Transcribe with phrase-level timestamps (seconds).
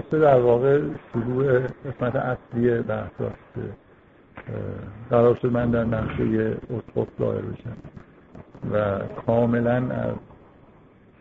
[0.00, 0.80] جلسه در واقع
[1.12, 3.60] شروع قسمت اصلی بحث که
[5.10, 7.76] قرار شد من در نقشه اسقف ظاهر بشم
[8.72, 10.14] و کاملا از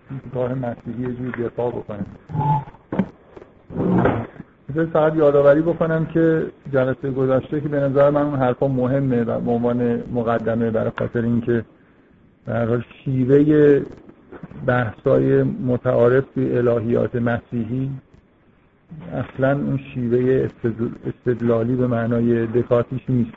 [0.10, 2.06] دیدگاه مسیحی یه جور دفاع بکنم.
[4.94, 9.52] فقط یادآوری بکنم که جلسه گذشته که به نظر من اون حرفا مهمه و به
[9.52, 11.66] عنوان مقدمه برای خاطر اینکه
[12.48, 13.82] در شیوه
[14.68, 17.92] بحثای متعارف الهیات مسیحی
[19.14, 20.50] اصلا اون شیوه
[21.06, 23.32] استدلالی به معنای دکاتیش نیست.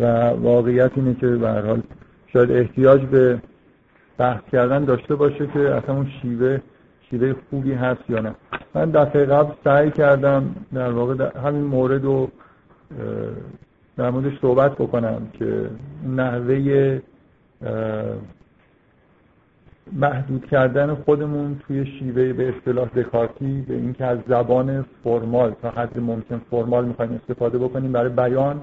[0.00, 1.82] و واقعیت اینه که به حال
[2.32, 3.38] شاید احتیاج به
[4.18, 6.58] بحث کردن داشته باشه که اصلا اون شیوه
[7.10, 8.34] شیوه خوبی هست یا نه.
[8.74, 12.30] من دفعه قبل سعی کردم در واقع در همین مورد رو
[13.96, 15.70] در موردش صحبت بکنم که
[16.06, 17.00] نحوه
[19.92, 26.00] محدود کردن خودمون توی شیوه به اصطلاح دکارتی به اینکه از زبان فرمال تا حد
[26.00, 28.60] ممکن فرمال می‌خوایم استفاده بکنیم برای بیان.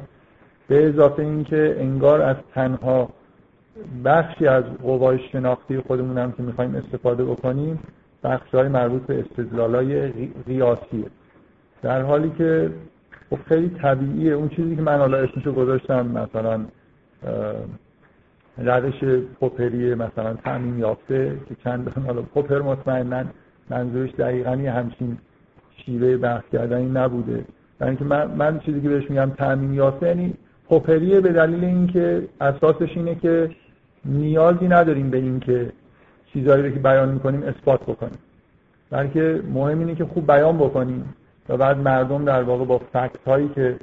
[0.68, 3.10] به اضافه اینکه انگار از تنها
[4.06, 7.80] بخشی از قوای شناختی خودمون هم که می‌خوایم استفاده بکنیم
[8.24, 10.12] بخش های مربوط به استدلال های
[10.48, 11.06] قیاسیه
[11.82, 12.72] در حالی که
[13.30, 14.34] خب خیلی طبیعیه.
[14.34, 16.66] اون چیزی که من حالا اسمشو گذاشتم مثلا
[18.58, 19.04] روش
[19.40, 23.24] پوپری مثلا تعمین یافته که چند حالا پوپر مطمئنا
[23.70, 25.18] منظورش دقیقا یه همچین
[25.86, 27.46] شیوه بحث کردنی نبوده.
[27.80, 30.34] برای اینکه من, من چیزی که بهش میگم تعمین یافته یعنی
[30.70, 33.50] پوپریه به دلیل اینکه اساسش اینه که
[34.06, 35.72] نیازی نداریم به اینکه
[36.34, 38.20] چیزهایی رو که بیان می‌کنیم اثبات بکنیم.
[38.90, 41.14] بلکه مهم اینه که خوب بیان بکنیم
[41.50, 43.76] و بعد مردم در واقع با فکت هایی که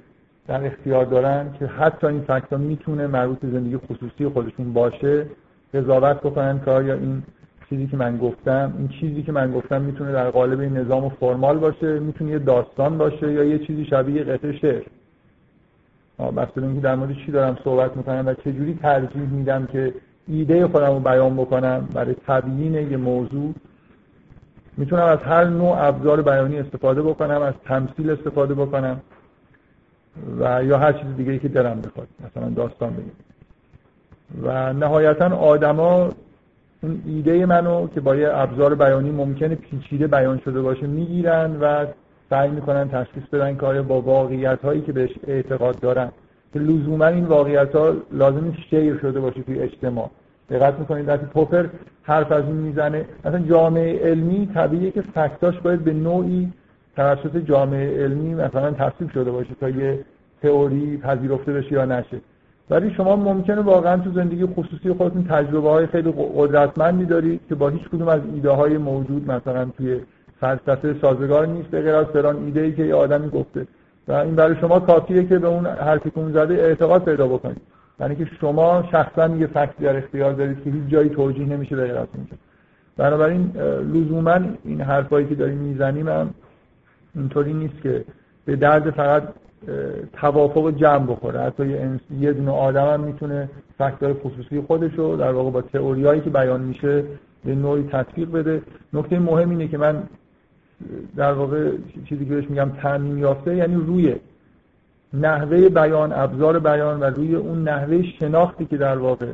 [0.47, 5.27] در اختیار دارن که حتی این فکت ها می‌تونه مربوط به زندگی خصوصی خودشون باشه
[5.75, 7.23] قضاوت بکنن که آیا این
[7.69, 11.59] چیزی که من گفتم این چیزی که من گفتم می‌تونه در قالب این نظام فرمال
[11.59, 14.83] باشه می‌تونه یه داستان باشه یا یه چیزی شبیه قطعه شعر.
[16.37, 19.95] بسته اینکه در مورد چی دارم صحبت می‌کنم و چجوری ترجیح میدم که
[20.29, 23.55] ایده خودم رو بیان بکنم برای تبیین یه موضوع.
[24.77, 29.01] می‌تونم از هر نوع ابزار بیانی استفاده بکنم از تمثیل استفاده بکنم.
[30.41, 32.09] و یا هر چیز دیگه ای که دلم بخواد.
[32.25, 33.13] مثلا داستان بگیم.
[34.43, 36.11] و نهایتا آدما
[36.83, 41.87] اون ایده منو که با یه ابزار بیانی ممکنه پیچیده بیان شده باشه می‌گیرن و
[42.31, 46.09] سعی می‌کنن تشخیص بدن که آیا با واقعیت هایی که بهش اعتقاد دارن.
[46.53, 50.11] که لزوما این واقعیت ها لازم شیر شده باشه توی اجتماع.
[50.51, 51.67] دقت می‌کنید وقتی پوپر
[52.03, 56.53] حرف از این می‌زنه مثلا جامعه علمی طبیعیه که فکتاش باید به نوعی
[56.97, 60.05] توسط جامعه علمی مثلا تصویب شده باشه تا یه
[60.43, 62.21] تئوری پذیرفته بشه یا نشه.
[62.71, 67.69] ولی شما ممکنه واقعا تو زندگی خصوصی خودتون تجربه های خیلی قدرتمندی دارید که با
[67.69, 70.01] هیچ کدوم از ایده های موجود مثلا توی
[70.41, 73.67] فلسفه سازگار نیست به غیر از فلان ایده ای که یه آدمی گفته.
[74.09, 77.63] و این برای شما کافیه که به اون حرفی که زده اعتقاد پیدا بکنید.
[78.01, 81.83] یعنی که شما شخصا یه فکتی در اختیار دارید که هیچ جایی توجیه نمیشه به
[81.83, 82.37] غیر از اونجا
[82.97, 83.53] بنابراین
[83.95, 86.07] لزوما این حرفایی که داریم می‌زنیم
[87.15, 88.05] اینطوری نیست که
[88.45, 89.23] به درد فقط
[90.13, 91.41] توافق جمع بخوره.
[91.41, 91.79] حتی
[92.21, 96.61] یه, دونه آدم هم می‌تونه فکتور خصوصی خودش رو در واقع با تئوریایی که بیان
[96.61, 97.05] میشه
[97.45, 98.63] به نوعی تطبیق بده.
[98.93, 100.03] نکته مهم اینه که من
[101.17, 101.71] در واقع
[102.09, 104.17] چیزی که بهش میگم تعمین یافته یعنی روی
[105.15, 109.33] نحوه بیان ابزار بیان و روی اون نحوه شناختی که در واقع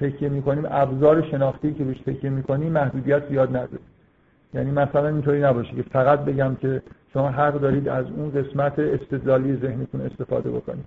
[0.00, 3.78] تکیه می‌کنیم ابزار شناختی که بهش تکیه می‌کنیم محدودیت زیاد نداره.
[4.54, 9.56] یعنی مثلا اینطوری نباشه که فقط بگم که شما حق دارید از اون قسمت استدلالی
[9.56, 10.84] ذهنتون استفاده بکنید.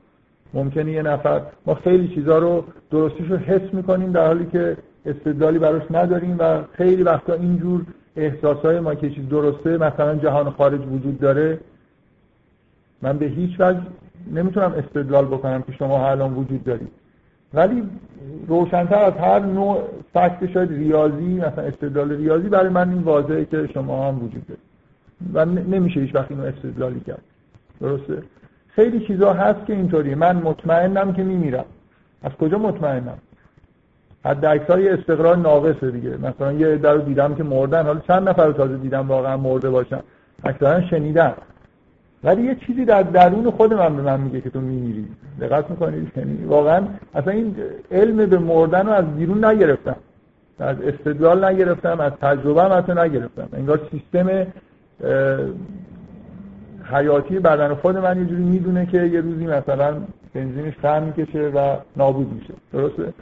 [0.53, 5.59] ممکنه یه نفر ما خیلی چیزها رو درستیش رو حس می‌کنیم در حالی که استدلالی
[5.59, 7.85] براش نداریم و خیلی وقتا اینجور
[8.15, 11.59] احساسای ما که چیز درسته مثلا جهان خارج وجود داره
[13.01, 13.81] من به هیچ وجه
[14.31, 16.91] نمی‌تونم استدلال بکنم که شما الان وجود دارید.
[17.53, 17.83] ولی
[18.47, 19.83] روشنتر از هر نوع
[20.13, 24.67] فکت شاید ریاضی مثلا استدلال ریاضی برای من این واضحه که شما هم وجود دارید
[25.33, 27.21] و نمیشه هیچ وقت اینو استدلالی کرد.
[27.81, 28.23] درسته؟
[28.67, 30.15] خیلی چیزا هست که اینطوریه.
[30.15, 31.65] من مطمئنم که میمیرم.
[32.23, 33.17] از کجا مطمئنم؟
[34.25, 36.17] حد اکثر استقرار ناقصه دیگه.
[36.17, 37.85] مثلا یه در دیدم که مردن.
[37.85, 39.99] حالا چند نفر رو تازه دیدم واقعا مرده باشن.
[40.43, 41.33] اکثرا شنیدن.
[42.23, 45.07] ولی یه چیزی در درون خود من به من میگه که تو میمیری.
[45.41, 47.55] دقت می‌کنید؟ یعنی واقعا اصلا این
[47.91, 49.95] علم به مردن رو از بیرون نگرفتم.
[50.59, 53.49] از استدلال نگرفتم از تجربه هم حتی نگرفتم.
[53.53, 54.47] انگار سیستم
[56.83, 59.95] حیاتی بدن خود من یه جوری می‌دونه که یه روزی مثلا
[60.33, 62.53] بنزینش خم می‌کشه و نابود میشه.
[62.73, 63.13] درسته؟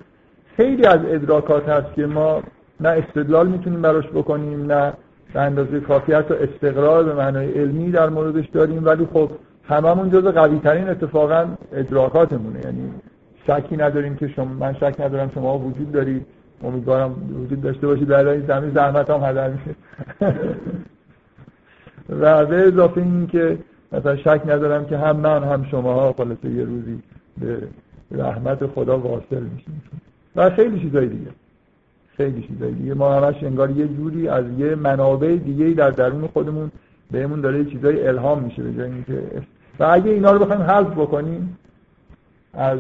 [0.58, 2.44] خیلی از ادراکات هست که ما
[2.80, 4.94] نه استدلال می‌تونیم براش بکنیم نه
[5.36, 9.30] به اندازه کافی حتی استقرار به معنای علمی در موردش داریم ولی خب
[9.64, 12.60] هممون جز قوی ترین اتفاقا ادراکاتمونه.
[12.66, 12.92] یعنی
[13.48, 16.26] شکی نداریم که شما من شک ندارم شما وجود دارید.
[16.64, 18.08] امیدوارم وجود داشته باشید.
[18.08, 19.76] در این زمین زحمت هم هدر میشه.
[22.22, 23.58] و به اضافه این که
[23.92, 27.04] مثلا شک ندارم که هم من هم شما خلاصه یه روزی
[27.42, 27.58] به
[28.12, 29.82] رحمت خدا واصل میشیم.
[30.36, 31.32] و خیلی چیزای دیگه.
[32.18, 36.72] خیلی چیزای دیگه ما همش انگار یه جوری از یه منابع دیگه در درون خودمون
[37.12, 39.22] بهمون داره چیزای الهام میشه به جای اینکه
[39.80, 41.58] و اگه اینا رو بخوایم حذف بکنیم
[42.54, 42.80] از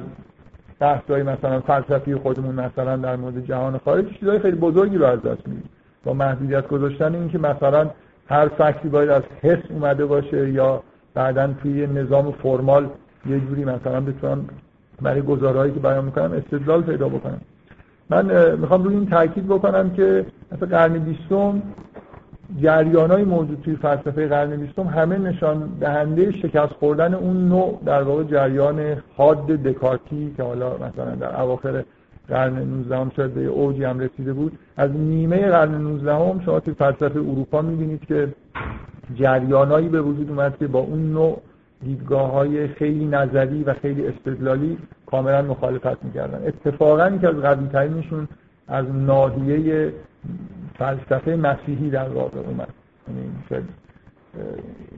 [0.79, 5.47] بحثای مثلا فلسفی خودمون مثلا در مورد جهان خارج چیزای خیلی بزرگی رو از دست
[5.47, 5.69] میدیم.
[6.03, 7.89] با محدودیت گذاشتن این که مثلا
[8.27, 10.83] هر فکتی باید از حس اومده باشه یا
[11.13, 12.89] بعدا توی نظام فرمال
[13.29, 14.45] یه جوری مثلا بتونم
[15.01, 17.41] برای گزارهایی که بیان می‌کنم استدلال پیدا بکنم.
[18.09, 21.61] من می‌خوام روی این تاکید بکنم که مثلا قرن بیستم
[22.61, 28.03] جریان های موجود توی فلسفه قرن بیستم همه نشان دهنده شکست خوردن اون نوع در
[28.03, 31.83] واقع جریان حاد دکارتی که حالا مثلا در اواخر
[32.27, 34.59] قرن 19 هم شاید به اوجی هم رسیده بود.
[34.77, 38.27] از نیمه قرن 19 هم شما توی فلسفه اروپا می‌بینید که
[39.15, 41.41] جریانایی به وجود اومد که با اون نوع
[41.83, 46.47] دیدگاه های خیلی نظری و خیلی استدلالی کاملا مخالفت می‌کردن.
[46.47, 48.27] اتفاقا که از قوی ترینشون
[48.67, 49.93] از ناحیه
[50.77, 52.67] فلسفه مسیحی در واقع اومد.
[53.07, 53.29] یعنی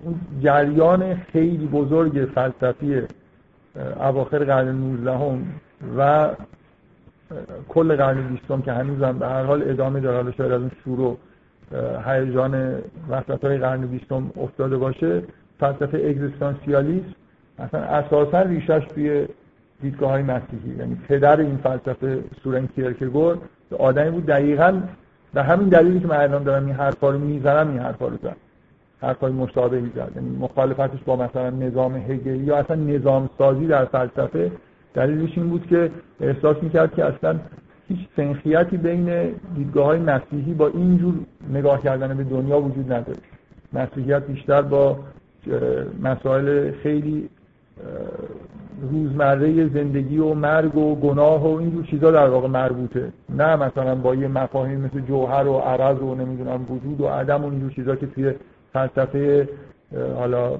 [0.03, 3.01] اون جریان خیلی بزرگ فلسفی
[4.00, 5.44] اواخر قرن 19 هم
[5.97, 6.29] و
[7.69, 10.18] کل قرن بیستم که هنوزم به هر حال ادامه داره.
[10.18, 11.18] حالا شاید از اون شروع
[12.06, 12.75] هیجان
[13.09, 15.24] وسط های قرن بیستم افتاده باشه.
[15.59, 17.15] فلسفه اگزیستانسیالیسم
[17.59, 19.27] مثلا اساسا ریشش توی
[19.81, 20.75] دیدگاه های مسیحی.
[20.80, 23.38] یعنی پدر این فلسفه سورن کیرکگور
[23.80, 24.81] آدمی بود دقیقا
[25.33, 28.36] به همین دلیلی که من الان دارم این حرفا رو می‌زنم این حرفا رو زد.
[29.01, 30.12] حرفای مشابهی زد.
[30.15, 34.51] یعنی مخالفتش با مثلا نظام هگلی یا اصلا نظام سازی در فلسفه
[34.94, 37.39] دلیلش این بود که احساس می‌کرد که اصلا
[37.88, 41.13] هیچ سنخیتی بین دیدگاه های مسیحی با اینجور
[41.53, 43.19] نگاه کردن به دنیا وجود نداره.
[43.74, 45.00] مسیحیت بیشتر با
[46.04, 47.30] مسائل خیلی
[48.82, 53.12] روزمره زندگی و مرگ و گناه و اینجور چیزا در واقع مربوطه.
[53.30, 57.50] نه مثلا با یه مفاهیم مثل جوهر و عرض و نمی‌دونم وجود و عدم و
[57.50, 58.34] اینجور چیزا که توی
[58.74, 59.50] فلسفه
[60.16, 60.60] حالا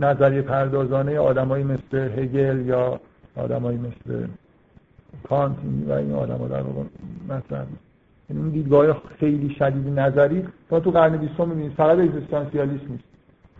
[0.00, 3.00] نظریه پردازانه آدمایی مثل هگل یا
[3.36, 4.26] آدمایی مثل
[5.28, 5.56] کانت
[5.88, 6.82] و این آدم ها در واقع
[7.24, 7.66] مثلا.
[8.30, 13.04] این دیدگاه خیلی شدید نظری تا تو قرن بیستم می‌بینید فقط اگزیستانسیالیسم نیست.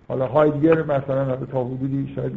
[0.09, 2.33] حالا هایدگر مثلا تا حدودی شاید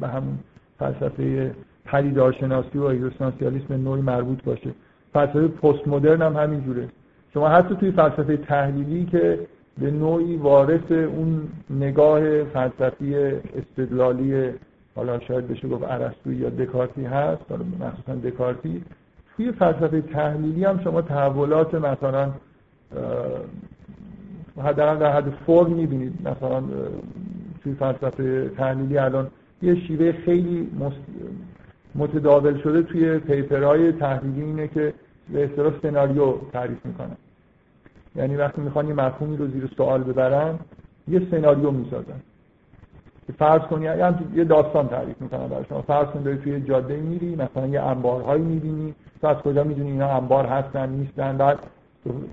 [0.00, 0.38] به همون
[0.78, 1.54] فلسفه
[1.84, 4.70] پدیدارشناسی و اگزیستانسیالیسم نوعی مربوط باشه.
[5.12, 6.88] فلسفه پست مدرن هم همینجوره.
[7.34, 9.38] شما حتی توی فلسفه تحلیلی که
[9.78, 14.50] به نوعی وارث اون نگاه فلسفی استدلالی
[14.96, 18.82] حالا شاید بشه گفت ارسطویی یا دکارتی هست حالا مخصوصا دکارتی
[19.36, 22.30] توی فلسفه تحلیلی هم شما تحولات مثلا
[24.62, 26.28] حداقل در حد فرم می‌بینید.
[26.28, 26.62] مثلا
[27.62, 29.30] توی فلسفه تحلیلی الان
[29.62, 30.70] یه شیوه خیلی
[31.94, 34.94] متداول شده توی پیپرهای تحلیلی اینه که
[35.32, 37.16] به اصطلاح سناریو تعریف می‌کنن.
[38.16, 40.58] یعنی وقتی می‌خوان یه مفهومی رو زیر سوال ببرن
[41.08, 42.20] یه سناریو می‌سازن.
[43.38, 45.82] فرض کنی یعنی یه داستان تعریف می‌کنن برای شما.
[45.82, 48.94] فرض کن داری توی جاده میری مثلا یه انبارهایی می‌بینی.
[49.20, 51.58] تو از کجا می‌دونی اینا انبار هستن نیستن؟ بعد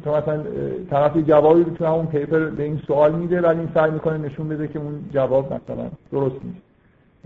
[0.04, 0.44] تو مثلا
[0.90, 4.50] طرف جوابی رو تو همون پیپر به این سوال میده ولی این سعی می‌کنه نشون
[4.50, 6.62] بده که اون جواب مثلا درست نیست.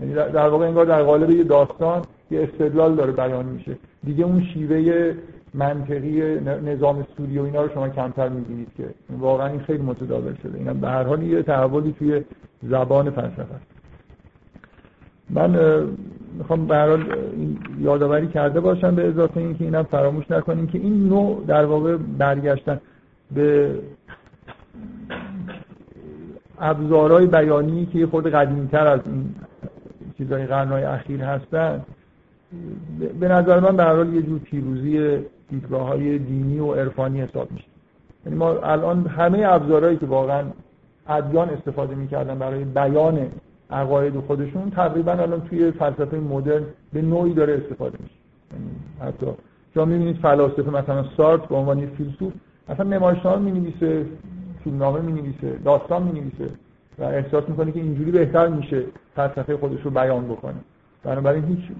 [0.00, 3.76] یعنی در واقع انگار در قالب یه داستان یه استدلال داره بیان میشه.
[4.04, 5.14] دیگه اون شیوه
[5.54, 8.84] منطقی نظام سوری و اینا رو شما کمتر می‌بینید که
[9.18, 10.58] واقعا این خیلی متداول شده.
[10.58, 12.24] اینا به هر حال یه تحولی توی
[12.62, 13.75] زبان فلسفه است.
[15.30, 15.56] من
[16.38, 16.98] می‌خوام به هر
[17.80, 22.80] یادآوری کرده باشم به اضافه اینکه اینم فراموش نکنیم که این نوع در واقع برگشتن
[23.34, 23.74] به
[26.58, 29.34] ابزارهای بیانی که خود قدیمتر از این
[30.18, 31.84] چیزهای قرنهای اخیر هستن
[33.20, 35.18] به نظر من به هر یه جور پیروزی
[35.50, 37.66] دیدگاه های دینی و عرفانی حساب میشه.
[38.26, 40.44] یعنی ما الان همه ابزارهایی که واقعا
[41.08, 43.28] ادیان استفاده می‌کردن برای بیان
[43.70, 48.14] عقاید خودشون تقریبا الان توی فلسفه مدرن به نوعی داره استفاده میشه.
[48.52, 48.70] یعنی
[49.00, 49.26] حتی
[49.74, 52.32] شما می‌بینید فلاسفه مثلا سارت به عنوان فیلسوف
[52.68, 54.06] اصلا نمایشنامه می‌نویسه
[54.64, 56.48] فیلمنامه می‌نویسه داستان می‌نویسه
[56.98, 58.82] و احساس می‌کنه که اینجوری بهتر میشه
[59.16, 60.54] فلسفه خودش رو بیان بکنه.
[61.02, 61.70] بنابراین هیچ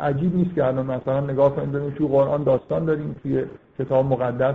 [0.00, 3.44] عجیب نیست که الان مثلا نگاه کنید ببینید تو قرآن داستان داریم توی
[3.78, 4.54] کتاب مقدس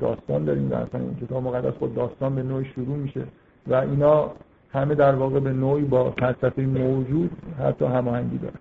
[0.00, 3.22] داستان داریم در این کتاب مقدس خود داستان به نوعی شروع میشه
[3.66, 4.30] و اینا
[4.76, 8.54] همه در واقع به نوعی با فلسفه موجود حتی هماهنگی داره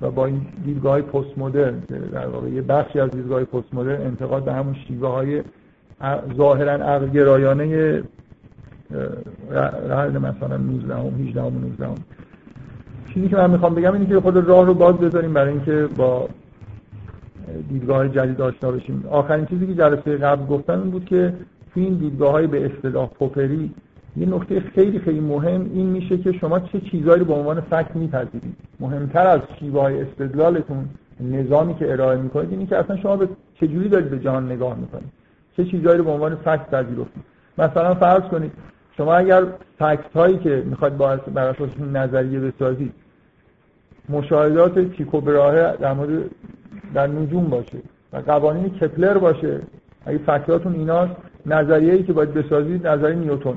[0.00, 1.78] و با این دیدگاه پست مدرن
[2.12, 5.42] در واقع یه بخشی از دیدگاه پست مدرن انتقاد به همون شیوه های
[6.36, 8.02] ظاهرا عقل گرایانه
[9.88, 11.94] قرن مثلا 19 هم 18 هم 19 هم.
[13.14, 16.28] چیزی که من می‌خوام بگم اینه که خود راه رو باز بذاریم برای اینکه با
[17.68, 21.34] دیدگاه جدید آشنا بشیم آخرین چیزی که جلسه قبل گفتم این بود که
[21.74, 23.70] تو این دیدگاه های به اصطلاح پوپری
[24.16, 27.96] یه نکته خیلی خیلی مهم این میشه که شما چه چیزهایی رو به عنوان فکت
[27.96, 28.56] میپذیرید.
[28.80, 30.88] مهمتر از شیوه استدلالتون
[31.20, 35.12] نظامی که ارائه می‌کنید اینه که اصلا شما به چجوری دارید به جهان نگاه می‌کنید.
[35.56, 37.24] چه چیزهایی رو به عنوان فکت پذیرفتید.
[37.58, 38.52] مثلا فرض کنید
[38.96, 39.42] شما اگر
[39.78, 40.98] فکت هایی که می‌خواید
[41.34, 42.92] بر اساس نظریه بسازید
[44.08, 46.30] مشاهدات تیکو براه در مورد
[46.94, 47.78] در نجوم باشه
[48.12, 49.60] و قوانین کپلر باشه
[50.06, 51.12] اگه فکراتون ایناست
[51.46, 53.56] نظریه‌ای که باید بسازید نظریه نیوتن.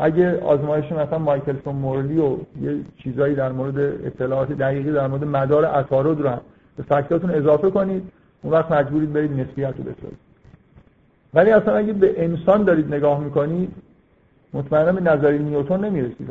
[0.00, 5.64] اگه آزمایش مثلا مایکلسون مورلی و یه چیزایی در مورد اطلاعات دقیقی در مورد مدار
[5.64, 6.40] عطارد رو هم
[6.76, 8.02] به فکراتون اضافه کنید
[8.42, 10.18] اون وقت مجبورید برید نسبیت رو بسازید.
[11.34, 13.70] ولی اصلا اگه به انسان دارید نگاه می‌کنید
[14.54, 16.30] مطمئنا به نظریه نیوتن نمی‌رسید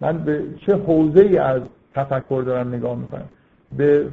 [0.00, 1.62] من به چه حوزه ای از
[1.94, 3.28] تفکر دارم نگاه می‌کنم؟
[3.76, 4.06] به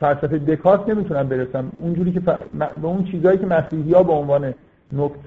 [0.00, 1.72] فلسفه دکارت نمی‌تونم برسم.
[1.78, 2.36] اونجوری که به
[2.82, 4.54] اون چیزهایی که مسیحی ها به عنوان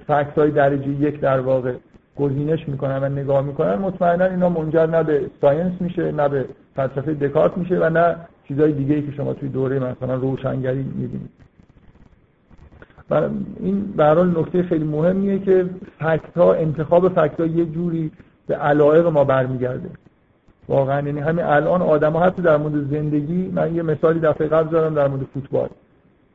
[0.07, 1.73] فکت های درجه یک در واقع
[2.15, 7.13] گزینش می‌کنن و نگاه می‌کنن مطمئنا اینا منجر نه به ساینس میشه نه به فلسفه
[7.13, 8.15] دکارت میشه و نه
[8.47, 11.29] چیزهای دیگه ای که شما توی دوره مثلا روشنگری می‌بینید.
[13.09, 14.03] و این به
[14.39, 15.65] نکته خیلی مهمیه که
[15.99, 18.11] فکت ها انتخاب فکت ها یه جوری
[18.47, 19.89] به علایق ما برمیگرده.
[20.67, 24.95] واقعا یعنی همین الان آدما حتی در مورد زندگی من یه مثالی دفعه قبل زدم
[24.95, 25.69] در مورد فوتبال.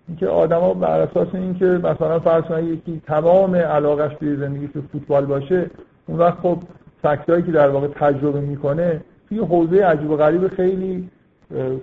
[0.09, 5.27] اینکه آدما بر اساس اینکه مثلا فرض کنید یکی تمام علاقش به زندگی تو فوتبال
[5.27, 5.71] باشه
[6.07, 6.59] اون وقت خب
[7.03, 11.09] فکتایی که در واقع تجربه می‌کنه توی حوزه عجیب و غریب خیلی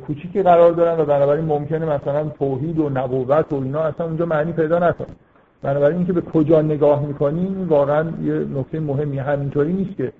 [0.08, 4.52] کوچیکی قرار دارن و بنابراین ممکنه مثلا توحید و نبوت و اینا اصلا اونجا معنی
[4.52, 5.08] پیدا نکنه.
[5.62, 10.14] بنابراین اینکه به کجا نگاه می‌کنیم واقعا یه نکته مهمی همینطوری نیست که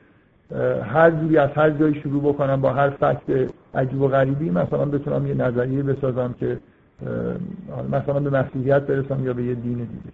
[0.84, 5.28] هر جوری از هر جایی شروع بکنم با هر فکت عجیب و غریبی مثلا بتونم
[5.28, 6.58] یه نظریه بسازم که
[7.92, 10.14] مثلا به مسیحیت برسم یا به یه دین دیگه.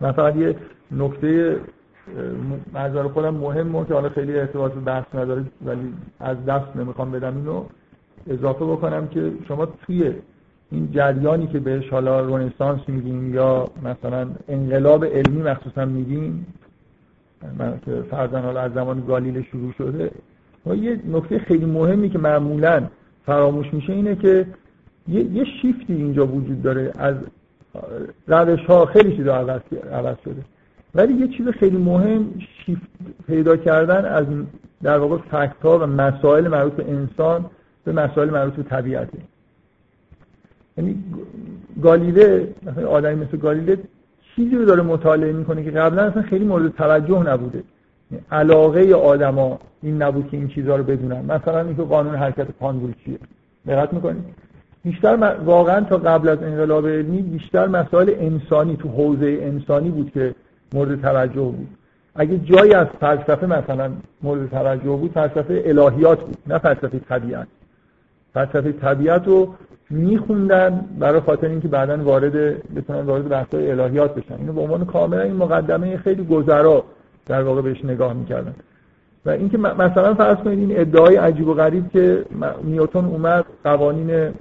[0.00, 0.56] مثلا یه
[0.90, 1.60] نکته
[2.74, 7.36] نظر خودم مهم که حالا خیلی ارتباط به بحث نداره ولی از دست نمی‌خوام بدم
[7.36, 7.64] اینو
[8.26, 10.12] اضافه بکنم که شما توی
[10.70, 16.46] این جریانی که بهش حالا رنسانس میگیم یا مثلا انقلاب علمی مخصوصا میگیم
[17.58, 20.10] من که فرزن حالا از زمان گالیله شروع شده
[20.66, 22.88] و یه نکته خیلی مهمی که معمولا
[23.26, 24.46] فراموش میشه اینه که
[25.08, 27.14] یه, شیفتی اینجا وجود داره از
[28.26, 29.60] روش ها خیلی چیزا عوض,
[29.92, 30.42] عوض شده.
[30.94, 32.34] ولی یه چیز خیلی مهم
[32.66, 32.82] شیفت
[33.26, 34.26] پیدا کردن از
[34.82, 37.50] در واقع فکت ها و مسائل مربوط به انسان
[37.84, 39.18] به مسائل مربوط به طبیعته.
[40.78, 41.04] یعنی
[41.82, 43.78] گالیله مثلا آدمی مثل گالیله
[44.36, 47.62] چیزی رو داره مطالعه می‌کنه که قبلا اصلا خیلی مورد توجه نبوده.
[48.32, 51.24] علاقه آدما این نبود که این چیزها رو بدونن.
[51.24, 53.18] مثلا اینکه قانون حرکت پانگول چیه.
[53.66, 54.24] دقت می‌کنید
[54.84, 60.34] بیشتر واقعا تا قبل از انقلاب علمی بیشتر مسائل انسانی تو حوزه انسانی بود که
[60.74, 61.68] مورد توجه بود.
[62.14, 63.90] اگه جایی از فلسفه مثلا
[64.22, 67.46] مورد توجه بود فلسفه الهیات بود نه فلسفه طبیعت.
[68.34, 69.54] فلسفه طبیعت رو
[69.90, 72.32] میخوندن برای خاطر اینکه بعدا وارد
[72.74, 74.34] بتونن وارد بحث‌های الهیات بشن.
[74.34, 76.84] اینو به عنوان کاملا این مقدمه خیلی گذرا
[77.26, 78.54] در واقع بهش نگاه می‌کردن.
[79.26, 82.24] و اینکه مثلا فرض کنید این ادعای عجیب و غریب که
[82.64, 84.34] نیوتن اومد قوانین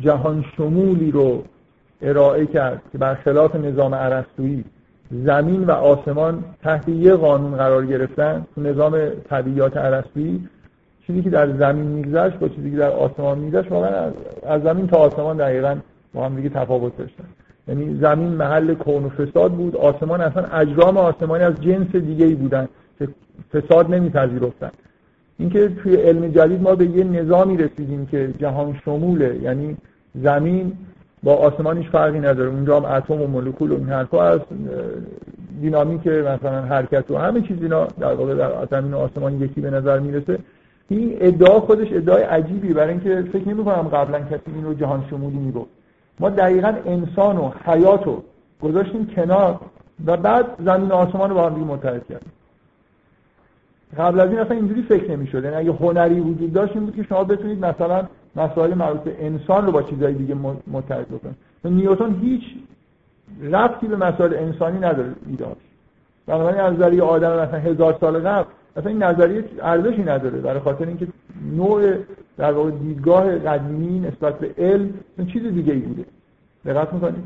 [0.00, 1.44] جهان شمولی رو
[2.02, 4.64] ارائه کرد که برخلاف نظام ارسطویی
[5.10, 10.48] زمین و آسمان تحت یه قانون قرار گرفتن تو نظام طبیعیات ارسطویی
[11.06, 14.10] چیزی که در زمین میگذشت با چیزی که در آسمان میگذشت واقعا
[14.46, 15.76] از زمین تا آسمان دقیقا
[16.14, 17.24] با هم دیگه تفاوت داشتن.
[17.68, 19.76] یعنی زمین محل کون و فساد بود.
[19.76, 23.08] آسمان اصلا اجرام آسمانی از جنس دیگه ای بودن که
[23.52, 24.70] فساد نمیپذیرفتن.
[25.38, 29.76] اینکه توی علم جدید ما به یه نظامی رسیدیم که جهان شموله یعنی
[30.14, 30.72] زمین
[31.22, 32.50] با آسمان هیچ فرقی نداره.
[32.50, 34.40] اونجا هم اتم و مولکول و این حرفا از
[35.60, 39.70] دینامیک مثلا حرکت و همه چیز اینا در واقع در زمین و آسمان یکی به
[39.70, 40.38] نظر می‌رسه.
[40.88, 45.04] این ادعا خودش ادعای عجیبی برای اینکه فکر نمی کنم قبلا کسی این رو جهان
[45.10, 45.70] شمولی می‌گفت.
[46.20, 48.22] ما دقیقا انسان و حیات رو
[48.62, 49.60] گذاشتیم کنار
[50.06, 52.32] و بعد زمین و آسمان رو با هم دیگه متحد کردیم.
[53.98, 55.44] قبل از این اصلا اینجوری فکر نمی‌شد.
[55.44, 59.66] یعنی اگه هنری وجود داشت این بود که شما بتونید مثلا مسائل مربوط به انسان
[59.66, 60.36] رو با چیزهای دیگه
[60.66, 61.36] متحد بکنید.
[61.64, 62.42] نیوتن هیچ
[63.42, 65.56] ربطی به مسائل انسانی نداره ایدهاش
[66.26, 68.44] بنابراین از نظریه آدم مثلا هزار سال قبل
[68.76, 71.06] اصلا این نظریه ارزشی نداره برای خاطر اینکه
[71.56, 71.94] نوع
[72.40, 74.92] در واقع دیدگاه قدیمی نسبت به علم
[75.32, 76.04] چیز دیگه ای بوده.
[76.64, 77.24] دقت می‌کنید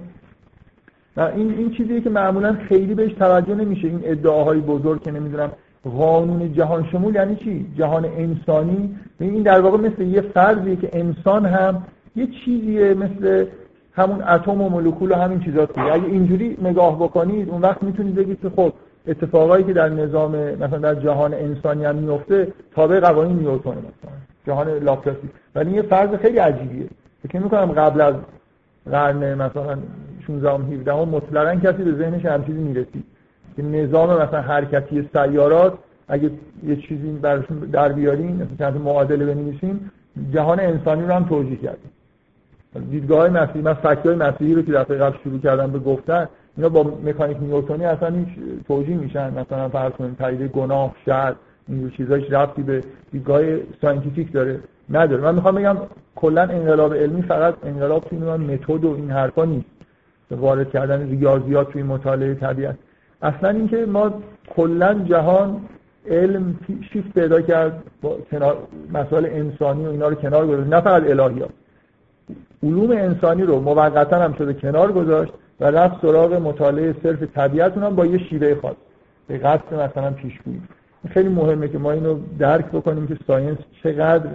[1.16, 3.88] این این چیزیه که معمولا خیلی بهش توجه نمیشه.
[3.88, 5.50] این ادعاهای بزرگ که نمی‌دونم
[5.99, 8.97] قانون جهان شمول یعنی چی؟ جهان انسانی.
[9.21, 11.83] این در واقع مثل یه فرضیه که انسان هم
[12.16, 13.47] یه چیزیه مثل
[13.92, 18.40] همون اتم و مولکول و همین چیزاست اگه اینجوری نگاه بکنید اون وقت می‌تونید بگید
[18.40, 18.73] که خب
[19.06, 24.69] اتفاقایی که در نظام مثلا در جهان انسانی هم میفته تابع قوانین نیوتن مثلا جهان
[24.69, 25.29] لاپلاسی.
[25.55, 26.87] ولی یه فرض خیلی عجیبیه.
[27.23, 28.15] فکر می‌کنم قبل از
[28.91, 29.79] قرن مثلا
[30.27, 33.05] 16 17 مطلقا کسی به ذهنش هم چیزی می‌رسید
[33.57, 36.31] که نظام مثلا حرکتی سیارات اگه
[36.67, 39.91] یه چیزی براشون در بیارین چند معادله بنویسیم
[40.33, 41.91] جهان انسانی رو هم توجیه کردیم.
[42.91, 46.83] دیدگاه مسیحی من فکتای مسیحی رو که دفعه قبل شروع کردم به گفتن اینا با
[47.05, 48.29] مکانیک نیوتنی اصلا هیچ
[48.69, 49.41] توجیه میشن.
[49.41, 51.35] مثلا فرض کنیم تایید گناه شر.
[51.68, 52.80] این چیزاش ربطی به
[53.12, 53.42] دیدگاه
[53.83, 55.23] scientific داره نداره.
[55.23, 55.76] من می‌خوام بگم
[56.16, 59.66] کلا انقلاب علمی فقط انقلاب توی متد و این حرفا نیست.
[60.30, 62.76] وارد کردن ریاضیات توی مطالعه طبیعت.
[63.23, 64.23] اصلا اینکه ما
[64.56, 65.61] کلا جهان
[66.11, 66.59] علم
[66.92, 68.56] شیفت پیدا کرد با کنار
[68.92, 70.68] مسائل انسانی و اینا رو کنار گذاشت.
[70.68, 71.50] نه فقط الهیات
[72.62, 77.96] علوم انسانی رو موقتا هم شده کنار گذاشت و رفت سراغ مطالعه صرف طبیعت اونم
[77.96, 78.77] با یه شیوه خاص.
[79.29, 80.61] به قصد مثلا پیشگویی.
[81.11, 84.31] خیلی مهمه که ما اینو درک بکنیم که science چقدر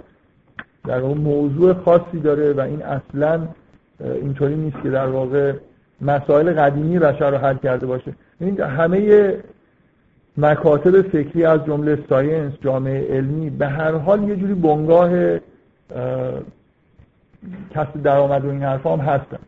[0.86, 3.48] در واقع موضوع خاصی داره و این اصلا
[4.00, 5.52] اینطوری نیست که در واقع
[6.00, 8.14] مسائل قدیمی بشر رو حل کرده باشه.
[8.40, 9.34] این همه
[10.36, 15.38] مکاتب فکری از جمله science جامعه علمی به هر حال یه جوری بنگاه
[17.70, 19.38] کسب درآمد و این حرفا هم هستن.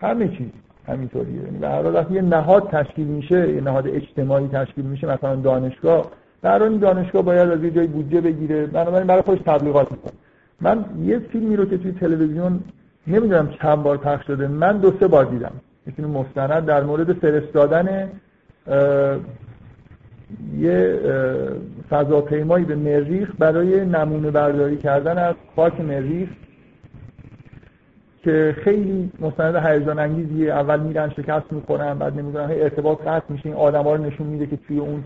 [0.00, 0.50] همه چیز.
[0.90, 6.10] همینطوریه یعنی به حال یه نهاد تشکیل میشه یه نهاد اجتماعی تشکیل میشه مثلا دانشگاه
[6.42, 8.66] در این دانشگاه باید از یه جای بودجه بگیره.
[8.66, 10.12] بنابراین برای خودش تبلیغات می‌کنه.
[10.60, 12.60] من یه فیلمی رو که توی تلویزیون
[13.06, 15.52] نمی‌دونم چند بار پخش شده من دو سه بار دیدم.
[15.86, 18.08] می‌تونه مستند در مورد فرستادن
[20.58, 20.98] یه
[21.90, 26.28] فضاپیمایی به مریخ برای نمونه برداری کردن از خاک مریخ.
[28.22, 33.46] که خیلی مستند هیجان انگیزیه اول میرن شکست می‌خورن بعد نمی‌دونم ارتباط قطع میشه.
[33.46, 35.04] این آدما رو نشون میده که توی اون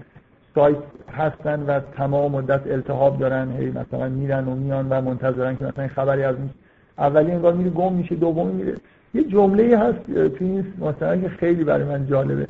[0.55, 0.77] سایت
[1.13, 3.53] هستن و تمام مدت التهاب دارن.
[3.53, 6.51] هی مثلا میرن و میان و منتظرن که مثلا خبری از اون
[6.99, 8.75] اولی انگار میره گم میشه دومی میره.
[9.15, 12.47] یه جمله هست توی این مستند که خیلی برای من جالبه.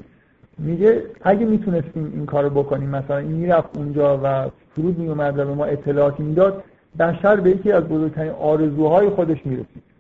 [0.58, 5.54] میگه اگه می‌تونستیم این کارو بکنیم مثلا این می‌رفت اونجا و فرود میومد و به
[5.54, 6.64] ما اطلاعاتی می‌داد
[6.98, 9.93] بشر به یکی از بزرگترین آرزوهای خودش می‌رسید.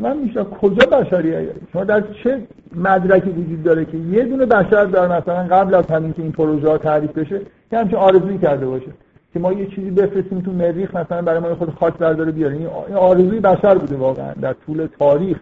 [0.00, 2.42] من میشم کجا بشریه شما در چه
[2.76, 6.68] مدرکی وجود داره که یه دونه بشر در مثلا قبل از همین که این پروژه
[6.68, 8.90] ها تعریف بشه که همچین آرزویی کرده باشه
[9.32, 12.58] که ما یه چیزی بفرستیم تو مریخ مثلا برای ما خود خاک برداره بیاریم.
[12.88, 15.38] این آرزوی بشر بوده واقعا در طول تاریخ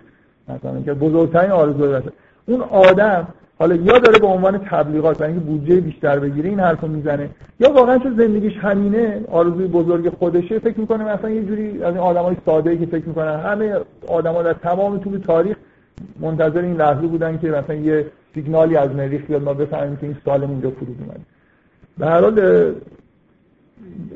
[0.49, 2.13] مثلا که بزرگترین آرزوی بشر.
[2.47, 3.29] اون آدم
[3.63, 7.29] حالا یا داره به عنوان تبلیغات برای اینکه بودجه بیشتر بگیره این حرفو می‌زنه
[7.61, 12.37] یا واقعا زندگیش همینه آرزوی بزرگ خودشه فکر می‌کنه مثلا یه جوری از این آدمای
[12.47, 13.77] ساده که فکر می‌کنن همه
[14.09, 15.57] آدما در تمام طول تاریخ
[16.21, 20.17] منتظر این لحظه بودن که مثلا یه سیگنالی از مریخ بیاد ما بفهمیم که این
[20.25, 21.21] سالم اونجا فرود اومد
[21.99, 22.75] به هر حال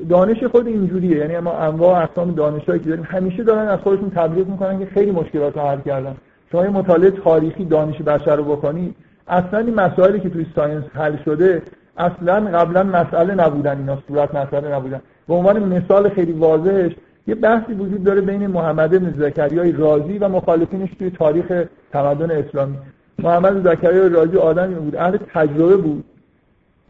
[0.08, 1.18] دانش خود اینجوریه.
[1.18, 5.10] یعنی ما انواع اقسام دانشایی که داریم همیشه دارن از خودشون تبلیغ می‌کنن که خیلی
[5.10, 6.16] مشکلات رو حل کردن.
[6.52, 8.94] شما مطالعه تاریخی دانش بشر رو بکنید
[9.28, 11.62] اصلا این مسائلی که توی science حل شده
[11.96, 15.00] اصلا قبلا مسئله نبودن اینا صورت مسئله نبودن.
[15.28, 16.92] به عنوان مثال خیلی واضحش
[17.26, 22.76] یه بحثی وجود داره بین محمد بن زکریای رازی و مخالفینش توی تاریخ تمدن اسلامی.
[23.18, 26.04] محمد زکریای رازی آدمی بود اهل تجربه بود.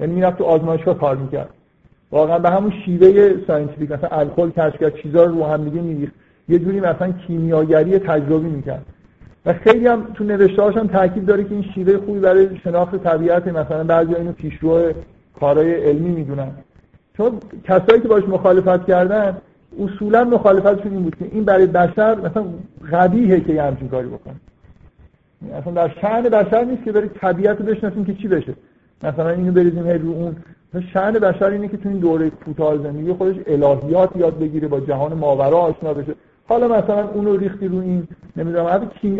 [0.00, 1.50] یعنی می‌رفت تو آزمایشگاه کار می‌کرد.
[2.10, 6.14] واقعا به همون شیوه scientific مثلا الکل کشف کرد چیزا رو رو هم دیگه میریخت.
[6.48, 8.86] یه جوری مثلا کیمیاگری تجربی می‌کرد.
[9.46, 13.48] و خیلی هم تو نوشته هم تاکید داره که این شیوه خوبی برای شناخت طبیعت
[13.48, 14.92] مثلا بعضی اینو پیشرو
[15.40, 16.50] کارهای علمی می‌دونن.
[17.16, 17.32] چون
[17.64, 19.36] کسایی که باش مخالفت کردن
[19.80, 22.44] اصولا مخالفتشون این بود که این برای بشر مثلا
[22.92, 24.34] قبیهه که یه همچین کاری بکنه.
[25.54, 28.54] اصلا در شأن بشر نیست که برای طبیعت بشناسیم که چی بشه.
[29.02, 30.36] مثلا اینو بریزیم رو اون.
[30.92, 35.14] شأن بشر اینه که تو این دوره کوتاه زندگی خودش الهیات یاد بگیره با جهان
[35.14, 36.14] ماورا آشنا بشه.
[36.48, 38.66] حالا مثلا اونو ریختی رو این نمی‌دونم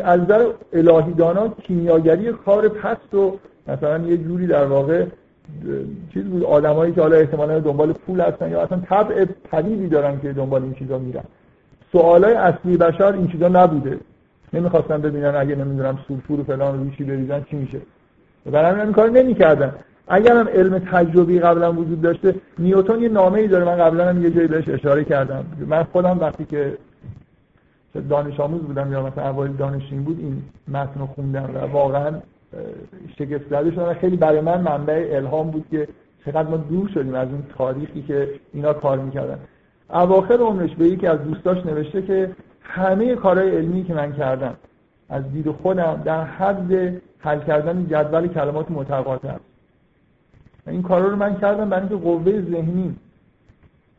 [0.05, 5.05] از نظر الهی دانا کیمیاگری کار پست و مثلا یه جوری در واقع
[6.15, 10.33] چیز بود آدمایی که حالا احتمالا دنبال پول هستن یا اصلا طبع طبیعی دارن که
[10.33, 11.25] دنبال این چیزا میرن.
[11.93, 13.99] سوالای اصلی بشر این چیزا نبوده.
[14.53, 17.79] نمی‌خواستن ببینن اگه نمی‌دونم سولفور و فلان روشی بریزن چی میشه.
[18.53, 19.73] برای همین کار نمی‌کردن.
[20.09, 24.23] اگر هم علم تجربی قبلا وجود داشته نیوتن یه نامه ای داره من قبلا هم
[24.23, 25.45] یه جایی بهش اشاره کردم.
[25.67, 26.79] من خودم وقتی که
[28.01, 32.13] دانش آموز بودم یا مثلا اوایل دانشین بود این متن رو خوندم و واقعا
[33.19, 35.89] شگفت زده شدم خیلی برای من منبع الهام بود که
[36.25, 39.39] چقدر ما دور شدیم از اون تاریخی که اینا کار می‌کردن.
[39.91, 42.31] اواخر عمرش به یکی از دوستاش نوشته که
[42.63, 44.55] همه کارهای علمی که من کردم
[45.09, 49.37] از دید خودم در حد حل کردن جدول کلمات متقاطع.
[50.67, 52.97] این کارا رو من کردم برای اینکه قوه ذهنی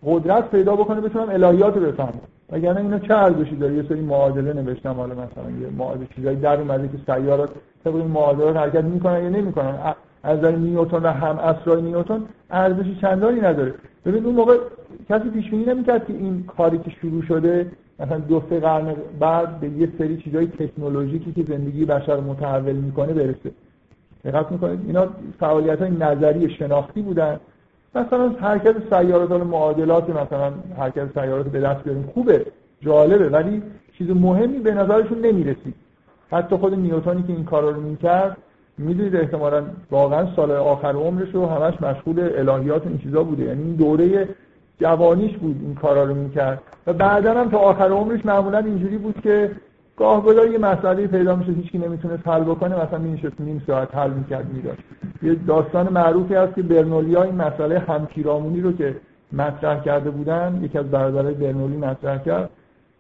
[0.04, 2.22] قدرت پیدا بکنه بتونم الهیات رو بفهمم.
[2.52, 6.60] وگرنه اینا چه ارزشی داره؟ یه سری معادله نوشتم حالا مثلا یه معادله چیزایی در
[6.60, 7.50] اومده که سیارات
[7.84, 9.96] طبق این معادلات حرکت می‌کنن یا نمی‌کنن.
[10.24, 13.74] از نظر نیوتن و هم اسرای نیوتن ارزشی چندانی نداره.
[14.06, 14.58] ببین اون موقع
[15.10, 19.60] کسی پیش بینی نمی‌کرد که این کاری که شروع شده مثلا دو سه قرن بعد
[19.60, 23.52] به یه سری چیزای تکنولوژیکی که زندگی بشر متحول می‌کنه برسه.
[24.26, 25.08] دقت می‌کنید؟ اینا
[25.40, 27.40] فعالیت های نظری شناختی بودن.
[28.00, 32.46] مثلا حرکت سیارات معادلات مثلا حرکت سیارات به دست بیاریم خوبه
[32.82, 33.64] جالبه ولی
[33.98, 35.76] چیز مهمی به نظرشون نمی‌رسید.
[36.32, 38.38] حتی خود نیوتونی که این کارا رو می‌کرد
[38.78, 43.44] می‌دونید احتمالا واقعا سال آخر عمرش رو همش مشغول الهیات این چیزا بوده.
[43.44, 44.28] یعنی این دوره
[44.82, 46.62] جوانیش بود این کارا رو می‌کرد.
[46.88, 49.52] و بعدا هم تا آخر عمرش معمولا اینجوری بود که
[49.98, 54.12] گاه گدار یه مسئله پیدا میشه هیچکی نمی‌تونه حل بکنه مثلا مینشست نیم ساعت حل
[54.12, 54.78] می‌کرد می‌داد
[55.24, 58.96] یه داستان معروفی هست که برنولیا این مسئله همپیرامونی رو که
[59.34, 62.50] مطرح کرده بودن یکی از برادرای برنولی مطرح کرد.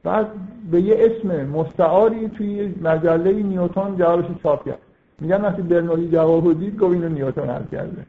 [0.04, 0.28] بعد
[0.72, 4.80] به یه اسم مستعاری توی مجله نیوتن جوابش چاپ کرد.
[5.22, 8.06] میگن وقتی برنولی جواب دید گفت اینو نیوتن حل کرده.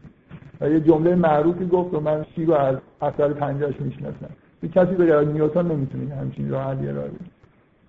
[0.61, 4.31] و یه جمله معروفی گفت و من شی رو از اثر پنجاش می‌شناسم.
[4.75, 7.11] کسی به نیوتن نمی‌تونه همچین راه حلی ارائه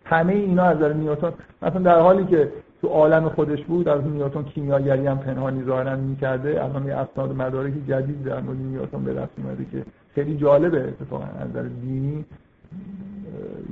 [0.10, 4.44] همه اینا از نظر نیوتن مثلا در حالی که تو عالم خودش بود از نیوتن
[4.44, 6.64] کیمیاگری هم پنهانی ظاهرا می‌کرده.
[6.64, 11.24] الان یه اسناد مدارک جدید در مورد نیوتن به دست اومده که خیلی جالبه اتفاقا
[11.24, 12.26] از نظر دینی.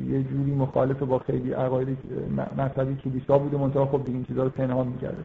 [0.10, 1.98] یه جوری مخالف با خیلی عقاید
[2.58, 5.24] مذهبی کلیسا بوده منتها خب این چیزا رو پنهان می‌کرده.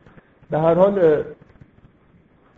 [0.51, 1.23] به هر حال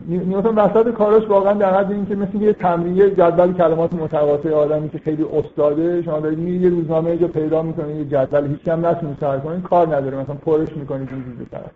[0.07, 4.97] نیوتن وسط کاراش واقعا در حد اینکه مثل یه تمرین جدول کلمات متقاطع آدمی که
[4.97, 9.17] خیلی استاده شما دارید میرید یه روزنامه جا پیدا می‌کنید یه جدول هیچ کم نتونید
[9.19, 11.71] سر کنید کار نداره مثلا پرش می‌کنید این طرف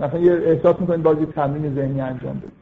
[0.00, 2.52] مثلا یه احساس می‌کنید باز یه تمرین ذهنی انجام بدید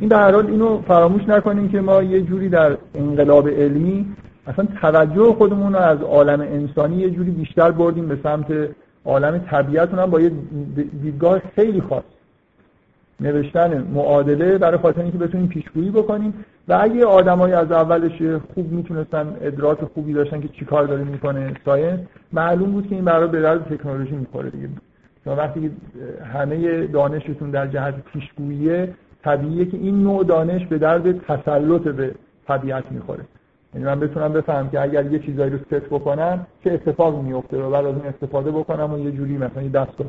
[0.00, 4.06] این در حال اینو فراموش نکنیم که ما یه جوری در انقلاب علمی
[4.46, 8.46] اصلا توجه خودمون رو از عالم انسانی یه جوری بیشتر بردیم به سمت
[9.04, 10.30] عالم طبیعت هم با یه
[11.02, 12.02] دیدگاه خیلی خاص.
[13.20, 16.34] نوشتن معادله برای خاطر اینکه بتونیم پیشگویی بکنیم.
[16.68, 18.22] و اگه آدمایی از اولش
[18.54, 22.00] خوب می‌تونستن ادراک خوبی داشتن که چیکار داره می‌کنه ساینس
[22.32, 24.68] معلوم بود که این برای به درد تکنولوژی می‌خوره دیگه.
[25.24, 25.70] شما وقتی
[26.32, 28.86] همه دانشتون در جهت پیشگویی
[29.22, 32.14] طبیعیه که این نوع دانش به درد تسلط به
[32.48, 33.24] طبیعت می‌خوره.
[33.74, 37.70] یعنی من بتونم بفهم که اگر یه چیزایی رو ست بکنم چه اتفاقی میفته و
[37.70, 40.06] بعد از این استفاده بکنم و یه جوری مثلا یه دستگاه.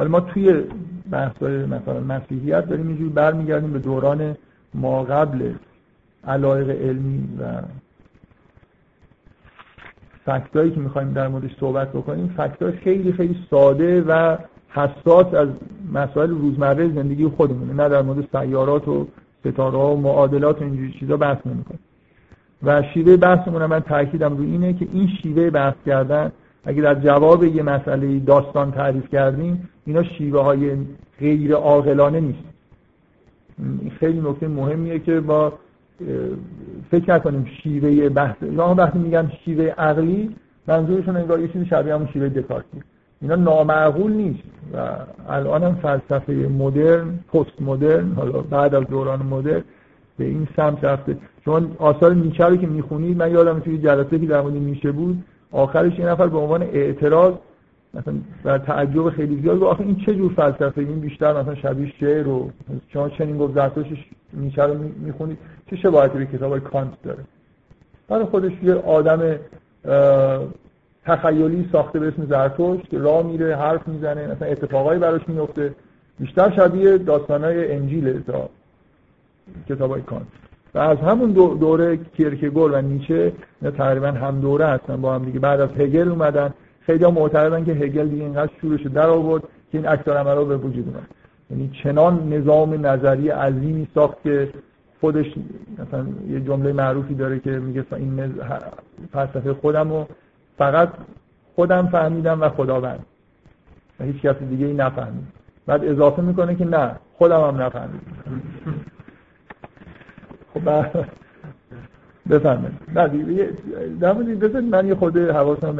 [0.00, 0.62] حالا ما توی
[1.10, 4.36] بحث‌های مثلا مسیحیت داریم اینجوری برمیگردیم به دوران
[4.74, 5.52] ما قبل
[6.24, 7.62] علایق علمی و
[10.24, 12.34] فکتایی که می‌خوایم در موردش صحبت بکنیم.
[12.36, 14.36] فکتای خیلی خیلی ساده و
[14.68, 15.48] حساس از
[15.92, 19.08] مسائل روزمره زندگی خودمونه نه در مورد سیارات و
[19.40, 21.80] ستاره و معادلات و اینجوری چیزا بحث نمی‌کنیم.
[22.62, 26.32] و شیوه بحثمون من تاکیدم روی اینه که این شیوه بحث کردن
[26.64, 30.76] اگه در جواب یه مسئله داستان تعریف کردیم اینا شیوه های
[31.20, 32.44] غیر عاقلانه نیست.
[34.00, 35.52] خیلی نکته مهمیه که با
[36.90, 40.36] فکر نکنیم شیوه بحث اینا وقتی میگن شیوه عقلی
[40.68, 42.82] منظورشون انگار یه چیزی شبیه همون شیوه دکارتی.
[43.22, 44.42] اینا نامعقول نیست
[44.74, 44.88] و
[45.28, 49.62] الان هم فلسفه مدرن پست مدرن حالا بعد از دوران مدرن
[50.18, 51.16] به این سمت رفته.
[51.44, 55.24] شما آثار نیچه رو که می‌خونید من یادم توی جلسه که در مورد نیچه بود
[55.52, 57.34] آخرش یه نفر به عنوان اعتراض
[57.94, 62.22] مثلا در تعجب خیلی زیاد آخه این چه جور فلسفه؟ این بیشتر مثلا شبیه شعر
[62.22, 62.50] رو
[62.88, 63.86] شما چنین گفت زرتوش
[64.32, 65.38] نیچه می‌خونید.
[65.70, 67.24] چه شباهتی به کتاب کانت داره؟
[68.08, 69.38] برای خودش یه آدم
[71.04, 75.74] تخیلی ساخته به اسم زرتوش که راه میره حرف می‌زنه مثلا اتفاقایی براش میفته
[76.18, 78.48] بیشتر شبیه داستانهای انجیل تا
[79.68, 80.26] کتاب های کانت.
[80.74, 83.32] و از همون دوره کیرکگور و نیچه
[83.76, 85.38] تقریبا هم دوره هستن با هم دیگه.
[85.38, 86.54] بعد از هگل اومدن.
[86.80, 90.88] خیلی معتقدن که هگل دیگه اینقدر شورش در آورد که این اکثر عملا به وجود
[90.88, 91.06] اومد.
[91.50, 94.48] یعنی چنان نظام نظری عظیمی ساخت که
[95.00, 95.26] خودش
[95.78, 98.34] مثلا یه جمله معروفی داره که میگه این
[99.12, 100.06] فلسفه خودم رو
[100.58, 100.88] فقط
[101.54, 103.06] خودم فهمیدم و خداوند.
[104.00, 105.26] و هیچ کسی دیگه ای نفهمید.
[105.66, 108.00] بعد اضافه می‌کنه که نه خودم هم نفهمید
[110.54, 110.60] خب
[112.30, 112.78] بفرمایید.
[114.00, 115.78] در مورد من یه خود حواسم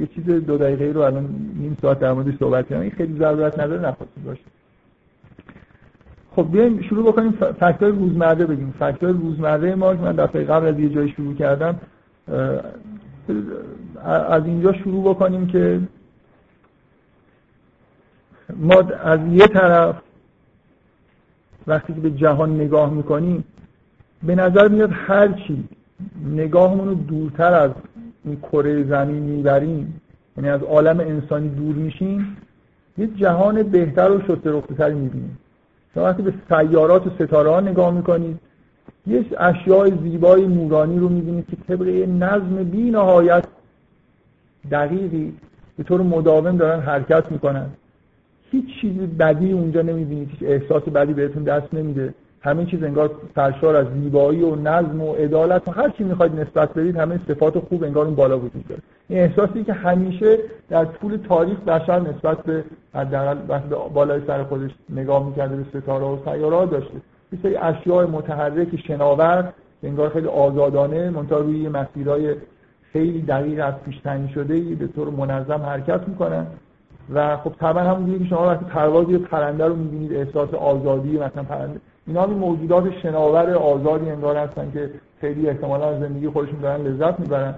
[0.00, 2.80] یه چیز دو دقیقه رو الان نیم ساعت در موردش صحبت کردم.
[2.80, 4.42] این خیلی ضرورت نداره نخواستیم باشه.
[6.36, 8.74] خب بیایم شروع بکنیم فکتور روزمره بگیم.
[8.78, 11.80] فکتور روزمره ما که من دفعه قبل از یه جای شروع کردم
[14.04, 15.80] از اینجا شروع بکنیم که
[18.56, 19.96] ما از یه طرف
[21.66, 23.44] وقتی که به جهان نگاه می‌کنیم
[24.22, 25.64] به نظر میاد هر چی
[26.34, 27.70] نگاهمون رو دورتر از
[28.24, 30.00] این کره زمین می‌بریم
[30.36, 32.36] یعنی از عالم انسانی دور میشیم
[32.98, 35.38] یه جهان بهتر و شسته تری می‌بینیم.
[35.94, 38.38] شما وقتی به سیارات و ستاره ها نگاه می‌کنید
[39.06, 43.44] یه اشیاء زیبای نورانی رو می‌بینید که طبق یه نظم بی نهایت
[44.70, 45.32] دقیقی
[45.76, 47.66] به طور مداوم دارن حرکت می‌کنن.
[48.50, 52.14] هیچ چیزی بدی اونجا نمی‌بینید هیچ احساس بدی بهتون دست نمیده.
[52.44, 56.74] همین چیز انگار سرشار از زیبایی و نظم و عدالت و هر چی می‌خواید نسبت
[56.74, 58.82] بدید همه صفات خوب انگار اون بالا وجود داره.
[59.08, 63.34] این احساسی که همیشه در طول تاریخ بشر نسبت به حداقل
[63.94, 66.94] بالای سر خودش نگاه می‌کرده به ستاره و سیاره داشته.
[67.32, 69.52] یه سری اشیاء متحرک شناور
[69.82, 72.34] انگار خیلی آزادانه منتها روی مسیرهای
[72.92, 76.46] خیلی دقیق از پیش تعیین شده به طور منظم حرکت می‌کنن.
[77.14, 81.42] و خب طبعا همونجوری که شما وقتی پرواز یه پرنده رو می‌بینید احساس آزادی مثلا
[81.42, 86.82] پرنده اینا هم موجودات شناور آزادی انگار هستن که خیلی احتمالا از زندگی خودشون دارن
[86.82, 87.54] لذت می‌برن.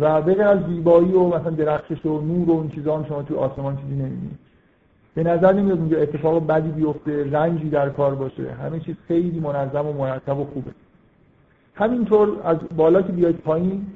[0.00, 3.38] و بغیر از زیبایی و مثلا درخشش و نور و اون چیزا هم شما تو
[3.38, 4.38] آسمان چیزی نمی‌بینید
[5.14, 8.50] به نظر نمیاد اونجا اتفاق بدی بیفته رنجی در کار باشه.
[8.52, 10.70] همه چیز خیلی منظم و مرتب و خوبه.
[11.74, 13.86] همینطور از بالا که بیاید پایین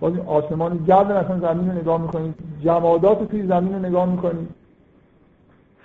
[0.00, 4.48] باز آسمان گرد مثلا زمین رو نگاه می‌کنید جمادات توی زمین رو نگاه می‌کنید.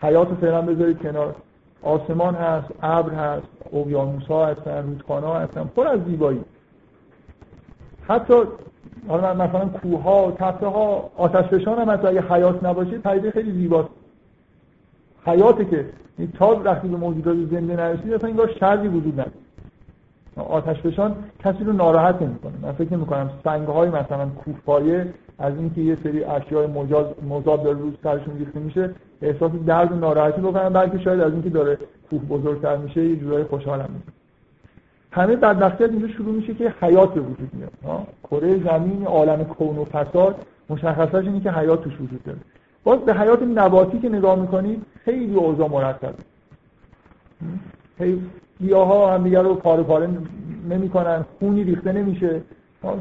[0.01, 1.35] حیات فعلا بذارید کنار.
[1.81, 6.41] آسمان هست ابر هست اقیانوس ها هستن رودخانه ها هستن پر از زیبایی.
[8.07, 8.33] حتی
[9.07, 13.89] حالا مثلا کوه ها تپه ها آتش فشان هم اگه حیات نباشه پدیده خیلی زیباست.
[15.25, 15.85] حیاته که
[16.39, 19.31] تا وقتی به موجودات زنده نرسید اصلا انگار شرطی وجود نداره.
[20.35, 22.53] آتش فشان کسی رو ناراحت نمی‌کنه.
[22.61, 27.63] من فکر نمی کنم سنگ های مثلا کوفپایه از اینکه یه سری اشیاء مجاز مذاب
[27.63, 28.89] داره روز سرشون ریخته میشه
[29.21, 31.77] احساس درد و ناراحتی بکنن بلکه شاید از اینکه داره
[32.09, 34.17] کوه بزرگتر میشه یه جورای خوشحالم میشه
[35.11, 39.77] همه بدبختی از اینجا شروع میشه که حیات به وجود میاد کره زمین عالم کون
[39.77, 40.35] و فساد
[40.69, 42.37] مشخصاش اینه که حیات توش وجود داره.
[42.83, 46.13] باز به حیات نباتی که نگاه می‌کنید خیلی اوضاع مرتبه
[48.59, 50.09] گیاه ها هم دیگر رو پاره پاره
[50.69, 52.41] نمی‌کنن خونی ریخته نمیشه.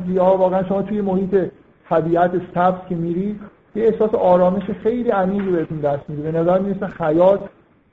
[0.07, 1.51] گیاه ها واقعا شما توی محیط
[1.89, 3.41] طبیعت سبز که میری
[3.75, 6.33] یه احساس آرامش خیلی عمیقی بهتون دست میده.
[6.33, 7.41] به نظر می‌رسه حیات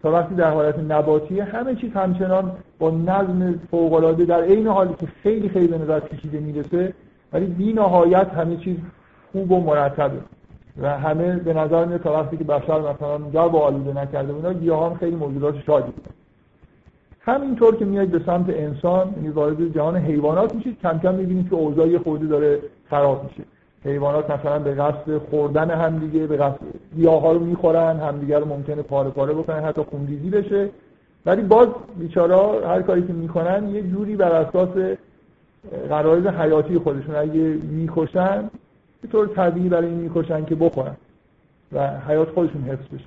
[0.02, 5.08] تا وقتی در حالت نباتی همه چیز همچنان با نظم فوق در عین حالی که
[5.24, 6.94] خیلی خیلی به نظر کشیده می‌رسه
[7.34, 8.78] ولی بی نهایت همه چیز
[9.32, 10.18] خوب و مرتبه.
[10.82, 14.54] و همه به نظر میاد تا وقتی که بشر مثلا جا با آلوده نکرده اونا
[14.54, 16.12] گیاهان خیلی موجودات شادی بودن
[17.20, 21.56] همینطور که میاد به سمت انسان یعنی وارد جهان حیوانات میشید کم کم می‌بینید که
[21.56, 23.44] اوضاع خودی داره خراب میشه.
[23.86, 26.60] حیوانات مثلا به قصد خوردن همدیگه به قصد
[26.96, 30.70] گیاها رو می‌خورن همدیگه رو ممکنه پاره پاره بکنن حتی خونریزی بشه.
[31.26, 31.68] ولی باز
[32.00, 34.70] بیچارا هر کاری که می‌کنن یه جوری بر اساس
[35.90, 38.50] قرارز حیاتی خودشون اگه می‌کشن
[39.02, 40.96] به طور طبیعی برای این می‌کشن که بخورن
[41.72, 43.06] و حیات خودشون حفظ بشه.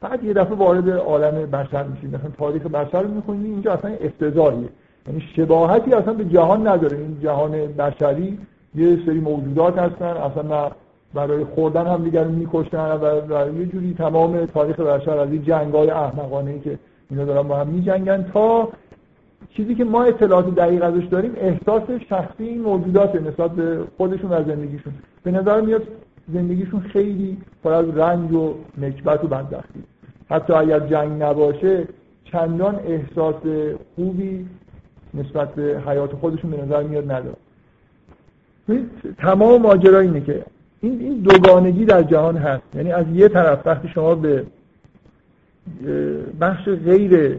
[0.00, 4.68] بعد یه دفعه وارد عالم بشر میشید مثلا تاریخ بشر رو می‌خونید اینجا اصلا افتضاحیه.
[5.06, 6.98] یعنی شباهتی اصلا به جهان نداره.
[6.98, 8.38] این جهان بشری
[8.76, 10.70] یه سری موجودات هستن اصلا نه
[11.14, 15.90] برای خوردن هم دیگر میکشتن و, یه جوری تمام تاریخ بشر از این جنگ های
[15.90, 16.78] احمقانه ای که
[17.10, 18.68] اینا دارن با هم میجنگن تا
[19.50, 24.44] چیزی که ما اطلاعات دقیق ازش داریم احساس شخصی این موجودات نسبت به خودشون و
[24.44, 24.92] زندگیشون.
[25.22, 25.82] به نظر میاد
[26.32, 29.84] زندگیشون خیلی پر از رنج و نکبت و بدبختی.
[30.30, 31.88] حتی اگر جنگ نباشه
[32.24, 33.42] چندان احساس
[33.94, 34.46] خوبی
[35.14, 37.36] نسبت به حیات خودشون به نظر میاد نداره.
[39.18, 40.44] تمام ماجرا اینه که
[40.80, 42.62] این این دوگانگی در جهان هست.
[42.74, 44.44] یعنی از یه طرف وقتی شما به
[46.40, 47.38] بخش غیر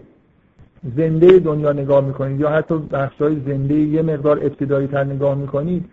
[0.98, 5.86] زنده دنیا نگاه می‌کنید یا حتی بخشای زنده یه مقدار ابتدایی تر نگاه می‌کنید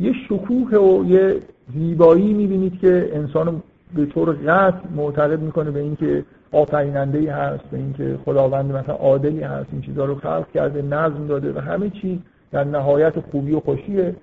[0.00, 1.36] یه شکوه و یه
[1.74, 3.62] زیبایی می‌بینید که انسان
[3.94, 9.40] به طور قطع معتقد می‌کنه به اینکه آفریننده ای هست به اینکه خداوند مثلا عادلی
[9.40, 12.18] هست این چیزها رو خلق کرده نظم داده و همه چیز
[12.52, 14.14] در نهایت خوبی و خوشیه.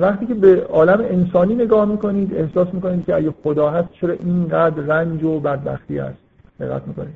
[0.00, 4.82] وقتی که به عالم انسانی نگاه می‌کنید احساس می‌کنید که اگه خدا هست چرا اینقدر
[4.82, 6.18] رنج و بدبختی هست؟
[6.60, 7.14] دقت می‌کنید.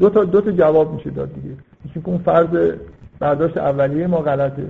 [0.00, 1.54] دو تا دو تا جواب میشه داد دیگه.
[1.94, 2.72] که اون فرض
[3.20, 4.66] برداشت اولیه ما غلطه.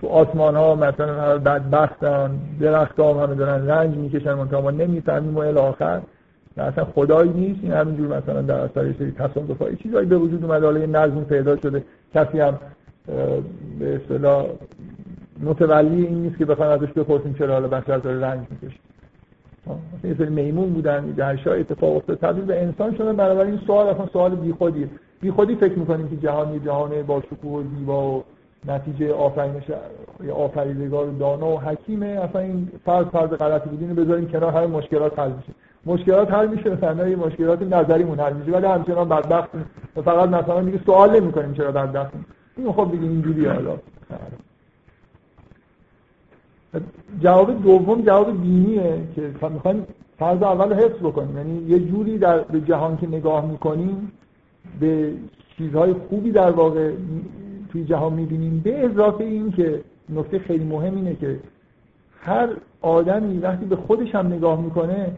[0.00, 5.38] تو آسمان ها مثلا بدبختن درخت ها همه دارن رنج می‌کشن منتها ما نمی‌فهمیم و
[5.38, 6.00] الاخر
[6.56, 7.60] اصلا خدایی نیست.
[7.62, 11.24] این همینجور مثلا در اثر یه سری تصادف های چیزایی به وجود اومده حالا نظم
[11.24, 11.84] پیدا شده.
[12.14, 12.58] کسی هم
[13.78, 14.46] به اصطلاح
[15.42, 18.80] متولی این نیست که بخوایم ازش بپرسیم چرا حالا بشر داره رنج می‌کشه.
[20.04, 22.18] یه سری میمون بودن در شای اتفاق افتاد.
[22.18, 23.16] تبدیل به انسان شدن.
[23.16, 24.88] بنابراین این سوال اصلا سوال بیخودیه.
[25.20, 28.24] بیخودی فکر می‌کنیم که جهان یه جهان با شکوه و زیبا و
[28.68, 29.64] نتیجه آفرینش
[30.34, 32.06] آفریدگار دانا و حکیمه.
[32.06, 33.80] اصلا این فرض فرض غلطی بود.
[33.82, 35.52] اینو بذاریم کنار همه مشکلات حل میشه.
[35.86, 38.52] مشکلات حل میشه مثلا مشکلات نظریمون حل میشه.
[38.52, 39.48] ولی همچنان بدبخت.
[39.96, 42.12] و فقط مثلا دیگه سوال نمی‌کنیم چرا بدبخت
[42.56, 43.76] این خب دیگه اینجوری حالا.
[47.20, 49.86] جواب دوم جواب دینیه که می‌خوایم
[50.18, 51.36] فرض اول حفظ بکنیم.
[51.36, 54.12] یعنی یه جوری در به جهان که نگاه می‌کنیم
[54.80, 55.12] به
[55.58, 56.92] چیزهای خوبی در واقع
[57.68, 58.60] توی جهان می‌بینیم.
[58.64, 61.40] به اضافه این که نکته خیلی مهم اینه که
[62.20, 62.48] هر
[62.80, 65.12] آدمی وقتی به خودش هم نگاه می‌کنه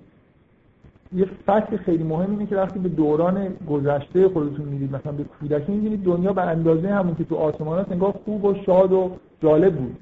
[1.16, 5.72] یه فکت خیلی مهم اینه که وقتی به دوران گذشته خودتون می‌دید مثلا به کودکی
[5.72, 9.10] می‌بینید دنیا به اندازه همون که تو آسمانات انگار خوب و شاد و
[9.42, 9.96] جالب بود.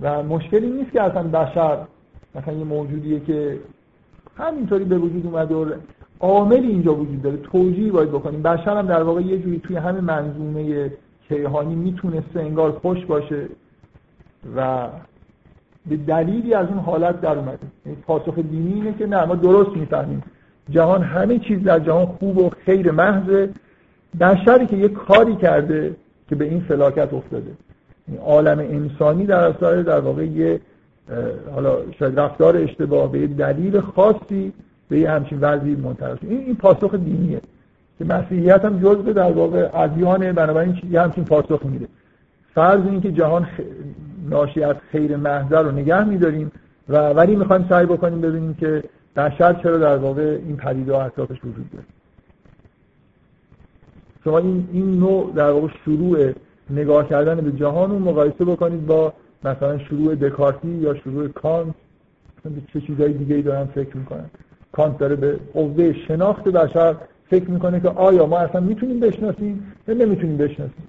[0.00, 1.78] و مشکلی نیست که اصلا بشر
[2.34, 3.58] مثلا یه موجودیه که
[4.36, 5.72] همینطوری به وجود اومده و
[6.20, 8.42] عاملی اینجا وجود داره توجیه باید بکنیم.
[8.42, 10.90] بشر هم در واقع یه جوری توی همه منظومه
[11.28, 13.48] کیهانی می‌تونسته انگار خوش باشه
[14.56, 14.88] و
[15.86, 17.58] به دلیلی از اون حالت در اومده.
[17.86, 20.22] یعنی پاسخ دینی اینه که نه ما درست می‌فهمیم.
[20.70, 23.50] جهان همه چیز در جهان خوب و خیر محضه.
[24.20, 25.96] بشری که یه کاری کرده
[26.28, 27.50] که به این فلاکت افتاده.
[28.24, 30.60] عالم انسانی در اثر در واقع یه
[31.54, 34.52] حالا شاید رفتار اشتباه به دلیل خاصی
[34.88, 37.40] به یه همچین وضعی منتقل این این پاسخ دینیه
[37.98, 41.86] که مسیحیت هم جزء در واقع ادیان بنابراین یه همچین پاسخ میده
[42.54, 43.46] فرض این که جهان.
[44.30, 46.52] ناشی از خیر محضر رو نگه میداریم
[46.88, 48.84] و ولی می‌خوایم سعی بکنیم ببینیم که
[49.16, 51.84] بشر چرا در واقع این پدیده اطرافش وجود داره
[54.24, 56.32] شما این, این نوع در واقع شروع
[56.70, 59.12] نگاه کردن به جهان رو مقایسه بکنید با
[59.44, 61.74] مثلا شروع دکارتی یا شروع کانت.
[62.44, 64.30] به چه چیزهای دیگه ای دارن فکر می‌کنن.
[64.72, 66.96] کانت داره به قوه شناخت بشر
[67.30, 70.88] فکر می‌کنه که آیا ما اصلا می‌تونیم بشناسیم یا نمی‌تونیم بشناسیم.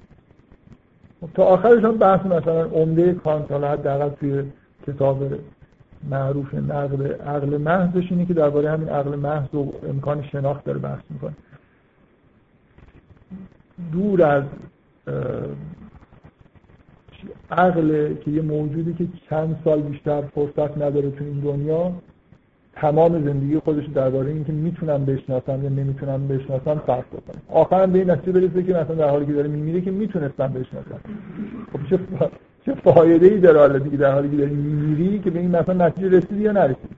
[1.22, 4.44] خب تا آخرش هم بحث مثلا عمده کانت حالا حداقل توی
[4.88, 5.24] کتاب
[6.10, 11.02] معروف نقل عقل محضش اینه که درباره همین عقل محض و امکان شناخت داره بحث
[11.10, 11.34] می‌کنه.
[13.92, 14.44] دور از
[17.52, 21.92] عقل که یه موجودی که چند سال بیشتر فرصت نداره تو این دنیا
[22.74, 27.42] تمام زندگی خودش درباره اینکه می‌تونم بشناسم یا نمی‌تونم بشناسم فرق بکنه.
[27.50, 31.00] آخرم به این نتیجه برسه که مثلا در حالی که داره میمیره که می‌تونستم بشناسم.
[31.74, 32.00] خب چه
[32.66, 35.88] چه فایده ای داره حالا دیگه در حالی که داری میمیری که به این مثلا
[35.88, 36.96] نتیجه رسیدی یا نرسیدی؟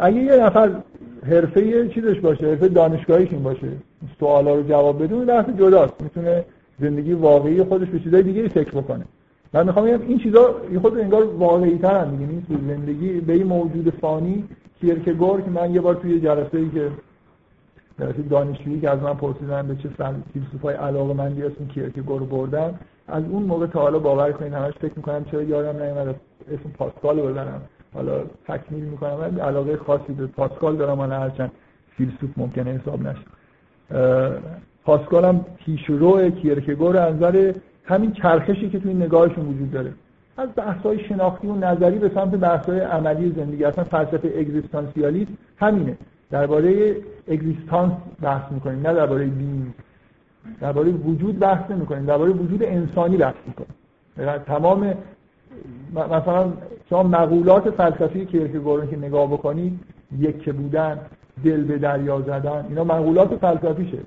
[0.00, 0.70] اگه یه نفر
[1.26, 3.68] حرفه چیزش باشه حرفه دانشگاهیش این باشه
[4.20, 6.02] سوالا رو جواب اون بحث جداست.
[6.02, 6.44] می‌تونه
[6.80, 9.04] زندگی واقعی خودش به چیزای دیگه فکر بکنه.
[9.52, 13.90] من می‌خوام بگم این چیزا خود انگار واقعی ترن دیگه نیست زندگی به این موجود
[13.90, 14.44] فانی
[14.80, 16.90] کیرکگور که من یه بار توی جلسه ای که
[18.00, 19.88] جلسه دانشجویی که از من پرسیدن به چه
[20.32, 22.74] فیلسوفای علاقه مندی اسم کیرکگور بردم
[23.08, 26.16] از اون موقع تا حالا باور کنید همش فکر می‌کنم چرا یادم نمیاد
[26.48, 27.60] اسم پاسکال رو بزنم
[27.94, 30.96] حالا تکمیل می‌کنم من علاقه خاصی به پاسکال دارم.
[30.96, 31.50] حالا هرچند
[31.96, 33.24] فیلسوف ممکنه حساب نشه.
[34.84, 37.52] پاسکال هم پیشرو کیرکگور از نظر
[37.84, 39.92] همین چرخشی که توی نگاهشون وجود داره.
[40.36, 45.96] از بحث‌های شناختی و نظری به سمت بحث‌های عملی زندگی اصلا فلسفه اگزیستانسیالیسم همینه.
[46.30, 46.96] درباره
[47.28, 49.74] اگزیستانس بحث می‌کنیم نه درباره دین.
[50.60, 53.74] درباره وجود بحث نمی‌کنیم درباره وجود انسانی بحث می‌کنیم.
[54.46, 54.94] تمام
[55.94, 56.52] مثلا
[56.90, 59.80] شما مقولات فلسفی کیرکگور که نگاه بکنید
[60.18, 60.98] یک بودن
[61.44, 63.98] دل به دریا زدن اینا مقولات فلسفیشه.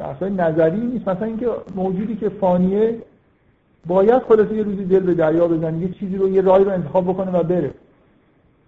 [0.00, 1.08] بحث‌های نظری نیست.
[1.08, 2.98] مثلا اینکه موجودی که فانیه
[3.86, 7.04] باید خلاصه یه روزی دل به دریا بزنه یه چیزی رو یه رای رو انتخاب
[7.04, 7.70] بکنه و بره.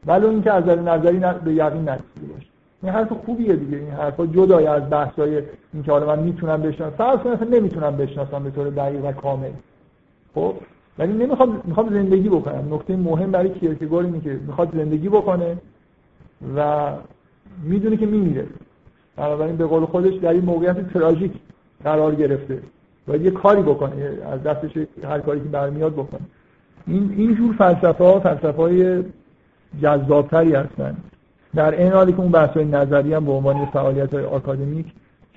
[0.07, 2.47] ولو اینکه از نظر نظری به یقین نرسیده باشه.
[2.83, 3.77] این حرف خوبیه دیگه.
[3.77, 5.43] این حرفا جدای از بحثای
[5.75, 6.97] اینکه حالا من می‌تونم بشناسم.
[6.97, 9.51] فرض کنم نمی‌تونم بشناسم به طور دقیق و کامل.
[10.35, 10.55] خب؟
[10.99, 12.75] ولی نمی‌خوام می‌خوام زندگی بکنم.
[12.75, 15.57] نکته مهم برای کیرکگور اینه که می‌خواد زندگی بکنه
[16.57, 16.91] و
[17.65, 18.47] می‌دونه که میمیره.
[19.17, 21.33] بنابراین به قول خودش در این موقعیت تراژیک
[21.85, 22.63] قرار گرفته
[23.09, 24.71] و یه کاری بکنه از دستش
[25.05, 26.21] هر کاری که برمیاد بکنه.
[26.87, 29.03] این این جور فلسفه ها فلسفه های
[29.83, 30.97] جذابتری هستن
[31.55, 34.87] در این حالی که اون بحث های نظری هم به عنوان فعالیت های آکادمیک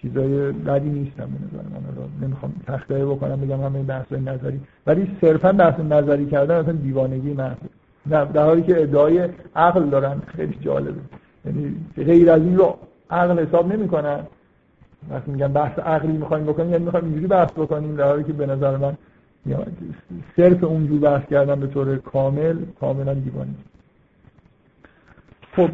[0.01, 2.27] چیزای بدی نیستم به نظر من.
[2.27, 4.59] نمی‌خوام تخته بکنم بگم همه بحث های نظری.
[4.87, 7.57] ولی صرفا بحث نظری کردن اصلا دیوانگی محض
[8.09, 11.01] در حالی که ادعای عقل دارن خیلی جالبه.
[11.45, 12.77] یعنی غیر از این رو
[13.09, 14.27] عقل حساب نمی‌کنن
[15.09, 18.45] وقتی میگن بحث عقلی می‌خوایم بکنیم یعنی می‌خوایم اینجوری بحث بکنیم در حالی که به
[18.45, 18.97] نظر من
[20.37, 23.55] صرف اونجور بحث کردن به طور کامل کاملا دیوانی
[25.55, 25.69] خب.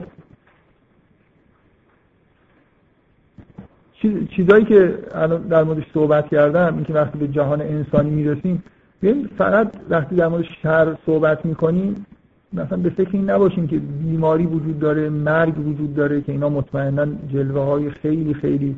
[4.36, 8.64] چیزایی که الان در موردش صحبت کردم اینکه وقتی به جهان انسانی می‌رسیم
[9.02, 12.06] ببین فقط وقتی در مورد شر صحبت می‌کنیم
[12.54, 17.06] مثلا به فکر این نباشیم که بیماری وجود داره مرگ وجود داره که اینا مطمئنا
[17.34, 18.76] جلوه های خیلی خیلی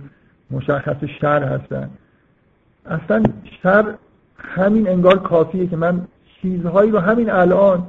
[0.52, 1.90] مشخص شر هستن.
[2.86, 3.24] اصلا
[3.64, 3.96] شر
[4.38, 6.08] همین انگار کافیه که من
[6.42, 7.88] چیزهایی رو همین الان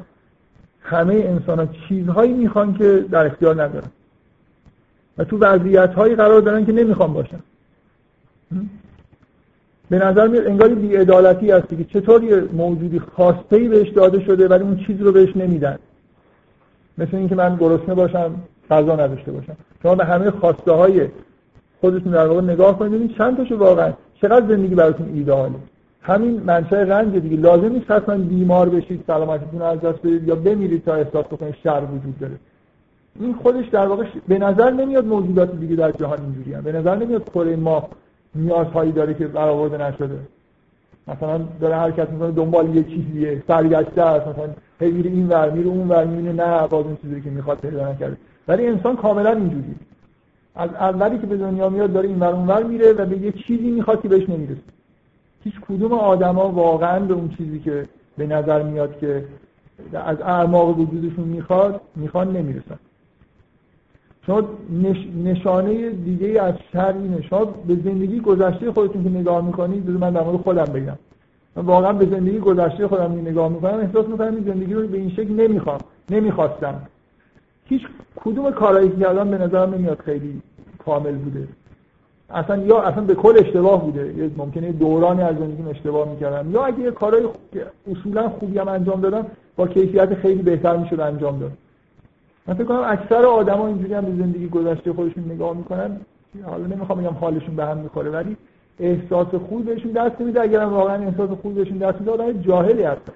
[0.80, 3.90] همه انسان ها چیزهایی می‌خوان که در اختیار ندارن.
[5.18, 7.40] و تو وضعیت هایی قرار دارن که نمی‌خوان باشن.
[9.90, 14.48] به نظر میاد انگار بیعدالتی هستی که چطور یه موجودی خواسته ای بهش داده شده
[14.48, 15.78] ولی اون چیز رو بهش نمیدن؟
[16.98, 18.34] مثل اینکه من گرسنه باشم
[18.70, 19.56] غذا نداشته باشم.
[19.82, 21.08] شما به همه خواسته های
[21.80, 25.54] خودتون در واقع نگاه کنید ببینید چند تاشو واقعا چقدر زندگی براتون ایدئاله
[26.02, 27.36] همین منشأ رنج دیگه.
[27.36, 31.82] لازم نیست حتما بیمار بشید سلامتیتون از دست بدید یا بمیرید تا احساس بکنید شر
[31.92, 32.34] وجود داره.
[33.20, 37.30] این خودش در واقع به نظر نمیاد موجودات دیگه در جهان اینجوری به نظر نمیاد
[37.30, 37.88] کره ما
[38.34, 40.18] نیازهایی داره که برآورده نشده.
[41.08, 44.48] مثلا داره حرکت می‌کنه دنبال یه چیزیه سرگشته است مثلا
[44.80, 48.16] هی این ور میره اون ور می‌بینه نه باز اون چیزی که می‌خواد پیدا نکرده.
[48.48, 49.74] ولی انسان کاملا اینجوری
[50.54, 53.32] از اولی که به دنیا میاد داره این ور اون ور میره و به یه
[53.32, 54.60] چیزی می‌خواد که بهش نمی‌رسه.
[55.44, 59.24] هیچ کدوم آدما واقعا به اون چیزی که به نظر میاد که
[59.94, 62.78] از اعماق وجودشون می‌خواد می‌خوان نمی‌رسن.
[64.26, 64.42] شما
[65.24, 67.22] نشانه دیگه از شر اینه.
[67.22, 70.98] شما به زندگی گذشته خودتون که نگاه می‌کنید من در مورد خودم بگم.
[71.56, 75.10] من واقعا به زندگی گذشته خودم نگاه می‌کنم احساس می‌کنم این زندگی رو به این
[75.10, 75.78] شکل نمی‌خوام
[76.10, 76.74] نمی‌خواستم.
[77.64, 77.82] هیچ
[78.16, 80.42] کدوم کارهایی که کردم به نظرم نمیاد خیلی
[80.84, 81.48] کامل بوده.
[82.30, 84.30] اصلا یا اصلا به کل اشتباه بوده.
[84.36, 86.50] ممکنه دورانی از زندگیم اشتباه می‌کردم.
[86.50, 87.24] یا اگه یه کارهای
[87.90, 91.52] اصولا خوبی هم انجام دادم با کیفیت خیلی بهتر می‌شد انجام داد.
[92.46, 96.00] من فکر کنم اکثر آدما اینجوری هم به زندگی گذشته خودشون نگاه می‌کنن.
[96.42, 98.36] حالا نمی‌خوام بگم حالشون به هم می‌خوره ولی
[98.80, 103.12] احساس خوب بهشون دست میده اگر واقعا احساس خوب بهشون دست میده آدم جاهلی هست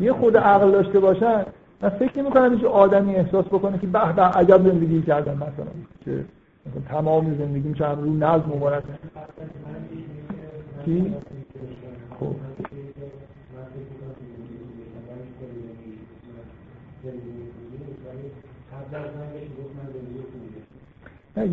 [0.00, 1.44] یه خود عقل داشته باشن
[1.82, 5.72] من فکر نمی کنم آدمی احساس بکنه که به به عجب زندگی کردن مثلا.
[6.04, 6.24] که
[6.66, 8.82] مثلا تمام زندگیم چند رو نظم مبارک
[10.84, 11.14] کی؟
[12.20, 12.34] خب.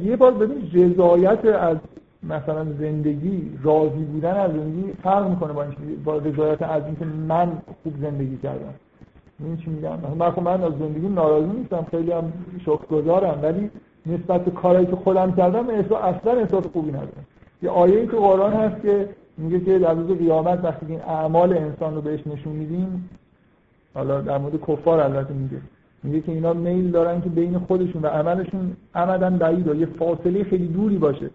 [0.03, 1.77] یه بار ببین رضایت از
[2.23, 7.51] مثلا زندگی راضی بودن از زندگی فرق می‌کنه با اینکه با رضایت از اینکه من
[7.83, 8.73] خوب زندگی کردم.
[9.39, 13.71] این چی میگم؟ من خب من از زندگی ناراضی نیستم خیلی هم شکرگزارم ولی
[14.05, 17.25] نسبت به کارهایی که خودم کردم احساس اصلا احساس خوبی ندارم.
[17.61, 21.95] یه آیه تو قرآن هست که میگه که در روز قیامت وقتی این اعمال انسان
[21.95, 23.09] رو بهش نشون میدیم
[23.93, 25.57] حالا در مورد کفار البته میگه.
[26.06, 30.68] میگه که اینا میل دارن که بین خودشون و عملشون عمدن بعید یه فاصله خیلی
[30.68, 31.30] دوری باشه.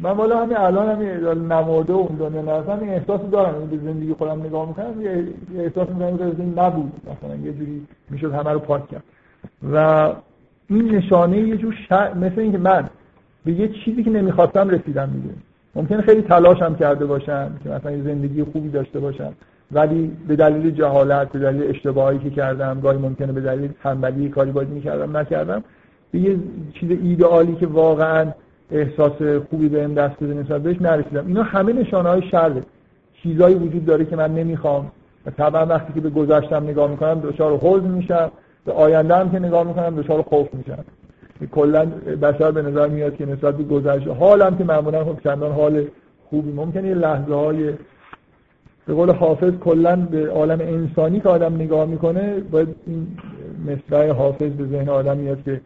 [0.00, 1.08] من والا همین الان همین
[1.52, 3.66] نماده اون دنیا نرسم این احساس دارم.
[3.66, 5.24] به زندگی خودم نگاه می‌کنم یه
[5.58, 6.92] احساس می‌کنم که این نبود.
[7.02, 9.02] مثلا یه جوری می‌شد همه رو پاک کرد.
[9.72, 10.08] و
[10.68, 12.14] این نشانه یه جور شر...
[12.14, 12.88] مثل اینکه من
[13.44, 15.34] به یه چیزی که نمی‌خواستم رسیدم دیگه.
[15.74, 19.32] ممکن خیلی تلاشم کرده باشم که مثلا یه زندگی خوبی داشته باشم.
[19.72, 24.50] ولی به دلیل جهالت به دلیل اشتباهی که کردم گاهی ممکنه به دلیل تنبلی کاری
[24.50, 25.64] باید می‌کردم نکردم.
[26.10, 26.36] به یه
[26.74, 28.32] چیز ایدئالی که واقعا
[28.70, 31.26] احساس خوبی بهم دست بده نسبت بهش نرسیدم.
[31.26, 32.62] اینا همه نشانه های شره.
[33.22, 34.92] چیزایی وجود داره که من نمی‌خوام.
[35.26, 38.30] و طبعا وقتی که به گذشتم نگاه می‌کنم دچار حزن میشم.
[38.66, 40.84] به آینده هم که نگاه می‌کنم دچار خوف میشم.
[41.52, 41.86] کلا
[42.22, 45.84] بشر به نظر میاد که نسبت به گذشته حالم که معمولا خب چندان حال
[46.30, 47.72] خوبی ممکنه یه لحظه های
[48.86, 53.06] به قول حافظ کلا به عالم انسانی که آدم نگاه می‌کنه باید این
[53.66, 55.60] مصرع حافظ به ذهن آدم میاد که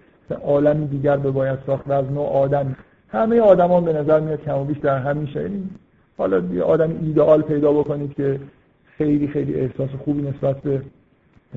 [0.45, 2.77] عالمی دیگر به باید ساخت از نوع آدم
[3.09, 5.69] همه آدمان به نظر میاد کم و بیش در همین شکلی
[6.19, 8.41] حالا یه آدم ایدئال پیدا بکنید که
[8.99, 10.83] خیلی خیلی احساس خوبی نسبت به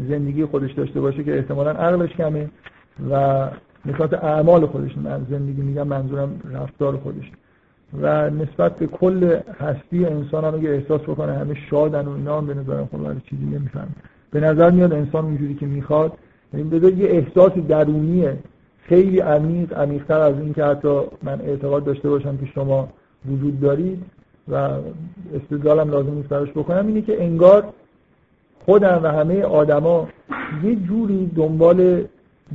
[0.09, 2.49] زندگی خودش داشته باشه که احتمالا عقلش کمه
[3.12, 3.47] و
[3.86, 7.32] نسبت اعمال خودش من زندگی میگم منظورم رفتار خودش
[8.02, 12.54] و نسبت به کل هستی انسان هم اگه احساس بکنه همه شادن و اینا به
[12.54, 13.88] نظرم خود چیزی نمیفهم
[14.32, 16.14] به نظر میاد انسان اونجوری که می‌خواد
[16.54, 18.38] یعنی بذار یه احساس درونیه.
[18.84, 22.89] خیلی عمیق عمیقتر از این که حتی من اعتقاد داشته باشم که شما
[23.32, 24.04] وجود دارید
[24.48, 24.56] و
[25.34, 27.74] استدلالم لازم نیست براش بکنم اینه که انگار
[28.66, 30.08] خودم و همه آدما
[30.64, 32.04] یه جوری دنبال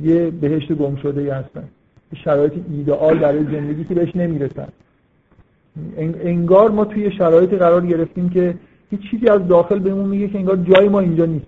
[0.01, 1.63] یه بهشت گم شده هستن
[2.15, 4.67] شرایط ایدئال برای زندگی که بهش نمی‌رسن.
[5.97, 8.55] انگار ما توی شرایطی قرار گرفتیم که
[8.89, 11.45] هیچ چیزی از داخل بهمون میگه که انگار جای ما اینجا نیست.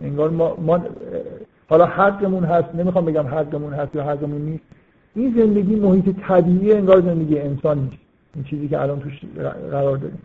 [0.00, 0.80] انگار ما, ما
[1.68, 4.64] حالا حقمون هست نمی‌خوام بگم حقمون هست یا حقمون نیست.
[5.14, 8.02] این زندگی محیط طبیعی انگار زندگی انسان نیست.
[8.34, 9.20] این چیزی که الان توش
[9.70, 10.18] قرار داریم.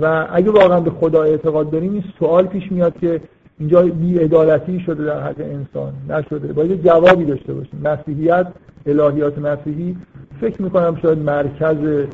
[0.00, 3.20] و اگه واقعا به خدا اعتقاد داریم این سوال پیش میاد که
[3.58, 6.52] اینجا بیعدالتی شده در حق انسان نشده.
[6.52, 7.80] باید جوابی داشته باشیم.
[7.84, 8.46] مسیحیت
[8.86, 9.96] الهیات مسیحی
[10.40, 12.06] فکر می‌کنم شاید مرکز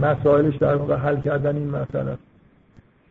[0.00, 2.18] مسائلش در واقع حل کردن این مسئله.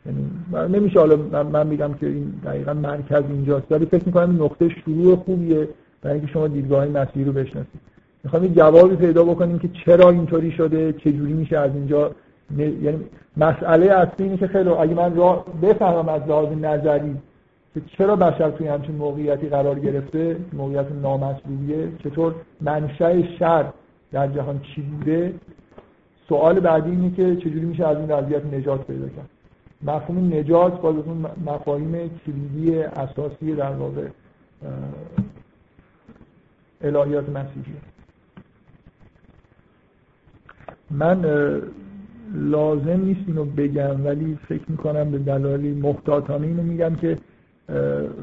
[0.06, 0.30] یعنی
[0.78, 5.68] نمیشه حالا من میگم که این دقیقا مرکز اینجاست ولی فکر می‌کنم نقطه شروع خوبیه
[6.02, 7.82] برای اینکه شما دیدگاه مسیحی رو بشناسید.
[8.24, 12.12] می‌خوام یه جوابی پیدا بکنیم که چرا اینطوری شده چه جوری میشه از اینجا
[12.58, 13.00] یعنی
[13.38, 17.16] مسئله اصلی اینه که خیلی اگه من را بفهمم از لحاظ نظری
[17.76, 21.92] که چرا بشر توی همچین موقعیتی قرار گرفته؟ موقعیت نامطلوبیه.
[22.04, 23.66] چطور منشأ شر
[24.12, 25.34] در جهان چی بوده؟
[26.30, 29.30] سوال بعدی اینه که چجوری میشه از این وضعیت نجات پیدا کرد؟
[29.84, 34.08] مفهوم نجات باز اون مفاهیم کلیدی اساسی در واقع
[36.82, 37.76] الهیات مسیحی
[40.92, 41.26] من
[42.34, 47.18] لازم نیست اینو بگم ولی فکر می‌کنم به دلالی محتاطانه اینو میگم که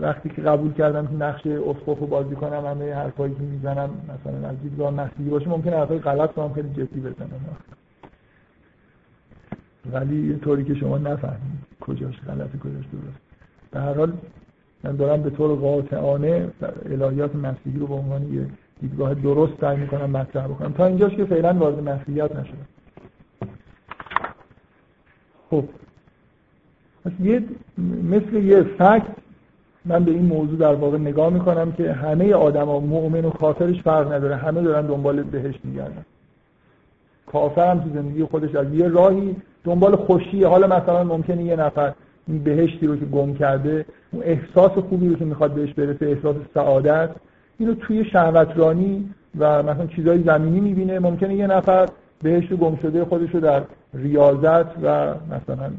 [0.00, 4.48] وقتی که قبول کردم که نقش اسقف رو بازی کنم همه حرفایی که می‌زنم مثلا
[4.48, 7.30] از دیدگاه مسیحی باشه ممکنه حرفای غلط کنم خیلی جدی بزنم.
[9.92, 13.18] ولی یه طوری که شما نفهمید کجاش غلطی کجاش درست
[13.70, 14.12] به هر حال
[14.84, 16.50] من دارم به طور قاطعانه
[16.90, 18.46] الهیات مسیحی رو به عنوان یه
[18.80, 20.72] دیدگاه درست سعی می‌کنم مطرح بکنم.
[20.72, 22.66] تا اینجاش که فعلا وارد مسیحیت نشدم.
[25.50, 25.64] خب.
[27.20, 27.44] یه
[28.02, 29.21] مثل یه فکت
[29.84, 34.12] من به این موضوع در واقع نگاه می‌کنم که همه آدما مؤمن و کافرش فرق
[34.12, 34.36] نداره.
[34.36, 36.04] همه دارن دنبال بهش میگردن.
[37.26, 41.92] کافر هم تو زندگی خودش از یه راهی دنبال خوشی حالا مثلا ممکنه یه نفر
[42.28, 46.36] این بهشتی رو که گم کرده اون احساس خوبی رو که می‌خواد بهش برسه احساس
[46.54, 47.10] سعادت
[47.58, 50.98] اینو توی شهوترانی و مثلا چیزای زمینی می‌بینه.
[50.98, 51.88] ممکنه یه نفر
[52.22, 53.62] بهشت گم شده خودش رو در
[53.94, 55.70] ریاضت و مثلا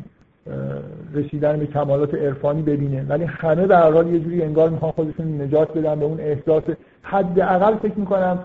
[1.14, 3.06] رسیدن به کمالات عرفانی ببینه.
[3.10, 6.64] ولی همه در حال یه جوری انگار می‌خوان خودشون نجات بدن به اون احساس
[7.02, 8.40] حداقل فکر می‌کنم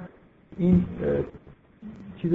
[0.58, 0.84] این
[2.16, 2.32] چیز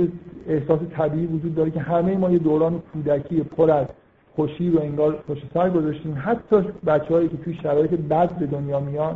[0.47, 3.87] احساس طبیعی وجود داره که همه ما یه دوران کودکی پر از
[4.35, 6.21] خوشی و انگار خوش سر گذاشتیم.
[6.25, 6.55] حتی
[6.85, 9.15] بچه‌هایی که توی شرایط بد به دنیا میان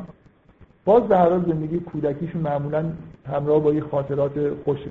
[0.86, 2.86] باز در حال زندگی کودکیشون معمولا
[3.28, 4.32] همراه با یه خاطرات
[4.66, 4.90] خوشه.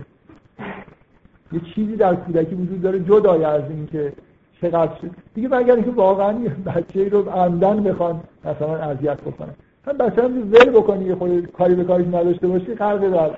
[1.52, 4.12] یه چیزی در کودکی وجود داره جدای از اینکه
[4.60, 4.92] چقدر
[5.34, 6.34] دیگه مگر اینکه واقعا
[6.66, 9.54] بچه رو عمدن بخوان مثلا اذیت بکنن.
[9.86, 13.30] هم بچه هم ول بکنی یه خود کاری به کارش نداشته باشی غرق در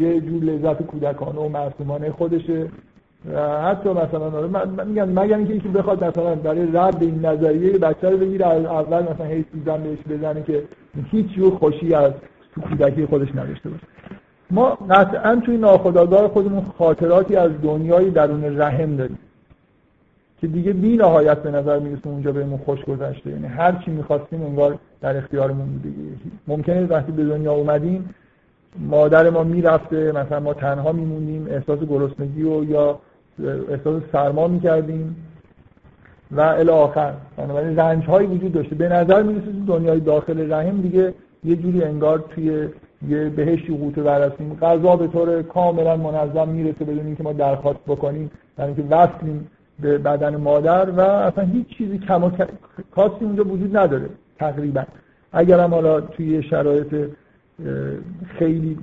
[0.00, 2.68] یه جور لذت کودکانه و معصومانه خودشه.
[3.64, 8.16] حتی مثلا من میگم مگر اینکه یکی بخواد مثلا برای رد این نظریه بچه رو
[8.16, 10.62] بگیره اول مثلا هی سوزن بهش بزنه که
[11.10, 12.12] هیچ جور خوشی از
[12.54, 13.86] تو کودکی خودش نداشته باشه.
[14.50, 19.18] ما قطعا توی ناخودآگاه خودمون خاطراتی از دنیای درون رحم داریم.
[20.46, 23.30] که دیگه بی نهایت به نظر می‌رسه اونجا بهمون خوش گذشته.
[23.30, 25.94] یعنی هر چی می‌خواستیم انگار در اختیارمون بوده
[26.48, 28.14] ممکنه وقتی به دنیا اومدیم
[28.78, 32.98] مادر ما می‌رفته مثلا ما تنها میمونیم احساس گرسنگی و یا
[33.68, 35.16] احساس سرما می‌کردیم.
[36.32, 37.12] و الی آخر.
[37.36, 38.74] بنابراین رنج هایی وجود داشته.
[38.74, 42.68] به نظر می‌رسه دنیای داخل رحم دیگه یه جوری انگار توی
[43.08, 48.30] یه بهشتی قوطه برسیم غذا به طور کاملا منظم می‌رسه بدون اینکه ما درخواست بکنیم.
[48.56, 49.48] در اینکه وصلیم
[49.80, 52.30] به بدن مادر و اصلا هیچ چیزی کم و
[52.94, 54.08] کاستی اونجا وجود نداره
[54.38, 54.84] تقریبا.
[55.32, 57.10] اگر هم حالا توی شرایط
[58.38, 58.78] خیلی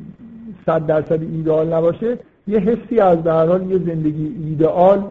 [0.66, 2.18] صد درصد ایدئال نباشه
[2.48, 5.10] یه حسی از در حال یه زندگی ایدئال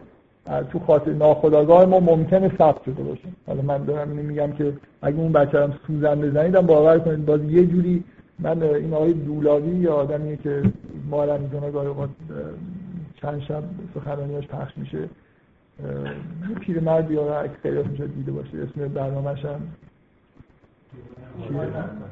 [0.71, 3.27] تو خاطر ناخداگاه ما ممکنه ثبت شده باشه.
[3.47, 7.43] حالا من دارم اینو میگم که اگه اون بچه هم سوزن بزنیدم باور کنید باز
[7.43, 8.03] یه جوری
[8.39, 10.63] من این آقای دولاوی یا آدمیه که
[11.09, 11.89] مالم می‌کنه گاهی
[13.21, 13.63] چند شب
[13.95, 15.09] سخنرانیاش پخش میشه.
[16.49, 19.61] یه پیرمردی یا اگه خیلی میشه دیده باشه اسم برنامه‌ش هم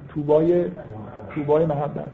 [0.09, 0.65] توبای
[1.35, 2.07] توبای محبت.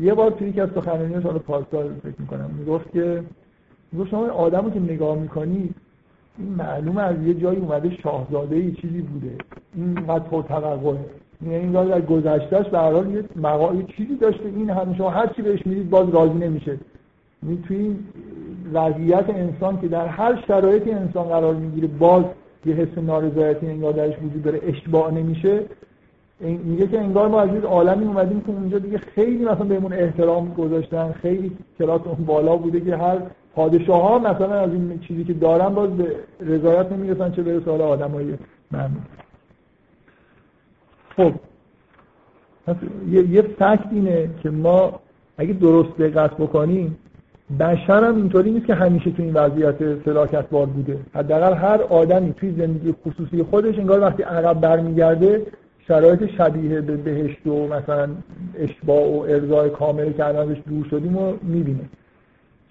[0.00, 3.24] یه بار توی یکی از سخنرانیاش حالا پارسال فکر می‌کنم می‌گفت که
[3.92, 5.74] می‌گفت شما آدمو که نگاه می‌کنی
[6.38, 9.36] این معلومه از یه جایی اومده شاهزاده ای چیزی بوده.
[9.74, 10.98] این قد توقعه.
[11.42, 12.92] یعنی این در گذشتهش به هر
[13.42, 14.44] حال یه چیزی داشته.
[14.44, 16.78] این همیشه هر چی بهش می‌دید باز راضی نمیشه.
[17.42, 18.04] این
[18.72, 22.24] وضعیت انسان که در هر شرایطی انسان قرار می‌گیره باز
[22.66, 25.60] یه حس نارضایتی انگار درش وجود داره اشتباه نمیشه.
[26.40, 30.54] میگه که انگار ما از یه عالمی اومدیم که اونجا دیگه خیلی مثلا بهمون احترام
[30.54, 33.18] گذاشتن خیلی کلاس اون بالا بوده که هر
[33.54, 37.86] پادشاه ها مثلا از این چیزی که دارن باز به رضایت نمی‌رسن چه برسه حالا
[37.88, 38.34] آدمای
[38.72, 39.02] ممنون
[41.16, 41.32] خب.
[43.10, 45.00] یه, یه فکت اینه که ما
[45.38, 46.98] اگه درست دقت بکنیم
[47.60, 50.98] بشر هم اینطوری نیست که همیشه تو این وضعیت فلاکت بار بوده.
[51.14, 55.42] حداقل هر آدمی توی زندگی خصوصی خودش انگار وقتی عقب برمیگرده
[55.88, 58.08] شرایط شبیه به بهشت و مثلا
[58.58, 61.88] اشباع و ارزای کامل که الان دور شدیم و می‌بینه.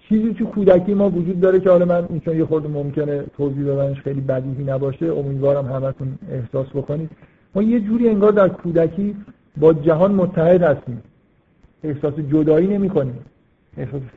[0.08, 4.00] چیزی تو کودکی ما وجود داره که حالا من این یه خورده ممکنه توضیح دادنش
[4.00, 7.10] خیلی بدیهی نباشه امیدوارم همتون احساس بکنید.
[7.54, 9.16] ما یه جوری انگار در کودکی
[9.56, 11.02] با جهان متحد هستیم.
[11.84, 13.18] احساس جدایی نمی کنیم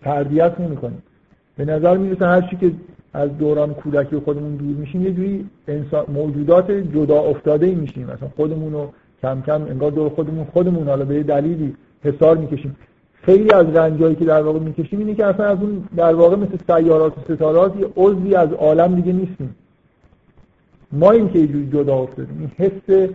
[0.02, 1.04] فردیت نمی کنیم
[1.58, 2.72] به نظر می‌رسه هر چی که
[3.14, 8.04] از دوران کودکی خودمون دور میشیم یه جوری انسان موجودات جدا افتاده ای میشیم.
[8.04, 8.90] مثلا خودمون رو
[9.22, 12.76] کم کم انگار دور خودمون خودمون حالا به دلیلی حسار می‌کشیم.
[13.14, 16.58] خیلی از رنجایی که در واقع می‌کشیم اینه که اصلا از اون در واقع مثل
[16.68, 19.56] سیارات و ستارات یه عضوی از عالم دیگه نیستیم.
[20.92, 22.38] ما این که یه جدا افتادیم.
[22.40, 23.10] این حس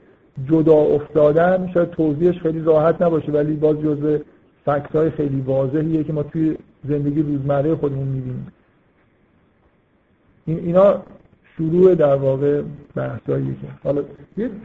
[0.50, 4.18] جدا افتادن شاید توضیحش خیلی راحت نباشه ولی باز جزء
[4.66, 8.46] فکت های خیلی واضحیه که ما توی زندگی روزمره خودمون می‌بینیم.
[10.46, 11.02] این اینا
[11.56, 12.62] شروع در واقع
[12.94, 14.02] بحثایی که حالا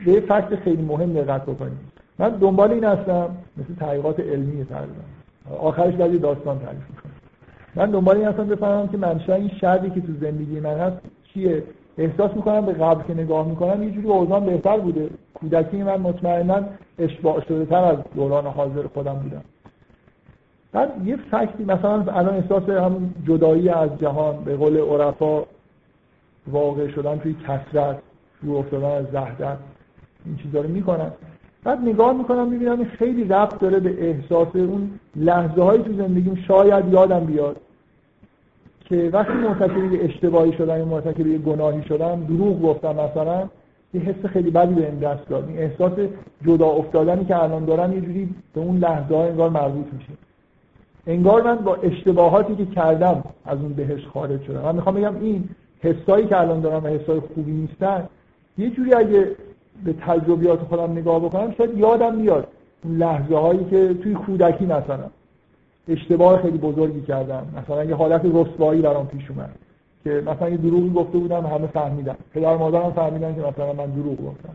[0.06, 1.80] یه فکت خیلی مهم دقت بکنیم.
[2.20, 5.02] من دنبال این هستم مثل تحقیقات علمی تقریبا.
[5.60, 7.12] آخرش بعد داستان تعریف می‌کنم.
[7.76, 10.98] من دنبال این هستم بفهمم که منشأ این شری که تو زندگی من هست
[11.34, 11.64] چیه.
[11.98, 15.10] احساس می‌کنم به قبل که نگاه می‌کنم یه جوری اوضاع بهتر بوده.
[15.34, 16.62] کودکی من مطمئنا
[17.00, 19.42] اشباع شده تر از دوران حاضر خودم بودم.
[20.74, 25.44] بعد یه فکتی مثلا الان احساس همون جدایی از جهان به قول عرفا
[26.48, 27.98] واقع شدن توی کسرت
[28.42, 29.58] رو افتادن از زهدت
[30.26, 31.12] این چیزا رو می‌کنن.
[31.64, 36.94] بعد نگاه می‌کنم می‌بینم خیلی ربط داره به احساس اون لحظه های تو زندگیم شاید
[36.94, 37.58] یادم بیاد
[38.86, 43.50] که وقتی مرتکب اشتباهی شدم یا مرتکب گناهی شدم دروغ گفتم مثلا
[43.94, 45.48] یه حس خیلی بدی به دست داد.
[45.48, 45.92] این احساس
[46.46, 50.10] جدا افتادنی که الان دارم یه جوری به اون لحظه ها انگار مربوط میشه.
[51.08, 54.62] انگار من با اشتباهاتی که کردم از اون بهش خارج شدم.
[54.62, 55.50] من می‌خوام بگم این
[55.80, 58.08] حسایی که الان دارم و حسای خوبی نیستن
[58.58, 59.32] یه جوری اگه
[59.86, 62.48] به تجربیات خودم نگاه بکنم شاید یادم میاد
[62.84, 65.10] اون لحظه هایی که توی کودکی مثلا
[65.88, 67.48] اشتباه خیلی بزرگی کردم.
[67.58, 69.50] مثلا یه حالت رسوایی برام پیش اومد
[70.04, 72.16] که مثلا یه دروغی گفته بودم همه فهمیدن.
[72.34, 74.54] پدر مادرم فهمیدن که مثلا من دروغ گفتم.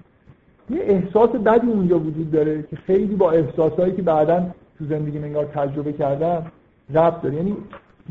[0.70, 4.46] یه احساس بدی اونجا وجود داره که خیلی با احساسایی که بعدا
[4.78, 6.46] تو زندگی انگار تجربه کردم
[6.94, 7.34] ربط داره.
[7.34, 7.56] یعنی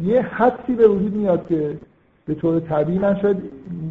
[0.03, 1.77] یه حدسی به وجود میاد که
[2.25, 3.37] به طور طبیعی من شاید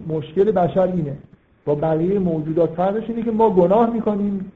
[0.08, 1.16] مشکل بشر اینه.
[1.64, 4.52] با بقیه موجودات فرقش اینه که ما گناه می‌کنیم.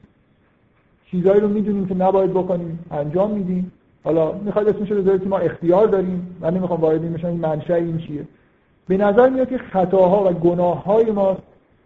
[1.11, 3.71] چیزایی رو می‌دونیم که نباید بکنیم انجام میدیم.
[4.03, 6.37] حالا می‌خواد اسمش رو که ما اختیار داریم.
[6.39, 8.27] من نمی‌خوام وارد این این منشأ این چیه.
[8.87, 11.37] به نظر میاد که خطاها و گناه های ما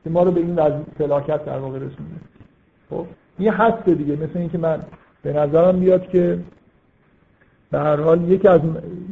[0.03, 0.55] که ما رو به این
[0.97, 2.15] فلاکت در واقع رسونده.
[2.89, 3.05] خب
[3.39, 4.79] یه هست دیگه مثل اینکه من
[5.23, 6.39] به نظرم میاد که
[7.71, 8.61] به هر حال یکی از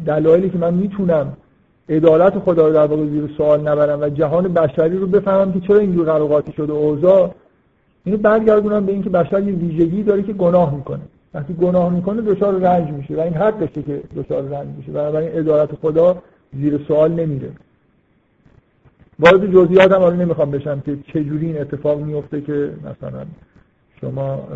[0.05, 1.38] دلایلی که من می‌تونم
[1.89, 5.78] عدالت خدا رو در واقع زیر سوال نبرم و جهان بشری رو بفهمم که چرا
[5.78, 7.32] اینجور قراقاتی شده اوضاع
[8.03, 11.01] اینو برگردونم به اینکه بشر یه ویژگی داره که گناه می‌کنه.
[11.34, 14.91] وقتی گناه می‌کنه دچار رنج میشه و این داشته که دچار رنج میشه.
[14.91, 16.18] بنابراین عدالت خدا
[16.53, 17.49] زیر سوال نمیره.
[19.20, 23.26] وارد جزئیات هم نمی‌خوام بشم که چجوری این اتفاق میفته که مثلا
[24.01, 24.47] شما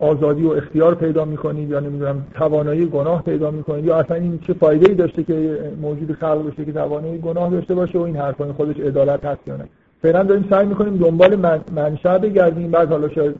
[0.00, 4.52] آزادی و اختیار پیدا می‌کنید یا نمی‌دونم توانایی گناه پیدا می‌کنید یا اصلا این چه
[4.52, 8.52] فایده ای داشته که موجود خلق بشه که توانایی گناه داشته باشه و این حرفان
[8.52, 9.64] خودش عدالت هست یا نه.
[10.02, 12.70] فعلا داریم سعی می‌کنیم دنبال من منشأ بگردیم.
[12.70, 13.34] بعد حالا شاید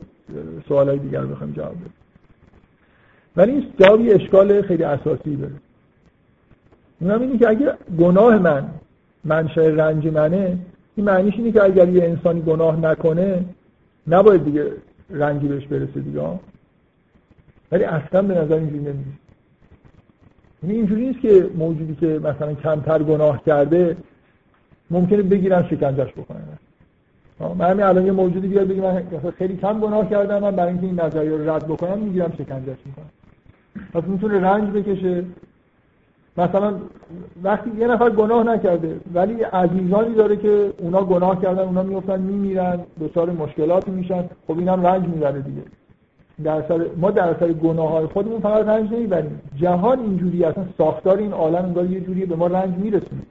[0.67, 1.93] سوالای دیگر بخوایم جواب بدیم.
[3.35, 5.53] ولی این جواب اشکال خیلی اساسی داره.
[7.01, 8.67] اونم اینه که اگه گناه من
[9.25, 10.57] منشأ رنج منه
[10.95, 13.45] این معنیش اینه که اگر یه انسانی گناه نکنه
[14.07, 14.71] نباید دیگه
[15.09, 16.21] رنگی بهش برسه دیگه.
[17.71, 19.05] ولی اصلا به نظر اینجوری نمیاد
[20.63, 23.97] یعنی اینجوری نیست که موجودی که مثلا کمتر گناه کرده
[24.91, 26.41] ممکنه بگیرن شکنجش بکنن.
[27.57, 29.03] من همین الان یه موجودی بیاد بگه من
[29.37, 33.09] خیلی کم گناه کردم من برای اینکه این نظریه رو رد بکنم می‌گیرم شکنجهش می‌کنم.
[33.93, 35.23] پس می‌تونه رنج بکشه.
[36.37, 36.73] مثلا
[37.43, 42.79] وقتی یه نفر گناه نکرده ولی عزیزانی داره که اونا گناه کردن اونا میفتن میمیرن
[43.01, 45.61] دچار مشکلاتی میشن خب اینم رنج می‌بره دیگه.
[46.43, 49.41] در سر ما در اثر های خودمون فقط رنج نمی‌بریم.
[49.55, 53.21] جهان اینجوری اصلا ساختار این عالم انگار یه جوری به ما رنج میرسونه.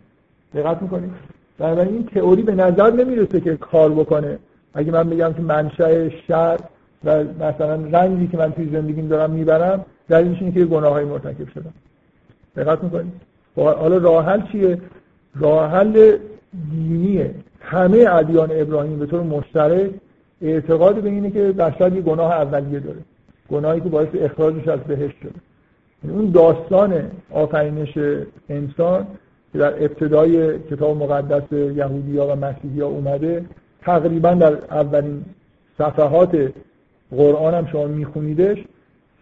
[0.55, 1.11] دقت می‌کنید؟
[1.59, 4.39] بنابراین این تئوری به نظر نمی‌رسه که کار بکنه.
[4.75, 6.59] اگه من بگم که منشأ شر
[7.05, 11.73] و مثلا رنجی که من توی زندگیم دارم می‌برم دلیلش اینه که گناه مرتکب شدم.
[12.57, 13.13] دقت می‌کنید؟
[13.57, 14.79] خب، حالا راه حل چیه؟
[15.35, 16.17] راه حل
[16.71, 17.35] دینیه.
[17.61, 19.91] همه ادیان ابراهیم به طور مشترک
[20.43, 22.99] اعتقاد به اینه که بشر یه گناه اولیه داره.
[23.51, 25.41] گناهی که باعث اخراجش از بهشت شده.
[26.05, 27.99] یعنی اون داستان آفرینش
[28.49, 29.07] انسان
[29.53, 33.45] که در ابتدای کتاب مقدس یهودی ها و مسیحی ها اومده
[33.83, 35.25] تقریبا در اولین
[35.79, 36.53] صفحات
[37.11, 38.59] قرآن هم شما میخونیدش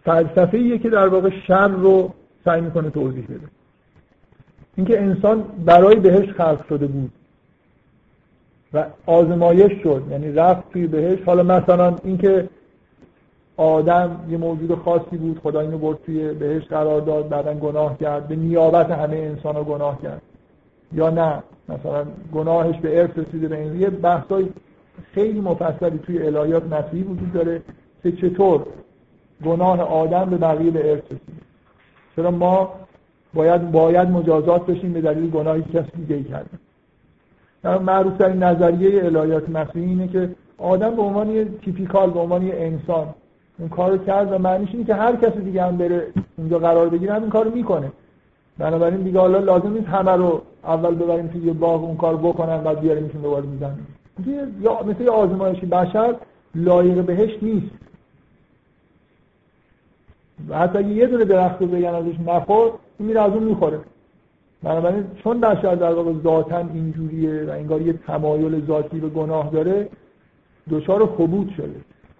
[0.05, 2.13] فلسفه که در واقع شر رو
[2.45, 3.47] سعی می‌کنه توضیح بده.
[4.75, 7.11] اینکه انسان برای بهش خلق شده بود.
[8.73, 10.03] و آزمایش شد.
[10.11, 11.19] یعنی رفت توی بهش.
[11.25, 12.49] حالا مثلا اینکه
[13.57, 18.27] آدم یه موجود خاصی بود خدا اینو برد توی بهش قرار داد بعدا گناه کرد.
[18.27, 20.21] به نیابت همه انسان ها گناه کرد.
[20.93, 21.43] یا نه.
[21.69, 23.81] مثلا گناهش به ارث رسیده به این.
[23.81, 24.45] یه بحثای
[25.13, 27.61] خیلی مفصلی توی الهیات مسیحی وجود داره
[28.03, 28.65] که چطور
[29.45, 31.41] گناه آدم به بقیه به ارث رسیده.
[32.15, 32.73] چرا ما
[33.33, 36.49] باید باید مجازات بشیم به دلیل گناهی کسی دیگه کرده.
[37.63, 42.53] معروف ترین نظریه الهیات مسیحی اینه که آدم به عنوان یه تیپیکال به عنوان یه
[42.57, 43.07] انسان
[43.59, 46.07] اون کارو کرد و معنیش اینه که هر کسی دیگه هم بره
[46.37, 47.91] اونجا قرار بگیره همین کارو می‌کنه.
[48.57, 52.57] بنابراین دیگه حالا لازم نیست همه رو اول ببریم توی یه باغ اون کار بکنن
[52.57, 53.87] بعد بیاریمشون دوباره می‌زنیم
[54.61, 56.15] یا مثل یه آزمایشی بشر
[56.55, 57.71] لایق بهش نیست.
[60.49, 63.79] و حتی اگه یه دونه درخت رو بگن ازش نخور این میره از اون می‌خوره.
[64.63, 69.89] بنابراین چون بشر در واقع ذاتا اینجوریه و انگار یه تمایل ذاتی به گناه داره
[70.69, 71.75] دچار خبوط شده.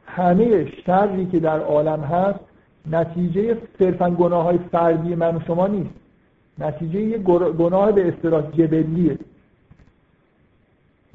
[0.06, 2.40] همه شری که در عالم هست
[2.92, 5.90] نتیجه صرفا گناه های فردی من و شما نیست.
[6.60, 7.18] نتیجه یه
[7.58, 9.18] گناه به اصطلاح جبلیه.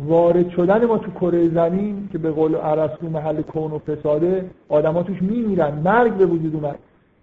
[0.01, 5.03] وارد شدن ما تو کره زمین که به قول عرستو محل کون و فساده آدم
[5.03, 5.75] توش میمیرن.
[5.85, 6.79] مرگ به وجود اومد.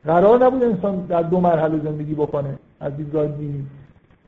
[0.05, 2.59] قرار نبود انسان در دو مرحله زندگی بکنه.
[2.79, 3.65] از دیدگاه دینی.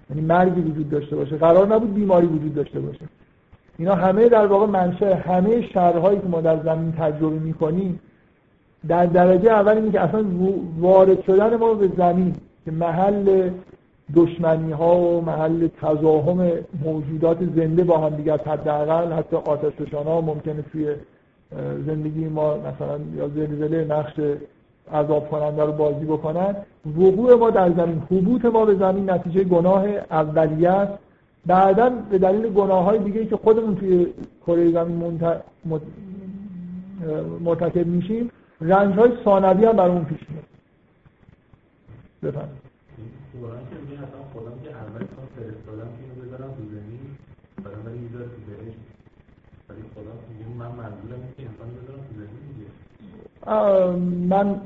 [0.09, 1.37] یعنی مرگی وجود داشته باشه.
[1.37, 3.05] قرار نبود بیماری وجود داشته باشه.
[3.77, 7.99] اینا همه در واقع منشأ همه شرهایی که ما در زمین تجربه می‌کنیم
[8.87, 10.25] در درجه اول اینه که اصلا
[10.79, 12.35] وارد شدن ما به زمین
[12.65, 13.49] که محل
[14.15, 16.51] دشمنی ها و محل تزاهم
[16.83, 20.95] موجودات زنده با هم دیگر حداقل حتی آتش ها ممکنه توی
[21.85, 24.13] زندگی ما مثلا یا زلزله نقش
[24.91, 26.55] عذاب کننده رو بازی بکنن.
[26.85, 30.93] وقوع ما در زمین حبوط ما به زمین نتیجه گناه اولیه است.
[31.45, 34.07] بعدا به دلیل گناه های دیگه که خودمون توی
[34.47, 35.19] کره زمین
[37.39, 38.31] مرتکب میشیم
[38.61, 40.43] رنج های ثانوی هم برامون پیش میاد.
[42.23, 42.63] بفرمایید.
[54.29, 54.61] من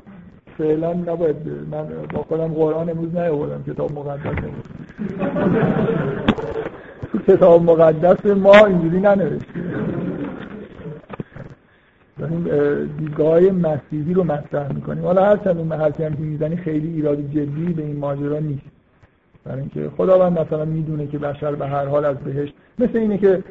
[0.58, 1.36] فعلا نباید
[1.70, 4.64] من با خودم قرآن امروز نیاوردم کتاب مقدس امروز
[7.28, 9.72] کتاب مقدس ما اینجوری ننوشتیم.
[12.18, 12.44] داریم
[12.98, 15.04] دیدگاه مسیحی رو مطرح می‌کنیم.
[15.04, 18.62] حالا هر چند اون محل هم که می‌زنی خیلی ایراد جدی به این ماجرا نیست.
[19.44, 23.44] برای اینکه خداوند مثلا می‌دونه که بشر به هر حال از بهشت مثل اینه که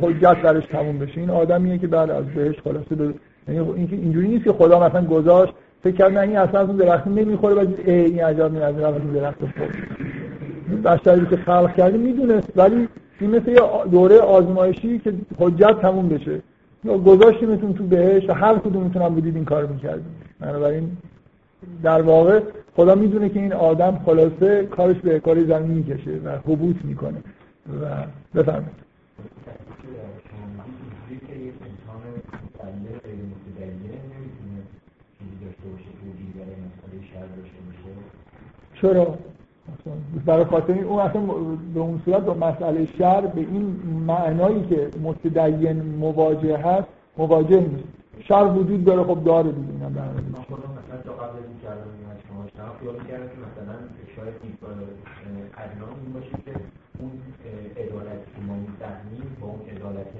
[0.00, 1.20] حجت درش تموم بشه.
[1.20, 3.14] این آدمیه که بعد از بهشت خلاصه به
[3.48, 5.52] یعنی اینکه اینجوری نیست که خدا مثلا گذاشت
[5.82, 9.74] فکر کرد این اصلا از اون درخت نمی‌خوره بعد این عجب از اون درخت خورد
[10.84, 12.88] بشری که خلق کرده می‌دونه ولی
[13.20, 13.60] این مثل یه
[13.90, 16.40] دوره آزمایشی که حجت تموم بشه.
[16.84, 20.96] گذاشتیمتون تو بهش و هر کدومتون هم بودید این کار می‌کردیم بنابراین
[21.82, 22.40] در واقع
[22.76, 27.18] خدا می‌دونه که این آدم خلاصه کارش به کاری زمین می‌کشه و حبوط می‌کنه.
[27.82, 27.84] و
[28.34, 28.89] بفرمایید.
[38.82, 39.18] چرا؟
[40.26, 41.20] برای خاطر اون اصلا
[41.74, 43.76] به اون صورت با مسئله شر به این
[44.06, 47.88] معنایی که متدین مواجه هست مواجه نیست.
[48.28, 50.02] شر وجود داره خب داره دیگه اینم در
[53.46, 54.34] مثلا این شاید
[55.58, 56.52] ادنان این باشه که
[56.98, 57.10] اون
[57.76, 60.12] عدالت که ما می‌فهمیم با اون عدالت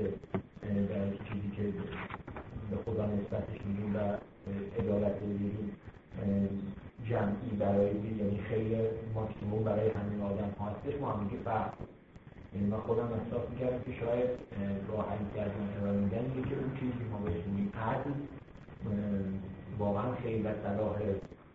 [0.90, 1.62] در چیزی که
[2.70, 3.98] به خدا نسبتش میدیم و
[4.80, 5.16] عدالت
[7.10, 7.86] جمعی برای
[8.18, 8.76] یعنی خیلی
[9.14, 11.00] ماکسیموم برای همین آدم هستش.
[11.00, 11.72] ما هم میگه فرق
[12.54, 14.30] یعنی من خودم احساس می‌کردم که شاید
[14.88, 18.10] راه حل کردن ارائه میدن که اون چیزی ما بهش میگیم عدل
[19.78, 20.96] واقعا خیلی در صلاح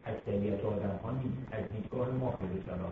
[0.05, 1.47] اکثریت آدم ها نیست.
[1.51, 2.91] از دیدگاه ما خیلی صلاح.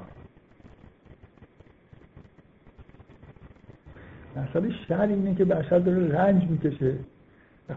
[4.35, 6.95] مسئله شر اینه که بشر داره رنج می‌کشه.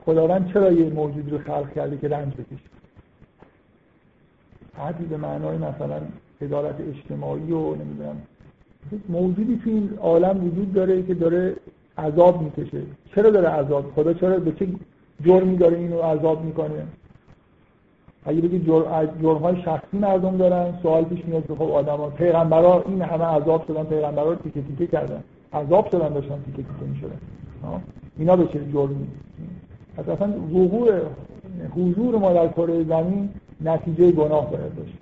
[0.05, 2.69] خداوند چرا یه موجود رو خلق کرده که رنج بکشه؟
[4.79, 6.01] عدل به معنای مثلا
[6.41, 8.17] عدالت اجتماعی و نمی‌دونم
[9.09, 11.57] موجودی تو این عالم وجود داره که داره
[11.99, 12.83] عذاب می‌کشه.
[13.15, 14.69] چرا داره عذاب؟ خدا چرا به چه
[15.25, 16.87] جرمی داره اینو عذاب می‌کنه؟
[18.25, 18.59] اگه بگی
[19.23, 23.67] جرم های شخصی مردم دارن سوال پیش میاد که خب آدما پیغمبرا این همه عذاب
[23.67, 25.23] شدن پیغمبرا رو تیکه تیکه کردن.
[25.53, 27.19] عذاب شدن داشتن تیکه تیکه می‌شدن.
[28.19, 29.09] اینا به چه جرمی؟
[29.99, 31.01] اصلا وقوع
[31.77, 33.29] حضور ما در کره زمین
[33.61, 34.93] نتیجه گناه باید باشه.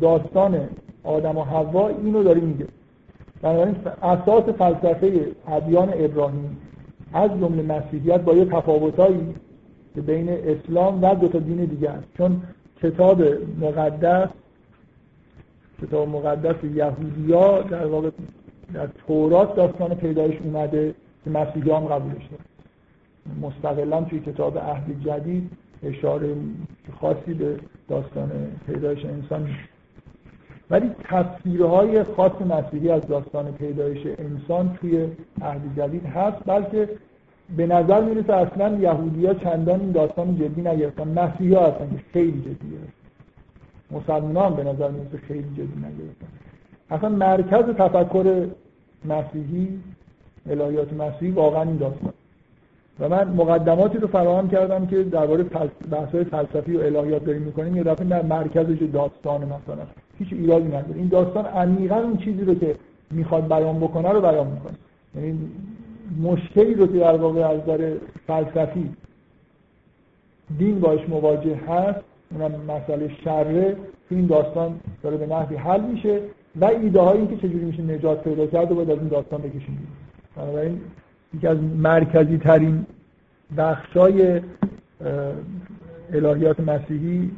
[0.00, 0.68] داستان
[1.04, 2.66] آدم و حوا اینو داره میگه.
[3.42, 6.56] بنابراین اساس فلسفه ادیان ابراهیم
[7.12, 9.34] از جمله مسیحیت با یه تفاوتایی
[9.94, 12.06] که بین اسلام و دو تا دین دیگه است.
[12.18, 12.42] چون
[12.82, 13.22] کتاب
[13.60, 14.28] مقدس
[15.82, 18.10] کتاب مقدس یهودیا در واقع
[18.74, 22.44] در تورات داستان پیدایش اومده که مسیحیان قبولش دارن.
[23.42, 25.50] مستقلا توی کتاب عهد جدید
[25.82, 26.34] اشاره
[27.00, 27.56] خاصی به
[27.92, 28.30] داستان
[28.66, 29.48] پیدایش انسان.
[30.70, 35.06] ولی تصویرهای خاص مسیحی از داستان پیدایش انسان توی
[35.42, 36.88] عهد جدید هست بلکه
[37.56, 41.08] به نظر می‌رسه اصلا یهودی ها چندان این داستان جدی نگرفتن.
[41.08, 42.92] مسیحی ها هستن که خیلی جدی گرفتن.
[43.90, 46.26] مسلمان به نظر می‌رسه خیلی جدی نگرفتن.
[46.90, 48.46] اصلا مرکز تفکر
[49.04, 49.80] مسیحی
[50.50, 52.12] الهیات مسیحی واقعا این داستان
[53.00, 55.44] و من مقدماتی رو فراهم کردم که درباره
[55.90, 57.76] بحث‌های فلسفی و الهیات داریم می‌کنیم.
[57.76, 59.86] یه دفعه در مرکزش داستان مثلا.
[60.18, 60.94] هیچ ایرادی نداره.
[60.94, 62.76] این داستان عمیقا اون چیزی رو که
[63.10, 64.74] می‌خواد بیان بکنه رو بیان می‌کنه.
[65.14, 65.38] یعنی
[66.22, 67.94] مشکلی رو که در واقع از نظر
[68.26, 68.90] فلسفی
[70.58, 73.76] دین باش مواجه هست اونم مسئله شره
[74.08, 76.20] تو این داستان داره به نحوی حل میشه
[76.60, 79.86] و ایده هایی که چجوری میشه نجات پیدا کرد و باید از این داستان بکشیم.
[80.36, 80.80] بنابراین
[81.34, 82.86] یکی از مرکزی ترین
[83.56, 84.40] بخشای
[86.12, 87.30] الهیات مسیحی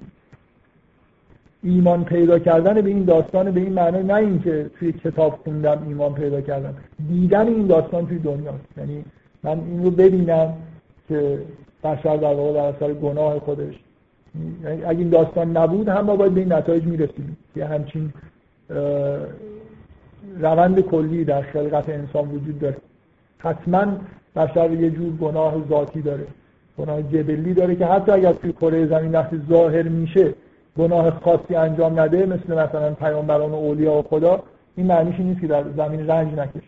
[1.63, 6.15] ایمان پیدا کردن به این داستان به این معنی نه اینکه توی کتاب خوندم ایمان
[6.15, 6.75] پیدا کردم.
[7.09, 9.05] دیدن این داستان توی دنیاست یعنی
[9.43, 10.55] من این رو ببینم
[11.09, 11.39] که
[11.85, 13.75] بشر در واقع در اثر گناه خودش.
[14.65, 18.13] اگه این داستان نبود هم ما باید به این نتایج می‌رسیم که همچین
[20.41, 22.77] روند کلی در خلقت انسان وجود داره.
[23.45, 23.87] حتما
[24.37, 26.27] بشر یه جور گناه ذاتی داره.
[26.79, 30.35] گناه جبلی داره که حتی اگر توی کره زمین وقتی ظاهر میشه
[30.79, 34.43] گناه خاصی انجام نده مثل مثلا پیامبران و اولیا و خدا
[34.77, 36.65] این معنیش نیست که در زمین رنج نکش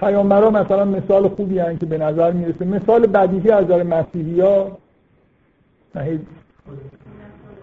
[0.00, 2.64] پیامبرا مثلا مثال خوبی هستند که به نظر می‌رسه.
[2.64, 4.78] مثال بدیهی از نظر مسیحی ها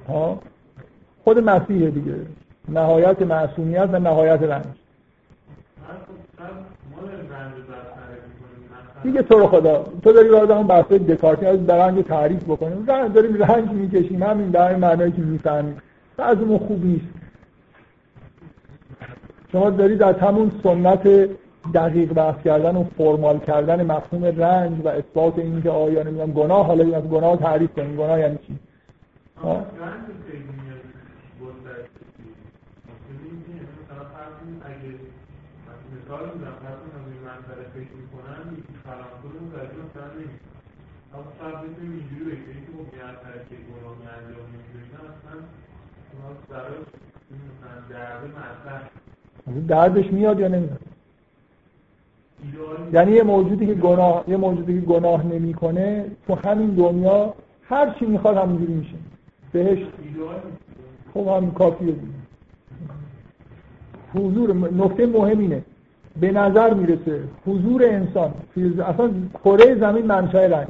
[0.09, 0.39] ها؟
[1.23, 2.15] خود مسیح دیگه.
[2.69, 4.65] نهایت معصومیت و نهایت رنج.
[9.03, 9.85] دیگه تو رو خدا.
[10.03, 14.23] تو داری وارد اون بحث دکارتی از رنج تعریف بکنیم داریم رنج می‌کشیم.
[14.23, 15.77] همین در معنایی که می‌فهمیم.
[16.17, 17.05] بعضمون خوب نیست
[19.51, 21.29] شما دارید از همون سنت
[21.73, 26.65] دقیق بحث کردن و فرمال کردن مفهوم رنج و اثبات این که آیا نمی‌دونم گناه
[26.65, 27.95] حالا از گناه تعریف کنیم.
[27.95, 28.59] گناه یعنی چی؟
[29.37, 29.57] مثلا
[49.67, 50.79] دردش میاد یا نمیاد؟
[52.93, 57.33] یعنی یه موجودی که گناه یه موجودی که گناه نمی‌کنه تو همین دنیا
[57.63, 58.95] هر چی می‌خواد همونجوری میشه.
[59.51, 59.79] بهش
[61.13, 61.95] خب هم کافیه
[64.15, 65.63] حضور نکته مهم اینه.
[66.19, 68.33] به نظر می‌رسه حضور انسان
[68.87, 69.11] اصلا
[69.43, 70.67] کره زمین منشأ رنج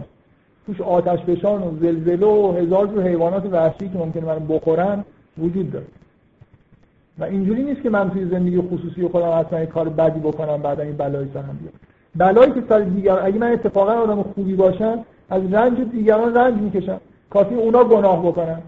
[0.65, 5.03] توش آتش فشان و زلزله و هزار جور حیوانات وحشی که ممکنه من بخورن
[5.37, 5.85] وجود داره.
[7.19, 10.97] و اینجوری نیست که من توی زندگی خصوصی خودم اصلا کار بدی بکنم بعد این
[10.97, 11.73] بلای سرم بیاد.
[12.15, 16.99] بلایی که سر دیگر اگه من اتفاقا آدم خوبی باشم از رنج دیگران رنج می‌کشم.
[17.29, 18.61] کافی اونا گناه بکنن.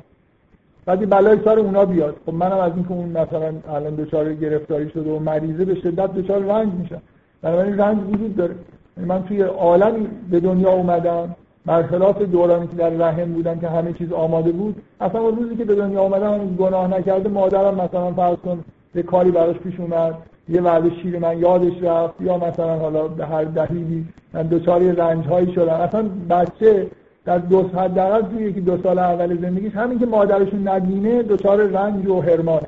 [0.86, 2.16] بعد بلای سر اونا بیاد.
[2.26, 6.42] خب منم از اینکه اون مثلا الان دچار گرفتاری شده و مریضه به شدت دچار
[6.42, 7.02] رنج میشم.
[7.42, 8.56] بنابراین رنج وجود داره.
[8.98, 11.36] یعنی من توی عالمی به دنیا اومدم.
[11.66, 15.66] برخلاف دورانی که در رحم بودم که همه چیز آماده بود اصلا اون روزی که
[15.66, 18.64] به دنیا اومدم گناه نکرده مادرم مثلا فرض کن
[18.96, 20.14] یه کاری براش پیش اومد
[20.50, 25.26] یه وعده شیر من یادش رفت یا مثلا حالا به هر دلیلی من دچار رنج
[25.26, 25.74] هایی شدم.
[25.74, 26.88] اصلا بچه
[27.26, 32.08] در دو ساعت در یکی دو سال اول زندگیش همین که مادرشون نبینه دچار رنج
[32.08, 32.62] و حرمان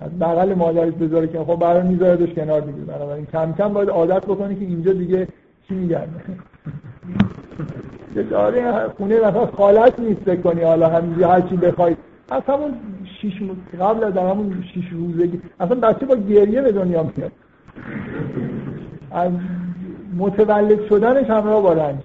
[0.00, 2.78] از بغل مادرش بذاره که خب برای میذاردش کنار دیگه.
[2.78, 5.28] بنابراین کم کم باید عادت بکنه که اینجا دیگه
[5.68, 6.06] چی میگن
[8.22, 11.96] دچار خونه مثلا خالت نیست بکنی حالا همینجوری هر چی بخوای.
[12.30, 12.74] از همون
[13.20, 13.42] شیش
[13.80, 17.32] قبل از همون شیش روزگی اصلا بچه با گریه به دنیا میاد.
[19.10, 19.32] از
[20.18, 21.96] متولد شدنش همراه با رنج.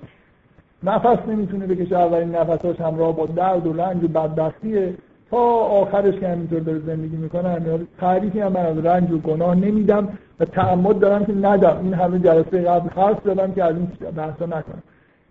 [0.84, 4.94] نفس نمی‌تونه بکشه اولین نفساش همراه با درد و رنج و بدبختیه.
[5.32, 10.08] تا آخرش که همینطور داره زندگی می‌کنه تعریفی هم من از رنج و گناه نمیدم
[10.40, 14.46] و تعمد دارم که ندم این همه جلسه قبل خاص دادم که از این بحثا
[14.46, 14.84] نکنم.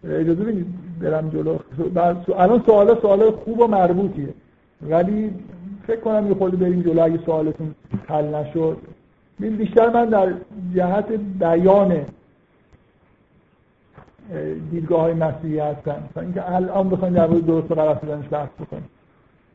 [0.04, 0.66] اجازه بدید
[1.00, 1.58] برم جلو.
[2.36, 4.34] الان سوال سوال خوب و مربوطیه.
[4.82, 5.30] ولی
[5.86, 7.74] فکر کنم یه خورده بریم جلو اگه سوالتون
[8.08, 8.76] حل نشد.
[9.38, 10.32] بیشتر من در
[10.74, 12.06] جهت بیان
[14.70, 18.88] دیدگاه های مسیحی هستن اینکه الان بخوایم در مورد درست و غلط بودنش بحث بکنیم.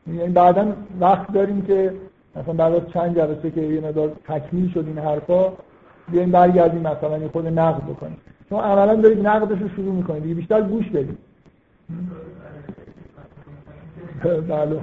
[0.06, 1.94] یعنی بعدا وقت داریم که
[2.36, 5.52] مثلا بعد از چند جلسه که یه مقدار تکمیل شد این حرفا
[6.08, 8.16] بیایم برگردیم مثلا یه خود نقد بکنیم.
[8.48, 10.22] شما عملا دارید نقدش رو شروع می‌کنید.
[10.22, 11.18] دیگه بیشتر گوش بدید.
[14.24, 14.80] بله.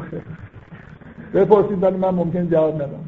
[1.34, 3.06] بپرسید ولی من ممکن جواب ندم.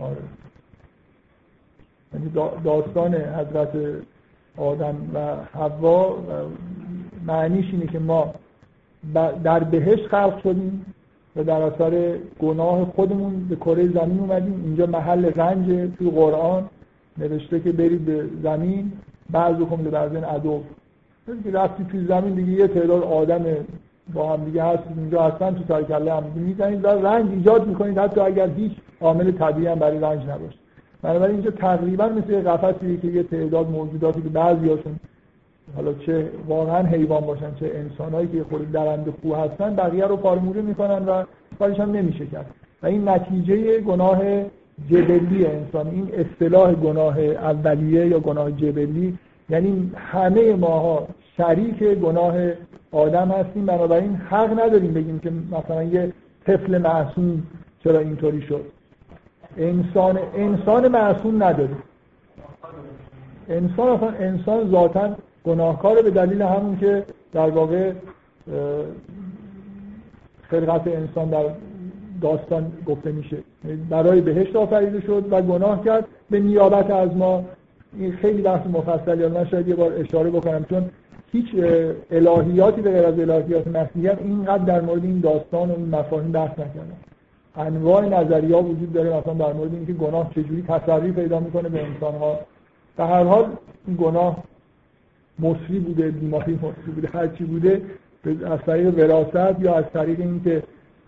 [0.00, 0.16] آره.
[2.14, 2.30] یعنی
[2.64, 3.70] داستان حضرت
[4.56, 6.16] آدم و حوا
[7.26, 8.34] معنیش اینه که ما
[9.44, 10.89] در بهشت خلق شدیم.
[11.36, 14.62] و در اثر گناه خودمون به کره زمین اومدیم.
[14.64, 16.64] اینجا محل رنج توی قرآن
[17.18, 18.92] نوشته که برید به زمین
[19.30, 20.62] بعض کم به بعض عدو.
[21.44, 23.44] که رفتی توی زمین دیگه یه تعداد آدم
[24.14, 28.20] با هم دیگه هست اینجا هستن تو سرکله هم می‌زنید و رنج ایجاد می‌کنید حتی
[28.20, 30.58] اگر هیچ عامل طبیعی هم برای رنج نباشه.
[31.02, 34.96] بنابراین اینجا تقریبا مثل یه قفسی که یه تعداد موجوداتی که بعضیاشون
[35.76, 40.62] حالا چه واقعا حیوان باشن چه انسانهایی که خود درنده خو هستن بقیه رو پارموری
[40.62, 41.24] می‌کنن و
[41.58, 42.46] کارش هم نمیشه کرد.
[42.82, 44.18] و این نتیجه گناه
[44.90, 49.18] جبلی انسان این اصطلاح گناه اولیه یا گناه جبلی
[49.50, 52.34] یعنی همه ماها شریک گناه
[52.92, 56.12] آدم هستیم بنابراین حق نداریم بگیم که مثلا یه
[56.46, 57.42] طفل معصوم
[57.84, 58.64] چرا اینطوری شد.
[59.56, 61.82] انسان انسان معصوم نداریم.
[63.48, 67.92] انسان اصلا انسان ذاتا گناهکار به دلیل همون که در واقع
[70.42, 71.44] خلقت انسان در
[72.20, 73.36] داستان گفته میشه.
[73.90, 76.04] برای بهشت آفریده شد و گناه کرد.
[76.30, 77.44] به نیابت از ما
[77.98, 80.90] این خیلی بحث مفصلی من شاید یه بار اشاره بکنم چون
[81.32, 81.46] هیچ
[82.10, 86.52] الهیاتی به غیر از الهیات مسیحیت اینقدر در مورد این داستان و این مفاهیم بحث
[86.52, 86.96] نکردن.
[87.56, 92.14] انواع نظریه وجود داره مثلا در مورد اینکه گناه چجوری تسری پیدا می‌کنه به انسان
[92.14, 92.38] ها
[92.96, 93.46] در هر حال
[93.98, 94.44] گناه
[95.42, 97.82] مصری بوده بیماری مصری بوده هر چی بوده
[98.26, 100.62] از طریق وراثت یا از طریق اینکه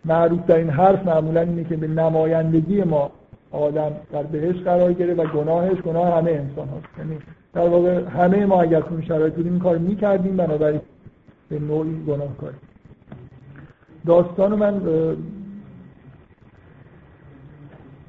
[0.05, 3.11] معروف این حرف معمولا اینه که به نمایندگی ما
[3.51, 7.19] آدم در بهش قرار گرفت و گناهش گناه همه انسان هست یعنی
[7.53, 10.81] در واقع همه ما اگر تو شرایط بودیم این کار می‌کردیم بنابراین
[11.49, 12.57] به نوعی گناه کاری
[14.07, 14.81] داستان من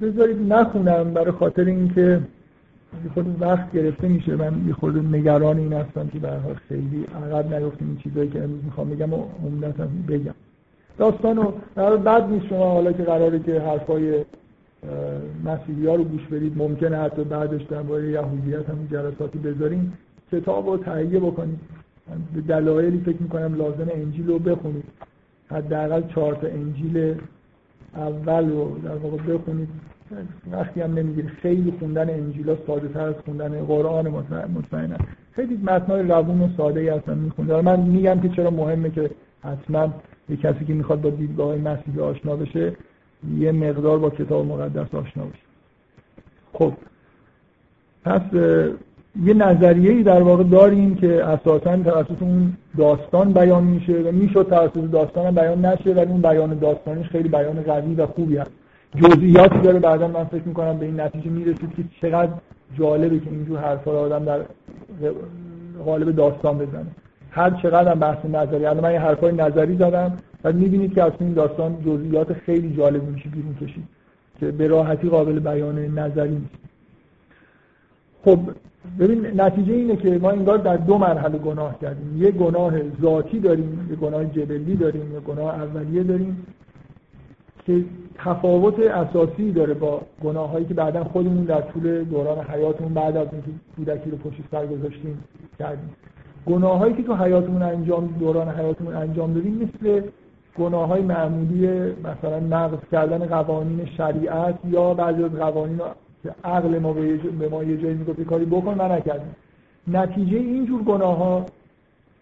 [0.01, 2.19] بذارید نخونم برای خاطر اینکه
[3.13, 4.35] خود وقت گرفته میشه.
[4.35, 6.29] من یه خود نگران این هستم که به
[6.69, 10.33] خیلی عقب نیفتیم این چیزایی که امروز می‌خوام بگم و عمدتا بگم.
[10.97, 11.51] داستانو
[11.97, 14.25] بعد نیست شما حالا که قراره که حرفای
[15.45, 19.93] مسیحی ها رو گوش بدید ممکنه حتی بعدش درباره یهودیت هم جلساتی بذاریم.
[20.31, 21.59] کتاب رو تهیه بکنید.
[22.33, 24.83] به دلایلی فکر می‌کنم لازم انجیل رو بخونید.
[25.47, 27.15] حداقل چهار تا انجیل
[27.95, 29.67] اول رو در واقع بخونید.
[30.51, 31.27] وقتی هم نمی‌گیره.
[31.27, 34.07] خیلی خوندن انجیل ها ساده تر از خوندن قرآن
[34.53, 34.95] مطمئنا
[35.31, 39.09] خیلی متنای روون و ساده ای هستن میخونده من میگم که چرا مهمه که
[39.43, 39.93] حتما
[40.29, 42.73] یه کسی که می‌خواد با دیدگاه مسیحی آشنا بشه
[43.37, 45.43] یه مقدار با کتاب مقدس آشنا بشه.
[46.53, 46.73] خب.
[48.05, 48.21] پس
[49.23, 54.47] یه نظریه ای در واقع داریم که اساسا توسط اون داستان بیان میشه و می‌شد
[54.49, 58.51] توسط داستان بیان نشه ولی اون بیان داستانیش خیلی بیان قوی و خوبی هست.
[58.95, 62.31] جزئیاتی داره بعدا من فکر می‌کنم به این نتیجه می‌رسید که چقدر
[62.77, 64.39] جالبه که اینجور حرفا رو آدم در
[65.85, 66.85] قالب داستان بزنه.
[67.31, 71.11] هر چقدر هم بحث نظری الان من یه حرفای نظری زدم و می‌بینید که از
[71.19, 73.83] این داستان جزئیات خیلی جالب میشه بیرون کشید
[74.39, 76.55] که به راحتی قابل بیان نظری نیست.
[78.25, 78.39] خب
[78.99, 82.23] ببین نتیجه اینه که ما انگار در دو مرحله گناه کردیم.
[82.23, 86.45] یه گناه ذاتی داریم یه گناه جبلی داریم یه گناه اولیه داریم.
[87.65, 87.85] که
[88.15, 93.27] تفاوت اساسی داره با گناه هایی که بعدا خودمون در طول دوران حیاتمون بعد از
[93.31, 95.23] اینکه کودکی رو پشت سر گذاشتیم
[95.59, 95.89] کردیم.
[96.45, 100.01] گناه هایی که تو حیاتمون انجام دوران حیاتمون انجام دادیم مثل
[100.57, 105.79] گناه های معمولی مثلا نقض کردن قوانین شریعت یا بعضی از قوانین
[106.23, 109.35] که عقل ما به ما یه جایی می‌گفت کاری بکن من نکردیم
[109.87, 111.45] نتیجه اینجور گناه ها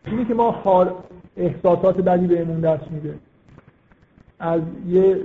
[0.06, 0.90] اینه که ما حال
[1.38, 3.14] احساسات بدی بهمون دست میده.
[4.42, 5.18] از یه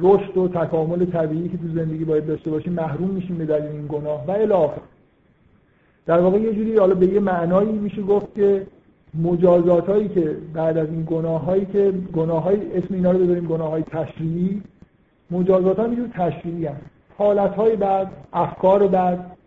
[0.00, 3.86] رشد و تکامل طبیعی که تو زندگی باید داشته باشیم محروم میشیم به دلیل این
[3.86, 4.70] گناه و الی
[6.06, 8.66] در واقع یه جوری حالا به یه معنایی میشه گفت که
[9.22, 13.46] مجازات هایی که بعد از این گناه هایی که گناه های اسم اینا رو بذاریم
[13.46, 14.62] گناه های تشریعی
[15.30, 16.76] مجازات ها اینجور تشریعی هم.
[17.18, 19.38] حالت های بعد افکار بعد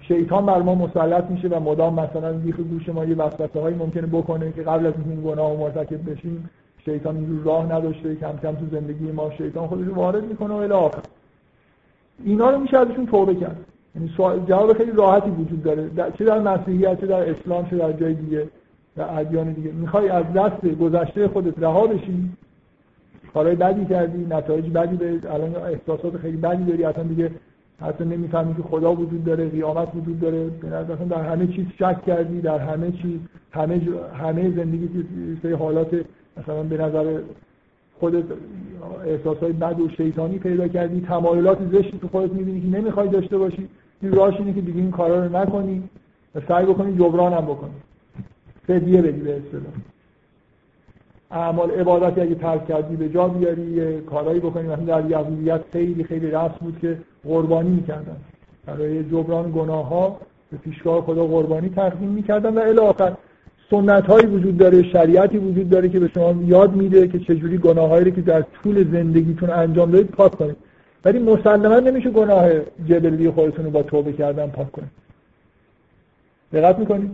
[0.00, 4.06] شیطان بر ما مسلط میشه و مدام مثلا بیخ گوش ما یه وسوسه هایی ممکنه
[4.06, 6.50] بکنه که قبل از این گناه مرتکب بشیم
[6.88, 10.90] شیطان اینجور راه نداشته کم کم تو زندگی ما شیطان خودش وارد می‌کنه و الی
[12.24, 13.56] اینا رو میشه ازشون توبه کرد.
[13.94, 14.10] یعنی
[14.46, 15.90] جواب خیلی راحتی وجود داره.
[16.18, 18.48] چه در مسیحیت چه در اسلام چه در جای دیگه
[18.96, 19.72] در ادیان دیگه.
[19.72, 22.30] می‌خوای از دست گذشته خودت رها بشی.
[23.34, 26.84] کارهای بدی کردی نتایج بدی به الان احساسات خیلی بدی داری.
[26.84, 27.30] اصلا دیگه
[27.80, 30.44] حتی نمی‌فهمی که خدا وجود داره قیامت وجود داره.
[30.44, 30.68] به
[31.10, 33.20] در همه چیز شک کردی در همه چیز
[33.50, 33.80] همه
[34.14, 34.88] همه زندگی
[35.42, 36.00] سه حالات
[36.38, 37.20] مثلا به نظر
[38.00, 38.24] خودت
[39.04, 43.68] احساسات بد و شیطانی پیدا کردی تمایلات زشتی تو خودت می‌بینی که نمی‌خوای داشته باشی.
[44.02, 45.82] این راهش اینه که دیگه این کارا رو نکنی
[46.34, 47.74] و سعی بکنی جبران هم بکنی.
[48.66, 49.72] فدیه بدی به اصطلاح.
[51.30, 54.68] اعمال عبادتی اگه ترک کردی به جا بیاری یه کارایی بکنی.
[54.68, 58.16] مثلا در یهودیت خیلی خیلی رسم بود که قربانی می‌کردن.
[58.66, 60.16] برای جبران گناه ها
[60.50, 63.12] به پیشگاه خدا قربانی تقدیم می‌کردن و الی آخر
[63.70, 68.04] سنت هایی وجود داره شریعتی وجود داره که به شما یاد میده که چجوری گناهایی
[68.04, 70.56] رو که در طول زندگیتون انجام دادید پاک کنید.
[71.04, 72.50] ولی مسلما نمیشه گناه
[72.86, 74.90] جبلی خودتون رو با توبه کردن پاک کنید.
[76.52, 77.10] دقت می‌کنید؟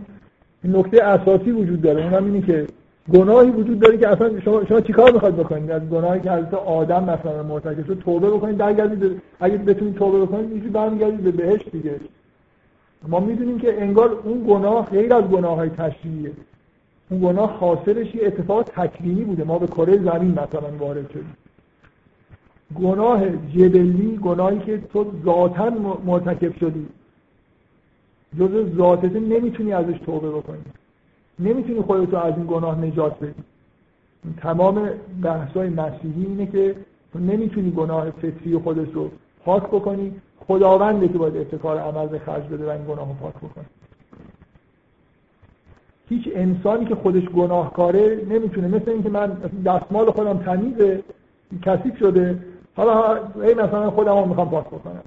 [0.65, 2.05] این نکته اساسی وجود داره.
[2.05, 2.67] اونم اینه که
[3.13, 7.03] گناهی وجود داره که اصلا شما شما چیکار می‌خواید بکنید؟ از گناهی که حضرت آدم
[7.05, 12.01] مثلا مرتکب شد توبه بکنید برگردید اگه بتونید توبه بکنید میشه برمیگردید به بهشت دیگه.
[13.09, 16.33] ما می‌دونیم که انگار اون گناه غیر از گناه های تشریعیه.
[17.11, 19.45] اون گناه خاصرش یه اتفاق تکوینی بوده.
[19.45, 21.37] ما به کره زمین مثلا وارد شدیم.
[22.75, 25.71] گناه جبلی گناهی که تو ذاتا
[26.07, 26.87] مرتکب شدی.
[28.39, 30.65] جز ذاتت نمی‌تونی ازش توبه بکنی.
[31.39, 33.35] نمی‌تونی خودتو از این گناه نجات بدی.
[34.37, 34.91] تمام
[35.23, 36.77] بحثای مسیحی اینه که
[37.13, 39.11] تو نمی‌تونی گناه فطری خودت رو
[39.45, 40.13] پاک بکنی.
[40.49, 43.65] خداونده که باید ابتکار عمل به خرج بده و این گناه رو پاک بکنی
[46.09, 51.03] هیچ انسانی که خودش گناهکاره نمی‌تونه مثل اینکه من دستمال خودم تمیزه
[51.63, 52.39] کثیف شده
[52.77, 55.03] حالا ای مثلا خودم رو می‌خوام پاک بکنم.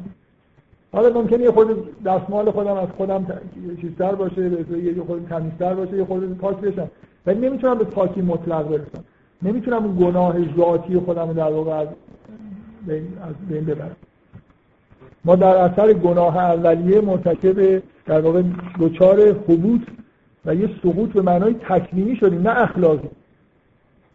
[0.94, 3.28] حالا ممکنه یه خود دستمال خودم از خودم
[3.82, 4.42] چیزتر باشه
[4.72, 6.88] یه خود تمیزتر باشه یه خود پاک بشم.
[7.26, 9.04] ولی نمی‌تونم به پاکی مطلق برسم.
[9.42, 11.88] نمی‌تونم اون گناه ذاتی خودم رو در واقع از
[13.50, 13.96] بین ببرم.
[15.28, 18.44] ما در اثر گناه اولیه مرتکب در واقع
[18.80, 19.82] دچار حبوط
[20.46, 23.10] و یه سقوط به معنای تکوینی شدیم نه اخلاقی.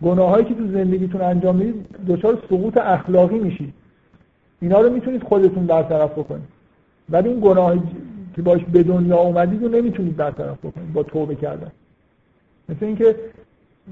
[0.02, 3.74] گناهایی که تو زندگیتون انجام می‌دید دچار سقوط اخلاقی میشید.
[4.60, 6.48] اینا رو می‌تونید خودتون برطرف بکنید.
[7.10, 7.82] ولی این گناهی
[8.36, 11.70] که باش به دنیا اومدید رو نمی‌تونید برطرف بکنید با توبه کردن.
[12.68, 13.16] مثل اینکه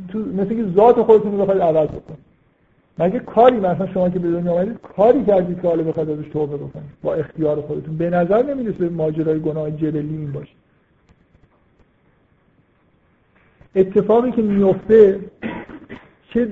[0.08, 2.29] تو مثل اینکه ذات خودتون رو بخواید عوض بکنید.
[3.00, 6.56] مگه کاری مثلا شما که به دنیا اومدید کاری کردید که حالا بخواید ازش توبه
[6.56, 6.90] بکنید.
[7.02, 7.96] با اختیار خودتون.
[7.96, 10.52] به نظر نمی‌رسه ماجرای گناه جبلی این باشه.
[13.76, 15.20] اتفاقی که میفته
[16.34, 16.48] چه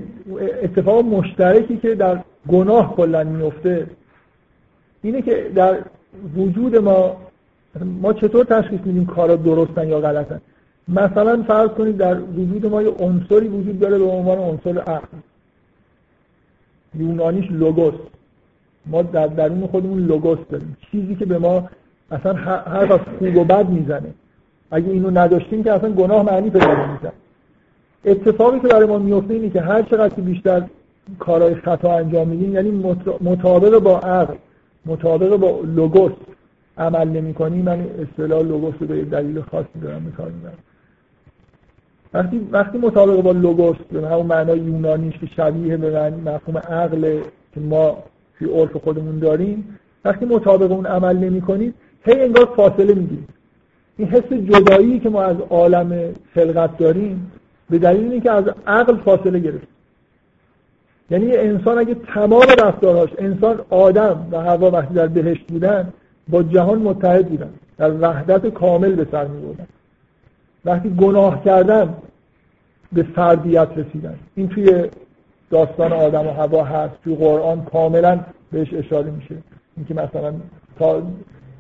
[0.62, 3.86] اتفاق مشترکی که در گناه کلا میفته
[5.02, 5.78] اینه که در
[6.36, 7.16] وجود ما
[7.84, 10.40] ما چطور تشخیص میدیم کارا درستن یا غلطن؟
[10.88, 15.18] مثلا فرض کنید در وجود ما یه عنصری وجود داره به عنوان عنصر عقل.
[16.94, 17.94] یونانیش لوگوس.
[18.86, 20.76] ما در درون خودمون لوگوس داریم.
[20.90, 21.68] چیزی که به ما
[22.10, 24.14] اصلا هر از خوب و بد می‌زنه.
[24.70, 27.12] اگه اینو نداشتیم که اصلا گناه معنی پیدا نمی‌کرد
[28.04, 30.64] اتفاقی که برای ما میفته اینه که هر چقدر که بیشتر
[31.18, 32.84] کارهای خطا انجام میدیم یعنی
[33.20, 34.34] مطابق با عقل
[34.86, 36.12] مطابق با لوگوس
[36.78, 40.32] عمل نمی من اصطلاح لوگوس رو به دلیل خاصی دارم میکار
[42.14, 47.20] وقتی وقتی مطابق با لوگوس به همون معنای یونانیش که شبیه به مفهوم عقل
[47.54, 47.98] که ما
[48.38, 51.74] توی عرف خودمون داریم وقتی مطابق اون عمل نمی کنید
[52.04, 53.28] هی انگار فاصله می‌گیرید
[53.96, 57.32] این حس جدایی که ما از عالم خلقت داریم
[57.70, 59.68] به دلیل اینکه از عقل فاصله گرفت
[61.10, 65.92] یعنی انسان اگه تمام رفتارهاش انسان آدم و هوا وقتی در بهشت بودن
[66.28, 67.50] با جهان متحد بودن.
[67.78, 69.66] در وحدت کامل به سر می بودن.
[70.64, 71.94] وقتی گناه کردن
[72.92, 74.18] به فردیت رسیدن.
[74.34, 74.84] این توی
[75.50, 78.20] داستان آدم و هوا هست توی قرآن کاملا
[78.52, 79.34] بهش اشاره میشه.
[79.76, 80.34] اینکه مثلا
[80.78, 81.02] تا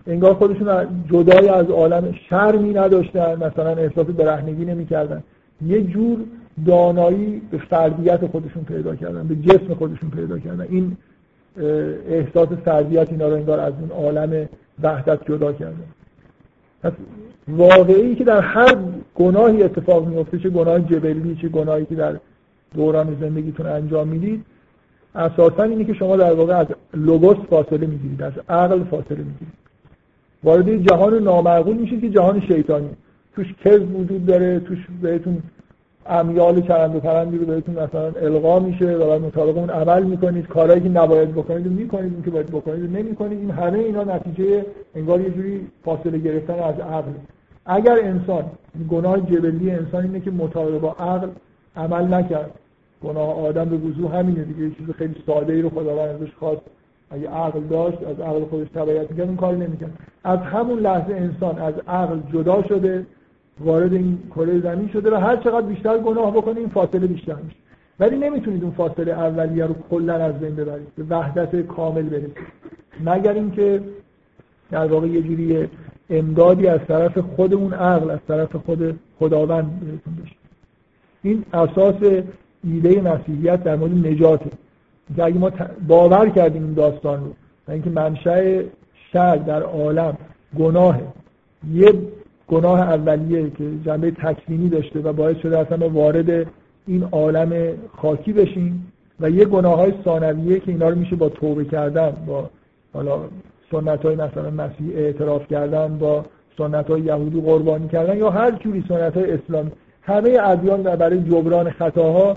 [0.06, 5.22] انگار خودشون جدای از عالم شرمی نداشتن مثلا احساس برهنگی نمی‌کردن.
[5.66, 6.18] یه جور
[6.66, 10.66] دانایی به فردیت خودشون پیدا کردن به جسم خودشون پیدا کردن.
[10.70, 10.96] این
[12.08, 14.48] احساس فردیت اینا رو انگار از اون عالم
[14.82, 15.84] وحدت جدا کردن.
[16.82, 16.92] پس
[17.48, 18.76] واقعی که در هر
[19.14, 22.16] گناهی اتفاق میفته چه گناه جبلی چه گناهی که در
[22.74, 24.44] دوران زندگیتون انجام می‌دید
[25.14, 29.58] اساسا اینه که شما در واقع از لوگوس فاصله می‌گیرید از عقل فاصله می‌گیرید.
[30.44, 32.90] وارد جهان نامعقول میشید که جهان شیطانی.
[33.34, 35.42] توش کذب وجود داره توش بهتون
[36.08, 40.46] امیال چرند و پرندی رو بهتون مثلا القا میشه و بعد مطابق اون عمل می‌کنید.
[40.46, 43.38] کارهایی که نباید بکنید و می‌کنید اون که باید بکنید و نمی‌کنید.
[43.38, 47.10] این همه اینا نتیجه انگار یه جوری فاصله گرفتن از عقل.
[47.66, 48.44] اگر انسان
[48.90, 51.28] گناه جبلی انسان اینه که مطابق با عقل
[51.76, 52.50] عمل نکرد.
[53.04, 54.62] گناه آدم به وضوح همینه دیگه.
[54.62, 56.62] یه چیز خیلی ساده ای رو خداوند ازش خواست.
[57.10, 59.90] اگه عقل داشت از عقل خودش تبعیت می‌کرد اون کار نمی‌کرد.
[60.24, 63.06] از همون لحظه انسان از عقل جدا شده.
[63.60, 67.56] وارد این کره زمین شده و هر چقدر بیشتر گناه بکنه این فاصله بیشتر میشه.
[68.00, 70.94] ولی نمی‌تونید اون فاصله اولیه رو کلا از بین ببرید.
[70.96, 72.36] به وحدت کامل برسید
[73.04, 73.80] مگر اینکه
[74.70, 75.68] در واقع یه جوری
[76.10, 80.36] امدادی از طرف خود اون عقل از طرف خود خداوند بهتون بشه.
[81.22, 82.22] این اساس
[82.64, 84.50] ایده مسیحیت در مورد نجاته.
[85.18, 85.50] اگه ما
[85.88, 87.34] باور کردیم این داستان رو
[87.72, 88.62] اینکه منشأ
[89.12, 90.16] شر در عالم
[90.58, 91.00] گناه
[91.72, 91.92] یه
[92.48, 96.46] گناه اولیه که جنبه تکوینی داشته و باعث شده اصلا وارد
[96.86, 101.64] این عالم خاکی بشیم و یه گناه های ثانویه که اینا رو میشه با توبه
[101.64, 102.50] کردن با
[102.92, 103.20] حالا
[103.70, 106.24] سنت های مثلا مسیح اعتراف کردن با
[106.58, 109.70] سنت های یهودی قربانی کردن یا هر جوری سنت های اسلامی.
[110.02, 112.36] همه ادیان برای جبران خطاها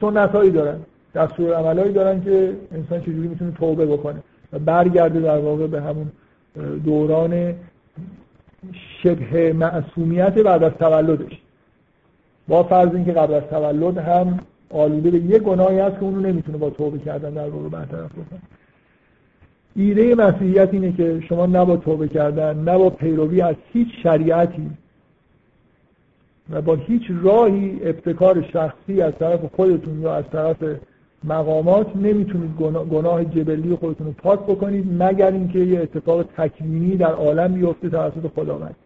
[0.00, 0.78] سنت هایی دارن
[1.14, 6.06] دستور عملهایی دارن که انسان چجوری می‌تونه توبه بکنه و برگرده در واقع به همون
[6.84, 7.54] دوران
[9.02, 11.38] شبه معصومیت بعد از تولدش.
[12.48, 14.40] با فرض اینکه قبل از تولد هم
[14.70, 18.40] آلوده به یه گناهی هست که اونو نمی‌تونه با توبه کردن در واقع برطرف بکنه.
[19.76, 24.70] ایده مسیحیت اینه که شما نه با توبه کردن نه با پیروی از هیچ شریعتی
[26.50, 30.56] و با هیچ راهی ابتکار شخصی از طرف خودتون یا از طرف
[31.24, 32.50] مقامات نمی‌تونید
[32.90, 38.30] گناه جبلی خودتون رو پاک بکنید مگر اینکه یه اتفاق تکوینی در عالم بیفته توسط
[38.34, 38.76] خداوند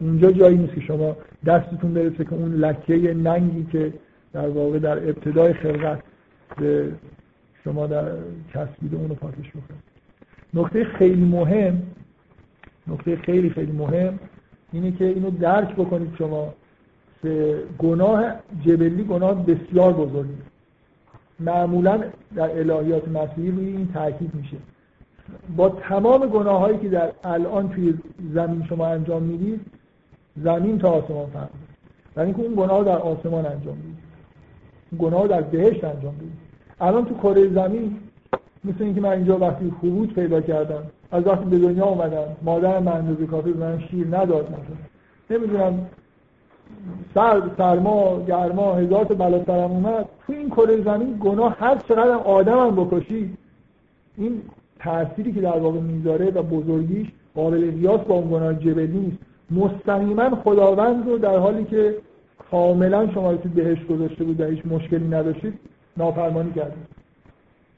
[0.00, 1.16] اینجا جایی نیست که شما
[1.46, 3.92] دستتون برسه که اون لکه ننگی که
[4.32, 6.02] در واقع در ابتدای خلقت
[6.58, 6.92] به
[7.64, 8.04] شما در
[8.54, 9.82] کسبیده اونو پاکش بکنید
[10.54, 11.82] نکته خیلی مهم
[12.88, 14.18] نکته خیلی خیلی مهم
[14.72, 16.54] اینه که اینو درک بکنید شما.
[17.22, 18.24] که گناه
[18.66, 20.34] جبلی گناه بسیار بزرگی
[21.44, 22.00] معمولا
[22.36, 24.56] در الهیات مسیحی روی این تاکید میشه.
[25.56, 27.94] با تمام گناه هایی که در الان توی
[28.34, 29.60] زمین شما انجام می‌دید
[30.36, 31.48] زمین تا آسمان فرق
[32.16, 34.02] یعنی اینکه اون گناه در آسمان انجام می‌دید.
[34.98, 36.38] گناه در بهشت انجام می‌دید.
[36.80, 37.96] الان تو کره زمین
[38.64, 40.82] مثل اینکه من اینجا وقتی خروج پیدا کردم
[41.12, 45.38] از وقتی به دنیا اومدم مادرم من اندازه کافی من شیر نداد مثلا.
[45.38, 45.86] نمی‌دونم
[47.14, 50.08] سرد سرما گرما هزار تا بلا سرم اومد.
[50.26, 53.36] تو این کره زمین گناه هر چقدر آدم هم بکشی
[54.16, 54.42] این
[54.78, 59.18] تأثیری که در واقع می‌ذاره و بزرگیش قابل قیاس با اون گناه جبلی نیست.
[59.50, 61.96] مستقیما خداوند رو در حالی که
[62.50, 65.58] کاملا شما رو تو بهش گذاشته بود و هیچ مشکلی نداشتید
[65.96, 66.86] نافرمانی کردید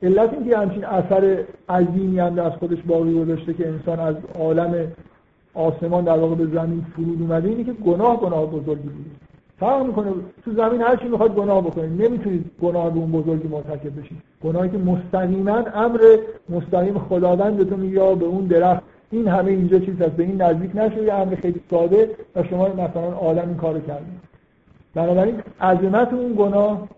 [0.03, 4.93] علت اینکه همچین اثر عظیمی هم از خودش باقی گذاشته که انسان از عالم
[5.55, 9.11] آسمان در واقع به زمین فرود اومده اینه که گناه گناه بزرگی بود.
[9.61, 10.11] فرق می‌کنه
[10.45, 12.03] تو زمین هر چی می‌خواد گناه بکنید.
[12.03, 14.17] نمی‌تونید گناه به اون بزرگی مرتکب بشید.
[14.45, 16.01] گناهی که مستقیما امر
[16.49, 18.83] مستقیم خداوند تو میگه به اون درخت.
[19.11, 20.11] این همه اینجا چیز هست.
[20.11, 24.21] به این نزدیک نشه یه امر خیلی ساده و شما مثلا آدم این کارو کردید
[24.95, 26.89] بنابراین عظمت اون گناه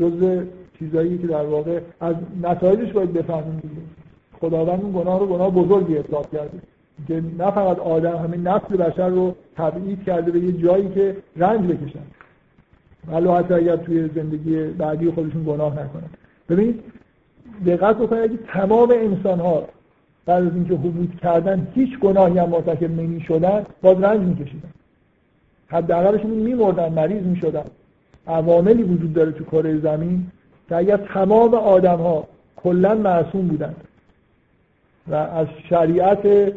[0.00, 0.42] جزء
[0.78, 3.62] چیزایی که در واقع از نتایجش باید بفهمیم
[4.40, 6.58] خداوند اون گناه رو گناه بزرگی حساب کرده.
[7.08, 11.66] که نه فقط آدم همین نسل بشر رو تبعید کرده به یه جایی که رنج
[11.66, 12.06] بکشن.
[13.08, 16.10] ولی حتی اگر توی زندگی بعدی خودشون گناه نکنن.
[16.48, 16.82] ببینید
[17.66, 19.68] دقت بکنید اگه تمام انسان ها
[20.26, 24.70] بعد از اینکه حبوط کردن هیچ گناهی هم مرتکب نمی شدن باز رنج میکشیدن.
[25.68, 27.64] حداقلشون میمردن مریض می‌شدن.
[28.26, 30.26] عواملی وجود داره تو کره زمین
[30.68, 33.74] که اگر تمام آدم ها کلا معصوم بودن
[35.08, 36.52] و از شریعت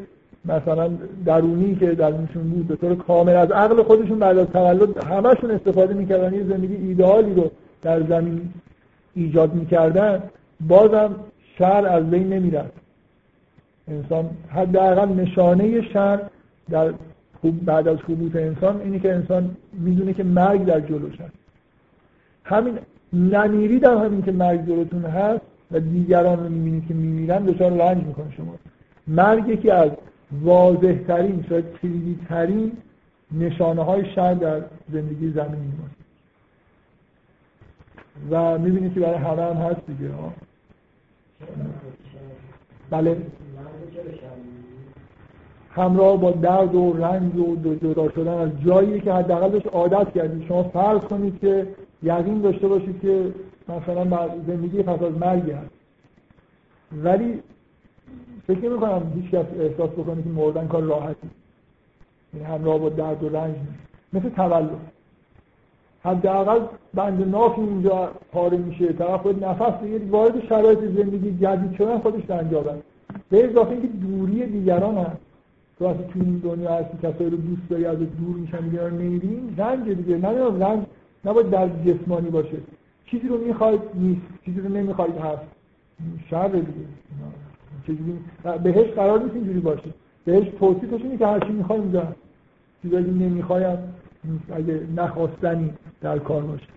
[0.46, 0.90] مثلا
[1.26, 5.94] درونی که درونشون بود به طور کامل از عقل خودشون بعد از تولد همشون استفاده
[5.94, 6.34] می‌کردن.
[6.34, 7.52] یه زندگی ایدئالی رو
[7.82, 8.54] در زمین
[9.16, 10.24] ایجاد می‌کردن.
[10.68, 11.16] بازم
[11.58, 12.74] شر از بین نمی‌رفت.
[13.88, 16.20] انسان حداقل نشانه شر
[16.70, 16.94] در
[17.66, 21.34] بعد از حبوط انسان اینه که انسان می‌دونه که مرگ در جلوش هست.
[22.44, 22.80] همین
[23.14, 25.42] نمیرید هم همین که مرگ جلوتون هست
[25.72, 28.56] و دیگران رو می‌بینید که میمیرن دچار رنج می‌کنه شما.
[29.08, 29.92] مرگ یکی از
[30.32, 32.72] واضح ترین شاید کلیدی ترین
[33.32, 34.62] نشانه های شر در
[34.92, 35.90] زندگی زمین میمونه
[38.30, 40.10] و می‌بینید که برای همه هم هست دیگه
[42.90, 43.18] بله.
[45.72, 50.48] همراه با درد و رنج و جدا شدن از جایی که حداقل عادت کردید.
[50.48, 51.68] شما فرض کنید که
[52.04, 53.34] یقین داشته باشید که
[53.70, 55.72] مثلا زندگی پس از مرگ هست.
[56.92, 57.42] ولی
[58.50, 61.30] فکر نمی کنم هیچ کس احساس بکنه که مردن کار راحتی.
[62.34, 63.56] این یعنی همراه با درد و رنج
[64.14, 64.70] مثل تولد.
[66.04, 66.60] حداقل
[66.94, 68.94] بند نافی اینجا پاره میشه.
[68.94, 72.44] طرف خود نفس بگیرید وارد شرایط زندگی جدید شدن خودش در
[73.30, 75.18] به اضافه اینکه دوری دیگران هست
[75.80, 78.96] تو وقتی تو این دنیا هستی کسایی رو دوست داری از دور میشن دیگه رو
[78.96, 80.18] نمیرین رنج دیگه.
[80.18, 80.86] نه رنج
[81.26, 82.58] نباید در جسمانی باشه.
[83.06, 84.22] چیزی رو می‌خواید نیست.
[84.46, 85.46] چیزی رو نمی‌خواید هست.
[86.30, 86.88] شر دیگه.
[87.90, 88.20] چجوری؟
[88.64, 89.94] بهش قرار نیست اینجوری باشه.
[90.26, 92.16] بهش توصیفش اینه که هر چی می‌خوای اونجا.
[92.82, 93.94] چیزایی نمی‌خوایم
[94.52, 96.68] اگه نخواستنی در کار باشه.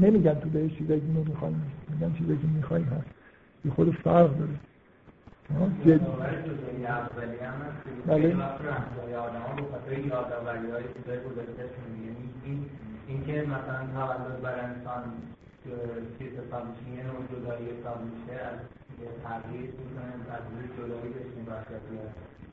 [0.00, 3.06] نمیگن تو بهش چیزایی که نمی‌خوایم میگن چیزایی که می‌خوایم هست
[3.62, 4.50] بی خود فرق داره.
[5.86, 6.00] جد...
[8.06, 8.36] بله.
[13.08, 15.02] این که مثلا تولد بر انسان
[16.18, 18.58] چیز حساب میشه یه نوع جدایی میشه از
[19.24, 21.64] تغییر می‌کنه از روی جدایی بهش نگاه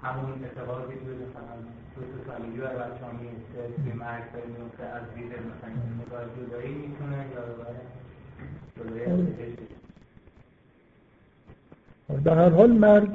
[0.01, 1.55] همون اتفاقی که مثلا
[1.95, 5.71] دو سه سالگی بر بچه ها میفته که مرگ داری میفته از دید مثلا
[6.01, 7.41] نگاه جدایی می‌تونه یا
[8.77, 9.57] جدایی
[12.23, 13.09] در هر حال مرگ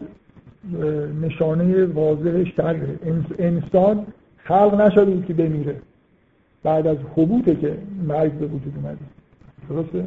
[1.22, 2.98] نشانه واضح شره
[3.38, 4.06] انسان
[4.38, 5.80] خلق نشده که بمیره.
[6.62, 8.98] بعد از حبوطه که مرگ به وجود اومده.
[9.68, 10.06] درسته؟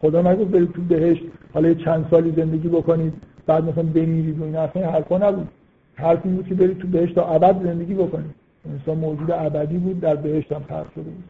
[0.00, 1.22] خدا نگفت برید تو بهشت
[1.54, 3.12] حالا چند سالی زندگی بکنید
[3.46, 5.48] بعد مثلا بمیرید و این اصلا حرفا نبود.
[5.94, 8.34] حرف این بود که برید تو بهشت تا ابد زندگی بکنید.
[8.70, 11.24] انسان موجود ابدی بود در بهشت هم خلق شده بود.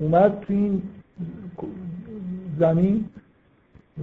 [0.00, 0.82] اومد تو این
[2.58, 3.04] زمین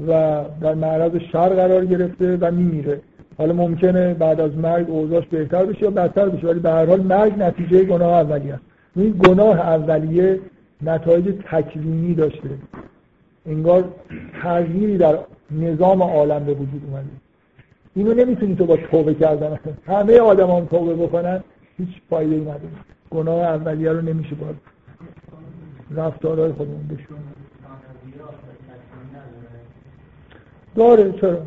[0.08, 3.02] و در معرض شر قرار گرفته و میمیره.
[3.38, 7.02] حالا ممکنه بعد از مرگ اوضاعش بهتر بشه یا بدتر بشه ولی به هر حال
[7.02, 8.64] مرگ نتیجه گناه اولیه است.
[8.96, 10.40] این گناه اولیه
[10.82, 12.50] نتایج تکوینی داشته.
[13.50, 13.94] انگار
[14.42, 15.20] تغییری در
[15.52, 17.10] نظام عالم به وجود اومده.
[17.96, 19.60] اینو نمی‌تونی تو با توبه کردن.
[19.88, 21.44] همه آدمان توبه بکنن
[21.78, 22.70] هیچ فایده ای نداره.
[23.10, 24.56] گناه اولیه رو نمیشه باید
[25.96, 27.18] رفتارهای خودمون بشون
[30.76, 31.38] داره چرا؟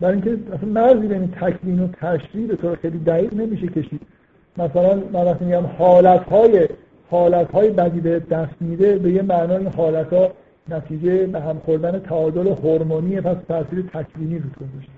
[0.00, 4.00] برای اینکه اصلا مرزی بین تکوین و تشریح به طور خیلی دقیق نمیشه کشید.
[4.56, 6.68] مثلا من وقتی میگم حالتهای
[7.10, 10.30] حالتهای بدی به دست میده به یه معنای این حالتها
[10.68, 14.92] نتیجه به هم خوردن تعادل هورمونی پس تاثیر تکوینی رو گذاشته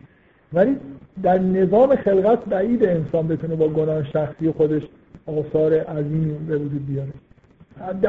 [0.52, 0.76] ولی
[1.22, 4.82] در نظام خلقت بعید انسان بتونه با گناه شخصی خودش
[5.26, 7.12] آثار عظیمی به وجود بیاره.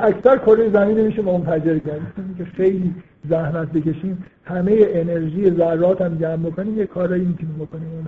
[0.03, 2.01] اکثر کره زمین میشه منفجر کرد.
[2.37, 2.95] که خیلی
[3.29, 8.07] زحمت بکشیم همه انرژی ذرات هم جمع بکنیم یه کارایی می‌تونیم بکنیم.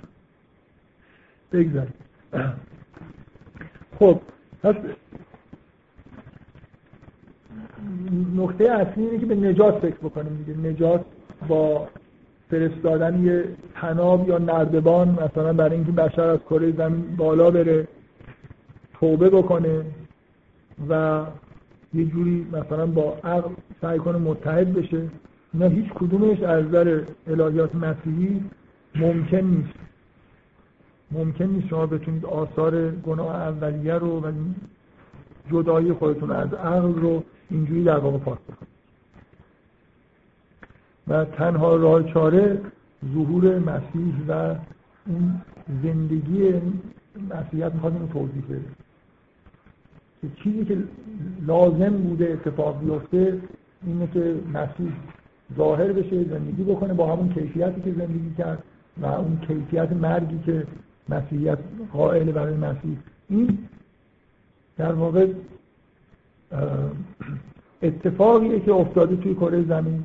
[1.51, 1.93] بگذاریم.
[3.99, 4.19] خب
[4.63, 4.75] پس
[8.35, 10.69] نقطه اصلی اینه که به نجات فکر بکنیم دیگه.
[10.69, 11.05] نجات
[11.47, 11.87] با
[12.49, 13.43] فرستادن یه
[13.75, 17.87] تناب یا نردبان مثلا برای اینکه بشر از کره زمین بالا بره
[18.99, 19.81] توبه بکنه
[20.89, 21.21] و
[21.93, 23.49] یه جوری مثلا با عقل
[23.81, 25.01] سعی کنه متحد بشه.
[25.53, 28.43] اینا هیچ کدومش از نظر الهیات مسیحی
[28.95, 29.79] ممکن نیست.
[31.11, 34.31] ممکن نیست شما بتونید آثار گناه اولیه رو و
[35.51, 38.77] جدایی خودتون از عقل رو اینجوری در واقع پاک بکنید
[41.07, 42.61] و تنها راه چاره
[43.13, 44.55] ظهور مسیح و
[45.07, 45.41] اون
[45.83, 46.53] زندگی
[47.29, 48.65] مسیحیت می‌خواد اینو توضیح بده.
[50.43, 50.77] چیزی که
[51.47, 53.41] لازم بوده اتفاق بیفته
[53.85, 54.91] اینه که مسیح
[55.57, 58.63] ظاهر بشه زندگی بکنه با همون کیفیتی که زندگی کرد
[58.97, 60.67] و اون کیفیت مرگی که
[61.09, 61.57] مسیحیت
[61.93, 62.97] قائل برای مسیح.
[63.29, 63.57] این
[64.77, 65.27] در واقع
[67.81, 70.03] اتفاقیه که افتاده توی کره زمین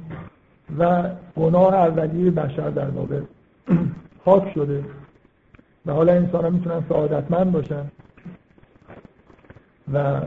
[0.79, 3.21] و گناه اولیه بشر در واقع
[4.25, 4.85] خاک شده
[5.87, 7.85] و حالا انسان ها می‌تونن سعادتمند باشن
[9.93, 10.21] و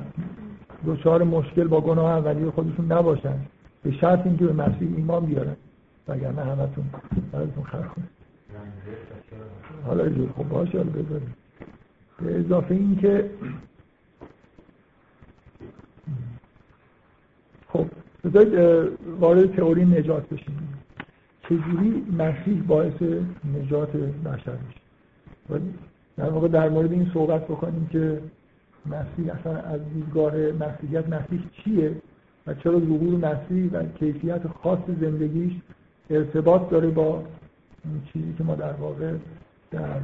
[0.85, 3.35] دچار مشکل با گناه اولیه خودشون نباشن.
[3.83, 5.55] به شرط اینکه به مسیح ایمان بیارن.
[6.07, 6.85] وگرنه همتون
[7.31, 7.95] براتون خراب
[9.85, 10.91] حالا جور خب باشه حالا
[12.21, 12.99] به اضافه این
[18.35, 18.89] بذارید
[19.19, 20.79] وارد تئوری نجات بشیم.
[21.43, 23.01] چجوری مسیح باعث
[23.61, 25.61] نجات بشر میشه؟
[26.17, 28.21] در واقع در مورد این صحبت بکنیم که
[28.85, 31.95] مسیح اصلا از دیدگاه مسیحیت مسیح چیه
[32.47, 35.53] و چرا ظهور مسیح و کیفیت خاص زندگیش
[36.09, 37.23] ارتباط داره با
[37.85, 39.13] این چیزی که ما در واقع
[39.71, 39.99] در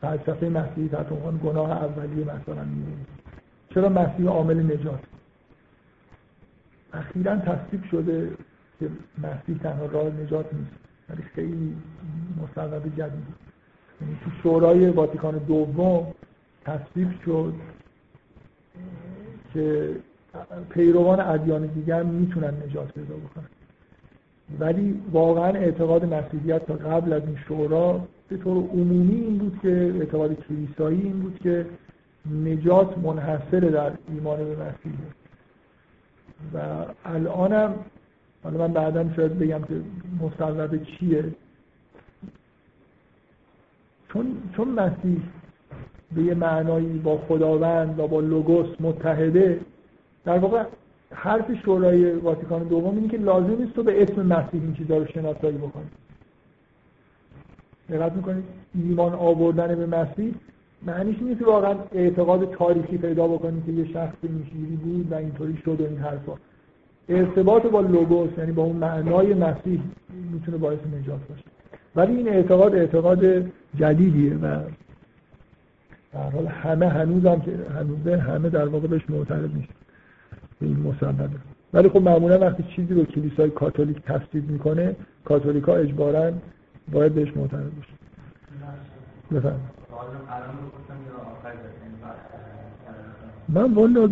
[0.00, 3.06] فلسفه مسیحی تحت عنوان گناه اولیه مثلا می‌بینیم.
[3.74, 5.00] چرا مسیح عامل نجات؟
[6.92, 8.30] اخیرا تصدیق شده
[8.80, 8.88] که
[9.18, 10.72] مسیح تنها راه نجات نیست
[11.10, 11.76] ولی خیلی
[12.42, 13.32] مصوب جدیدی
[14.00, 16.14] یعنی تو شورای واتیکان دوم
[16.64, 17.54] تصدیق شد
[19.54, 19.96] که
[20.70, 23.48] پیروان ادیان دیگر می‌تونن نجات پیدا بکنن.
[24.60, 29.94] ولی واقعا اعتقاد مسیحیت تا قبل از این شورا به طور عمومی این بود که
[30.00, 31.66] اعتقاد کلیسایی این بود که
[32.44, 35.17] نجات منحصر در ایمان به مسیحه
[36.54, 36.58] و
[37.04, 37.74] الانم
[38.42, 39.80] حالا من بعدا شاید بگم که
[40.20, 41.24] مصوبه چیه.
[44.12, 45.20] چون چون مسیح
[46.12, 49.60] به یه معنایی با خداوند و با لوگوس متحده
[50.24, 50.64] در واقع
[51.10, 55.06] حرف شورای واتیکان دوم اینه که لازم نیست تو به اسم مسیح این چیزا رو
[55.06, 55.88] شناسایی بکنی.
[57.90, 58.44] دقت می‌کنید؟
[58.74, 60.34] ایمان آوردن به مسیح
[60.86, 65.80] معنیش نیست واقعا اعتقاد تاریخی پیدا بکنید که یه شخص میشیری بود و اینطوری شد
[65.80, 66.32] و این حرفا.
[67.08, 69.80] ارتباط با لوگوس یعنی با اون معنای مسیح
[70.32, 71.44] می‌تونه باعث نجات باشه.
[71.96, 73.24] ولی این اعتقاد اعتقاد
[73.74, 74.60] جدیدیه و
[76.12, 79.72] در حال همه هنوز هم که هنوزه همه در واقع بهش معترض نیست
[80.60, 81.28] این مسببه
[81.72, 86.32] ولی خب معمولا وقتی چیزی رو کلیسای کاتولیک تصدیق می‌کنه کاتولیکا اجبارا
[86.92, 87.92] باید بهش معترض باشه
[89.32, 89.60] بفهم
[93.48, 94.08] من والا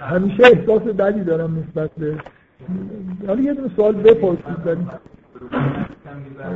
[0.00, 2.16] همیشه احساس بدی دارم نسبت به
[3.26, 4.90] حالا یه دونه سوال بپرسید داریم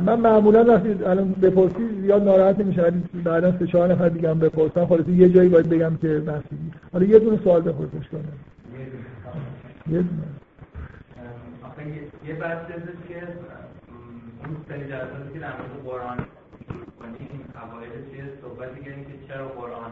[0.05, 4.39] من معمولا وقتی الان بپرسی زیاد ناراحت نمیشه ولی بعدا سه چهار نفر دیگه هم
[4.39, 8.21] بپرسن خلاص یه جایی باید بگم که مسیحی حالا یه دونه سوال بپرسش کنم.
[9.91, 10.23] یه دونه.
[12.27, 12.73] یه بحث که
[14.45, 16.17] اون سری جلساتی که در مورد قرآن
[17.05, 19.91] این قواعد چیه صحبتی کردیم که چرا قرآن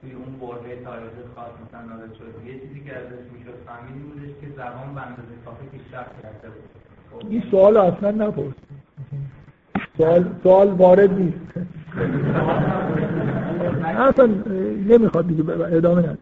[0.00, 4.32] توی اون برهه تاریخی خاص مثلا نازل شد یه چیزی که ازش می‌شد فهمید بودش
[4.40, 7.32] که زبان به اندازه کافی پیشرفت کرده بود.
[7.32, 8.54] این سوال اصلا نپرس.
[9.98, 11.38] سوال, سوال وارد نیست.
[13.84, 14.26] اصلا
[14.88, 16.18] نمی‌خواد دیگه ادامه ند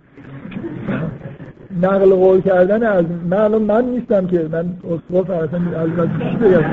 [1.82, 5.88] نقل قول کردن از من الان من نیستم که من اسقف اصلا از
[6.18, 6.64] چی بگم؟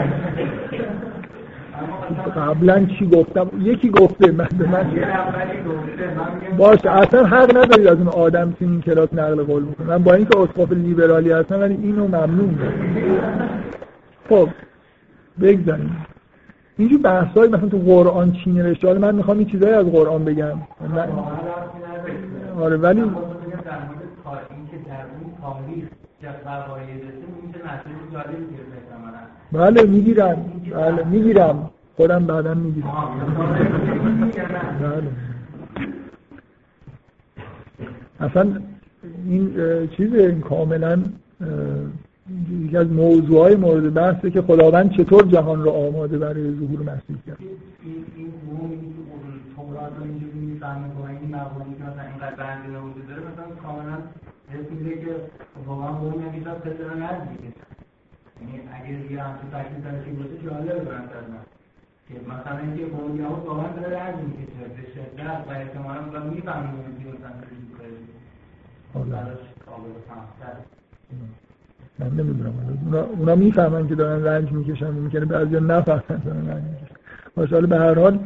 [2.35, 4.91] قبلا چی گفتم؟ یکی گفته من به من
[6.57, 10.71] باشه اصلا حق ندارید از اون آدم این کلاس نقل قول من با اینکه اسقف
[10.71, 12.57] لیبرالی هستم ولی اینو ممنون
[14.29, 14.49] خب
[15.41, 16.05] بگذاریم.
[16.77, 20.57] اینجور بحث های مثلا تو قرآن چی نوشته؟ من می‌خوام این چیزایی از قرآن بگم.
[20.95, 21.09] من...
[22.59, 23.03] آره ولی
[29.51, 30.45] بله می‌گیرم.
[30.71, 31.69] بله می‌گیرم.
[31.95, 33.11] خودم بعدا می‌گیرم.
[34.81, 35.11] بله.
[38.19, 38.61] اصلا
[39.25, 39.53] این
[39.97, 41.03] چیز این کاملا
[42.65, 47.37] یکی از موضوعهای مورد بحثه که خداوند چطور جهان رو آماده برای ظهور مسیح کرد.
[47.39, 48.33] این
[58.41, 59.49] یعنی اگر یه همچین
[59.83, 60.91] درشی باشه جالبه
[62.07, 66.71] که مثلا اینکه قول یهود واقعا داره رنج می‌کشه به شدت و احتمالا و می‌فهمیم
[67.03, 67.33] که مثلا
[69.65, 70.57] قابل فهمتر.
[71.99, 72.53] من نمی‌دونم.
[72.85, 76.63] اونا, اونا می‌فهمن که دارن رنج می‌کشن ممکنه بعضیا نفهمن دارن رنج
[77.35, 77.65] می‌کشن.
[77.65, 78.19] به هر حال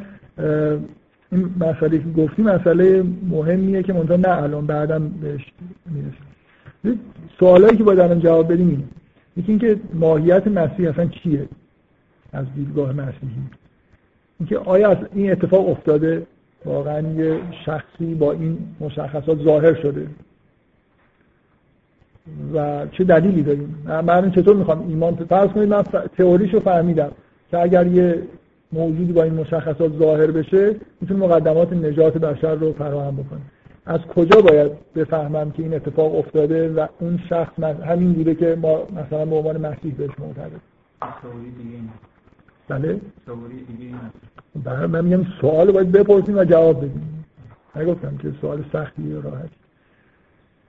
[1.31, 5.53] این مسئله که گفتی مسئله مهمیه که منتها نه الان بعدم بهش
[5.85, 6.99] می‌رسیم.
[7.39, 8.83] سوالایی که باید الان جواب بدیم اینه.
[9.37, 11.49] یکی اینکه ماهیت مسیح اصلا چیه
[12.33, 13.41] از دیدگاه مسیحی.
[14.39, 16.27] اینکه آیا این اتفاق افتاده
[16.65, 20.07] واقعا یه شخصی با این مشخصات ظاهر شده؟
[22.53, 25.83] و چه دلیلی داریم؟ من چطور می‌خوام ایمان فرض کنید من
[26.17, 27.11] تئوریشو فهمیدم
[27.51, 28.23] که اگر یه
[28.71, 33.41] موجودی با این مشخصات ظاهر بشه می‌تونه مقدمات نجات بشر رو فراهم بکنه.
[33.85, 38.79] از کجا باید بفهمم که این اتفاق افتاده و اون شخص همین بوده که ما
[38.95, 40.61] مثلا به عنوان مسیح بهش معتقد
[42.67, 43.01] بله.
[44.63, 47.25] بله من میگم سوال باید بپرسیم و جواب بدیم.
[47.75, 49.49] نگفتم که سوال سختی و راحت.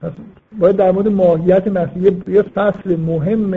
[0.01, 0.11] پس
[0.59, 3.53] باید در مورد ماهیت مسیحی یه فصل مهم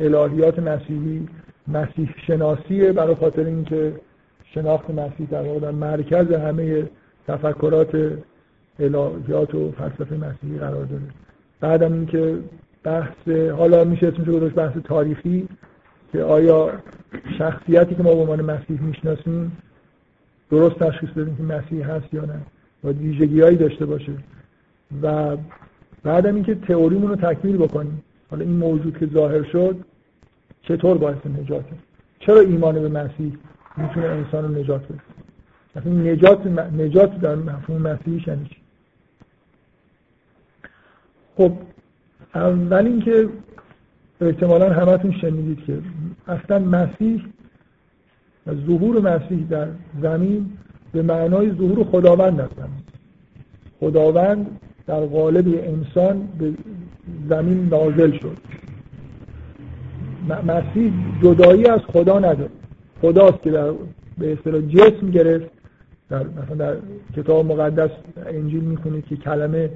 [0.00, 1.28] الهیات مسیحی
[1.68, 3.92] مسیح شناسیه برای خاطر اینکه
[4.44, 6.88] شناخت مسیح در واقع در مرکز همه
[7.28, 8.12] تفکرات
[8.78, 11.02] الهیات و فلسفه مسیحی قرار داره.
[11.60, 12.38] بعدم اینکه
[12.82, 13.28] بحث
[13.58, 15.48] حالا میشه اسمش گذاشت بحث تاریخی.
[16.12, 16.72] که آیا
[17.38, 19.52] شخصیتی که ما به عنوان مسیح می‌شناسیم
[20.50, 22.40] درست تشخیص بدیم که مسیح هست یا نه
[22.84, 24.12] و ویژگیهایی داشته باشه؟
[25.02, 25.36] و
[26.02, 28.02] بعدم اینکه تئوریمون رو تکمیل بکنیم.
[28.30, 29.76] حالا این موجود که ظاهر شد
[30.62, 31.76] چطور باعث نجاته؟
[32.18, 33.32] چرا ایمان به مسیح
[33.76, 35.00] می‌تونه انسان رو نجات بده؟
[35.76, 38.50] مثلا نجات نجات در مفهوم مسیحی یعنی
[41.36, 41.52] خب
[42.34, 43.28] اول اینکه
[44.20, 45.78] احتمالا همتون شنیدید که
[46.28, 47.22] اصلا مسیح
[48.46, 49.68] و ظهور مسیح در
[50.02, 50.46] زمین
[50.92, 52.54] به معنای ظهور خداوند است
[53.80, 56.52] خداوند در قالب انسان به
[57.28, 58.36] زمین نازل شد.
[60.46, 62.50] مسیح جدایی از خدا نداره
[63.02, 63.72] خداست که در
[64.18, 65.50] به اصطلاح جسم گرفت.
[66.10, 66.76] در مثلا در
[67.16, 67.90] کتاب مقدس
[68.26, 69.70] انجیل می‌خونید که کلمه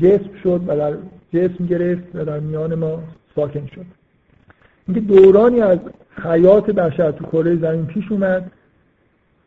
[0.00, 0.96] جسم شد و در
[1.32, 3.02] جسم گرفت و در میان ما
[3.36, 3.86] ساکن شد.
[4.88, 5.78] اینکه دورانی از
[6.24, 8.50] حیات بشر تو کره زمین پیش اومد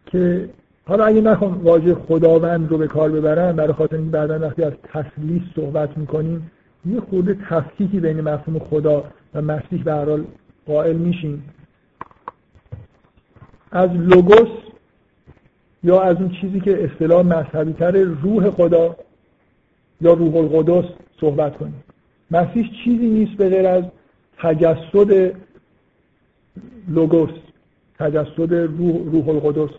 [0.05, 0.49] که
[0.85, 4.73] حالا اگه نخوام واژه خداوند رو به کار ببرم برای خاطر اینکه بعدا وقتی از
[4.83, 6.51] تسلیس صحبت می‌کنیم
[6.85, 9.03] یه خورده تفکیکی بین مفهوم خدا
[9.33, 10.19] و مسیح به هر
[10.67, 11.43] قائل میشیم.
[13.71, 14.49] از لوگوس
[15.83, 18.95] یا از اون چیزی که اصطلاح مذهبی تر روح خدا
[20.01, 20.89] یا روح القدس
[21.21, 21.83] صحبت کنیم.
[22.31, 23.83] مسیح چیزی نیست به غیر از
[24.37, 25.31] تجسد
[26.87, 27.29] لوگوس
[27.99, 29.69] تجسد روح, روح القدس.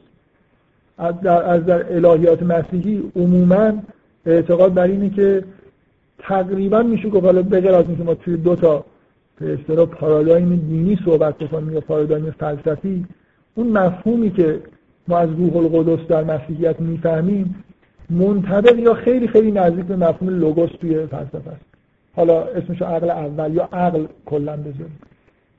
[0.98, 3.72] از در, از در الهیات مسیحی عموما
[4.26, 5.44] اعتقاد بر اینه که
[6.18, 8.84] تقریبا میشه گفت حالا بغیر از اینکه ما توی دو تا
[9.40, 13.06] به اصطلاح پارادایم دینی صحبت بکنیم یا پارادایم فلسفی
[13.54, 14.60] اون مفهومی که
[15.08, 17.64] ما از روح القدس در مسیحیت می‌فهمیم
[18.10, 21.67] منطبق یا خیلی خیلی نزدیک به مفهوم لوگوس توی فلسفه است.
[22.18, 24.98] حالا اسمشو عقل اول یا عقل کلا بذاریم.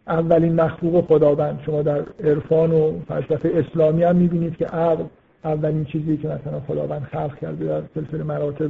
[0.07, 1.60] اولین مخلوق خداوند.
[1.65, 5.03] شما در عرفان و فلسفه اسلامی هم می‌بینید که عقل
[5.44, 8.69] اولین چیزی که مثلا خداوند خلق کرده در سلسله مراتب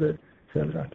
[0.53, 0.89] خلقت.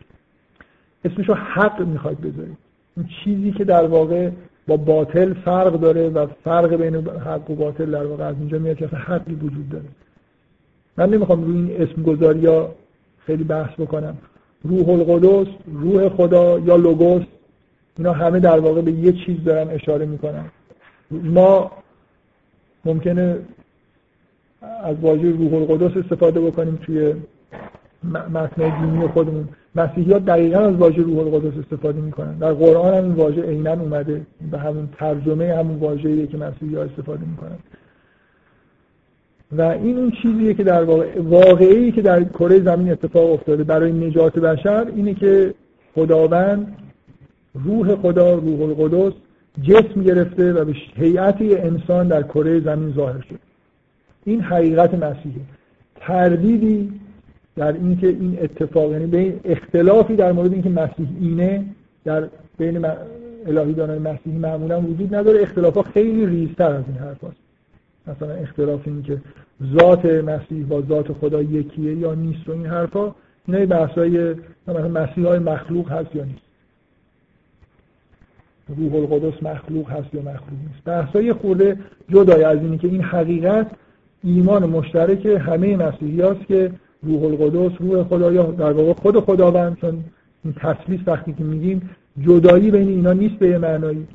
[1.04, 2.56] اسمشو حق می‌خواید بذارید.
[2.96, 4.30] این چیزی که در واقع
[4.66, 8.76] با باطل فرق داره و فرق بین حق و باطل در واقع از اینجا میاد
[8.76, 9.84] که حقی وجود داره.
[10.96, 12.74] من نمی‌خوام روی این اسم گذاری ها
[13.26, 14.16] خیلی بحث بکنم.
[14.64, 17.22] روح القدس روح خدا یا لوگوس
[17.98, 20.44] اینا همه در واقع به یه چیز دارن اشاره می‌کنن.
[21.10, 21.70] ما
[22.84, 23.38] ممکنه
[24.84, 27.14] از واژه روح القدس استفاده بکنیم توی
[28.32, 29.48] متن دینی خودمون.
[29.74, 32.38] مسیحی ها دقیقا از واژه روح القدس استفاده می‌کنن.
[32.38, 34.26] در قرآن هم این واژه عینا اومده.
[34.50, 37.58] به همون ترجمه همون واژه‌ایه که مسیحی ها استفاده می‌کنن.
[39.58, 43.92] و این اون چیزیه که در واقع واقعی که در کره زمین اتفاق افتاده برای
[43.92, 45.54] نجات بشر اینه که
[45.94, 46.76] خداوند
[47.54, 49.12] روح خدا روح القدس
[49.62, 53.38] جسم گرفته و به هیئتی انسان در کره زمین ظاهر شد.
[54.24, 55.40] این حقیقت مسیحه
[55.96, 57.00] تردیدی
[57.56, 61.64] در اینکه این اتفاق یعنی بین اختلافی در مورد اینکه مسیح اینه
[62.04, 62.28] در
[62.58, 62.86] بین
[63.46, 65.42] الهی دانای مسیحی معمولا وجود نداره.
[65.42, 67.43] اختلاف ها خیلی ریزتر از این حرف هست.
[68.06, 69.20] مثلا اختلاف این که
[69.80, 73.14] ذات مسیح با ذات خدا یکیه یا نیست و این حرفا
[73.48, 74.34] اینا بحثای
[74.68, 76.44] مثلا مسیح های مخلوق هست یا نیست.
[78.68, 80.84] روح القدس مخلوق هست یا مخلوق نیست.
[80.84, 81.78] بحثای خورده
[82.08, 83.70] جدای از اینی که این حقیقت
[84.22, 86.72] ایمان مشترک همه مسیحی هست که
[87.02, 90.04] روح القدس روح خدا یا در واقع خود خداوند چون
[90.44, 91.90] این تسلیس وقتی که میگیم
[92.20, 94.06] جدایی بین اینا نیست به معنایی.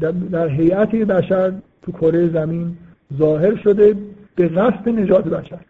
[0.00, 2.76] در, در هیئت بشر تو کره زمین
[3.18, 3.96] ظاهر شده
[4.36, 5.60] به قصد نجات بشر.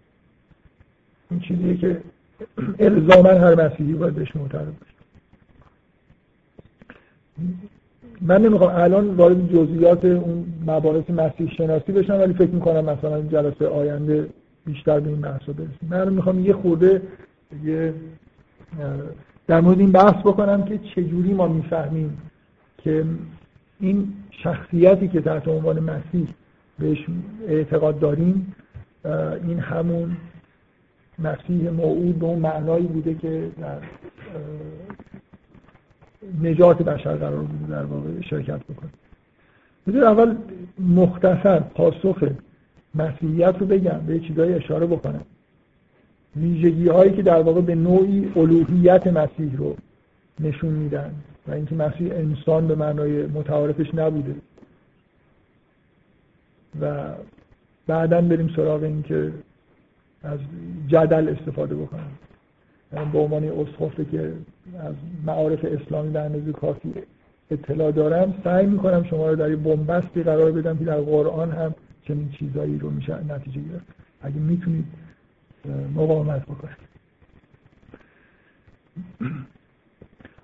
[1.30, 2.00] این چیزیه که
[2.78, 4.94] الزاما هر مسیحی باید بهش معترف باشه.
[8.20, 13.66] من نمی‌خوام الان وارد جزئیات اون مباحث مسیح شناسی بشم ولی فکر می‌کنم مثلا جلسه
[13.66, 14.28] آینده
[14.66, 15.88] بیشتر به این بحثا برسیم.
[15.90, 17.02] من می‌خوام یه خورده
[17.64, 17.94] یه
[19.46, 22.18] در مورد این بحث بکنم که چجوری ما می‌فهمیم
[22.78, 23.04] که
[23.80, 26.28] این شخصیتی که تحت عنوان مسیح
[26.80, 27.06] بهش
[27.48, 28.54] اعتقاد داریم
[29.48, 30.16] این همون
[31.18, 33.78] مسیح موعود به اون معنایی بوده که در
[36.42, 38.90] نجات بشر قرار بوده در واقع شرکت بکنه.
[39.86, 40.36] بذار اول
[40.78, 42.24] مختصر پاسخ
[42.94, 45.22] مسیحیت رو بگم به چیزای اشاره بکنم.
[46.36, 49.76] ویژگی هایی که در واقع به نوعی الوهیت مسیح رو
[50.40, 51.14] نشون میدن
[51.48, 54.34] و اینکه مسیح انسان به معنای متعارفش نبوده.
[56.80, 57.14] و
[57.86, 59.32] بعدا بریم سراغ این که
[60.22, 60.38] از
[60.88, 62.10] جدل استفاده بکنم
[63.12, 64.32] به عنوان اسخفه که
[64.80, 64.94] از
[65.26, 66.94] معارف اسلامی به اندازه کافی
[67.50, 71.74] اطلاع دارم سعی می‌کنم شما رو در این بنبستی قرار بدم که در قرآن هم
[72.04, 73.86] چنین چیزایی رو میشه نتیجه گرفت.
[74.22, 74.84] اگه می‌تونید
[75.94, 76.90] مقاومت بکنید.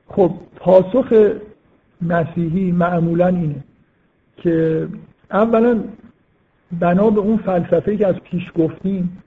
[0.08, 1.32] خب پاسخ
[2.02, 3.64] مسیحی معمولا اینه
[4.36, 4.88] که
[5.30, 5.84] اولا
[6.72, 9.22] بنا به اون فلسفه که از پیش گفتیم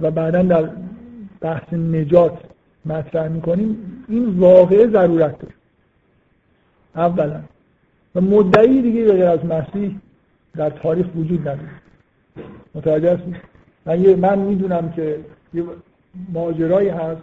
[0.00, 0.70] و بعدا در
[1.40, 2.38] بحث نجات
[2.86, 5.54] مطرح می‌کنیم این واقعه ضرورت داره.
[6.96, 7.40] اولا.
[8.14, 10.00] و مدعی دیگه غیر از مسیح
[10.56, 11.70] در تاریخ وجود نداره.
[12.74, 13.36] متوجه هستید؟
[13.86, 15.18] من من می‌دونم که
[15.54, 15.64] یه
[16.32, 17.22] ماجرایی هست.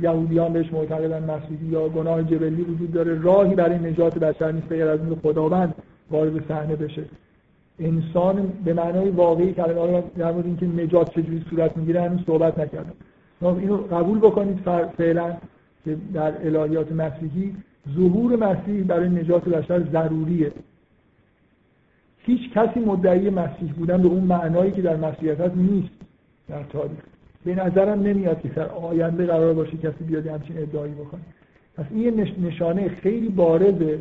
[0.00, 3.20] یهودیان بهش معتقدن مسیحی یا گناه جبلی وجود داره.
[3.22, 5.74] راهی برای نجات بشر نیست غیر از اینکه خداوند
[6.10, 7.04] وارد صحنه بشه.
[7.78, 12.58] انسان به معنای واقعی کلمه رو در مورد اینکه نجات چجوری صورت می‌گیره هنوز صحبت
[12.58, 12.92] نکردم.
[13.42, 14.58] اینو قبول بکنید
[14.96, 15.36] فعلا
[15.84, 17.56] که در الهیات مسیحی
[17.94, 20.52] ظهور مسیح برای نجات بشر ضروریه.
[22.18, 25.94] هیچ کسی مدعی مسیح بودن به اون معنایی که در مسیحیت هست نیست
[26.48, 26.98] در تاریخ.
[27.44, 31.20] به نظرم نمیاد که در آینده قرار باشه کسی بیاد همچین ادعایی بکنه.
[31.76, 33.98] پس این نشانه خیلی بارزه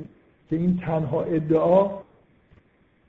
[0.50, 1.90] که این تنها ادعا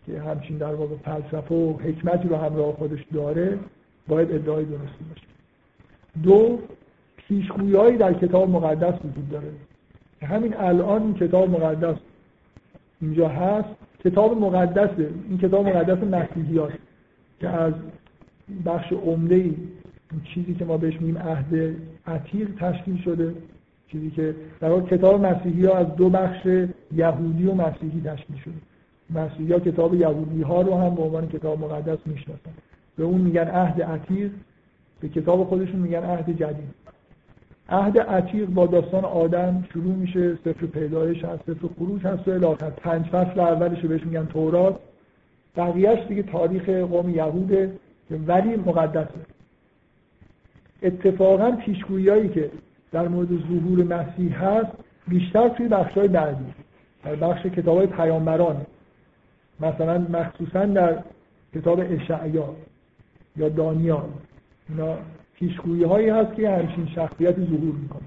[0.08, 3.58] که همچین در واقع فلسفه و حکمتی رو همراه خودش داره
[4.08, 5.26] باید ادعای درستی باشه.
[6.22, 6.58] دو
[7.16, 9.52] پیشگویی در کتاب مقدس وجود داره.
[10.22, 11.96] همین الان کتاب مقدس
[13.00, 13.68] اینجا هست.
[14.04, 15.10] کتاب مقدسه.
[15.28, 16.78] این کتاب مقدس مسیحی هست
[17.40, 17.74] که از
[18.66, 19.54] بخش عمده ای
[20.34, 21.76] چیزی که ما بهش میگیم عهد
[22.06, 23.34] عتیق تشکیل شده.
[23.92, 26.46] چیزی که در واقع کتاب مسیحی ها از دو بخش
[26.96, 28.67] یهودی و مسیحی تشکیل شده.
[29.10, 32.50] مسیحی ها کتاب یهودی ها رو هم به عنوان کتاب مقدس می‌شناسن.
[32.96, 34.30] به اون میگن عهد عتیق
[35.00, 36.74] به کتاب خودشون میگن عهد جدید.
[37.68, 42.70] عهد عتیق با داستان آدم شروع میشه سفر پیدایش هست سفر خروج هست و الاخر
[42.70, 44.76] پنج فصل اولش بهش میگن تورات.
[45.56, 47.72] بقیهش دیگه تاریخ قوم یهوده
[48.10, 49.20] ولی مقدسه.
[50.82, 52.50] اتفاقا پیشگویی که
[52.92, 54.70] در مورد ظهور مسیح هست
[55.08, 56.44] بیشتر توی بخشای بعدی.
[57.04, 58.66] در بخش کتاب های پیامبران.
[59.60, 60.98] مثلا مخصوصا در
[61.54, 62.54] کتاب اشعیا
[63.36, 64.08] یا دانیال.
[64.68, 64.96] اینا
[65.34, 68.02] پیشگویی هایی هست که همچین شخصیتی ظهور می‌کنه.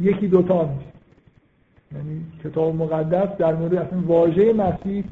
[0.00, 0.94] یکی دوتا نیست
[1.92, 5.04] یعنی کتاب مقدس در مورد اصلا واژه مسیح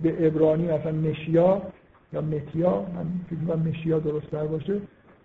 [0.00, 1.62] به عبرانی مثلا مشیا
[2.12, 4.80] یا متیا من فکر مشیا درست در باشه.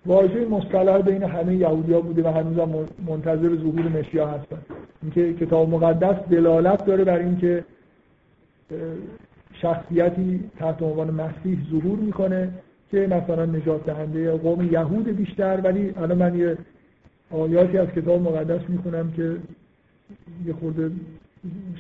[0.06, 4.58] واژه مصطلح بین همه یهودیا بوده و هنوز منتظر ظهور مشیا هستن.
[5.02, 7.66] اینکه کتاب مقدس دلالت داره بر اینکه
[9.54, 12.52] شخصیتی تحت عنوان مسیح ظهور می‌کنه
[12.92, 16.58] که مثلا نجات دهنده قوم یهود بیشتر ولی الان من یه
[17.32, 19.38] آیاتی از کتاب مقدس می‌خونم که
[20.46, 20.92] یه خورده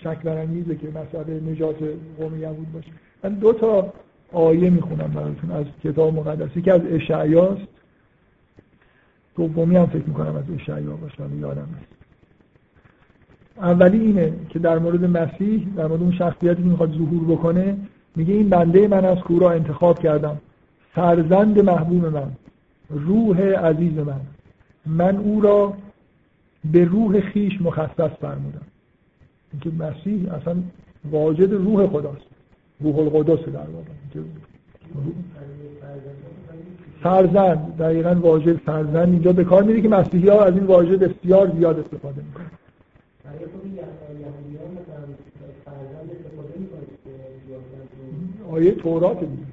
[0.04, 1.76] شک برانگیزه که مسئله نجات
[2.18, 2.92] قوم یهود باشه.
[3.24, 3.94] من دو تا
[4.32, 6.64] آیه می‌خونم براتون از کتاب مقدس.
[6.64, 7.68] که از اشعیاست.
[9.36, 12.03] دومی هم فکر می‌کنم از اشعیا باشه یادم نیست.
[13.58, 17.78] اولی اینه که در مورد مسیح در مورد اون شخصیتی که می‌خواد ظهور بکنه
[18.16, 20.38] میگه این بنده من از کورا انتخاب کردم.
[20.94, 22.32] فرزند محبوب من
[22.90, 24.22] روح عزیز من.
[24.86, 25.74] من او را
[26.72, 28.62] به روح خیش مخصص فرمودم.
[29.52, 30.56] اینکه مسیح اصلا
[31.12, 32.28] واجد روح خداست.
[32.80, 34.24] روح القدس در واقع.
[37.04, 41.52] فرزند دقیقا واژه فرزند اینجا به کار میره که مسیحی ها از این واژه بسیار
[41.58, 42.52] زیاد استفاده می‌کنن.
[48.52, 49.44] آیه تورات دیگه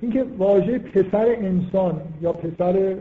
[0.00, 2.96] اینکه واژه پسر انسان یا پسر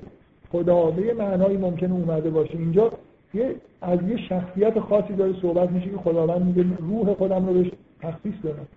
[0.52, 2.58] خدا به یه معنایی ممکنه اومده باشه.
[2.58, 2.92] اینجا
[3.34, 7.72] یه از یه شخصیت خاصی داره صحبت میشه که خداوند میگه روح خودم رو بهش
[8.02, 8.68] تخصیص دارم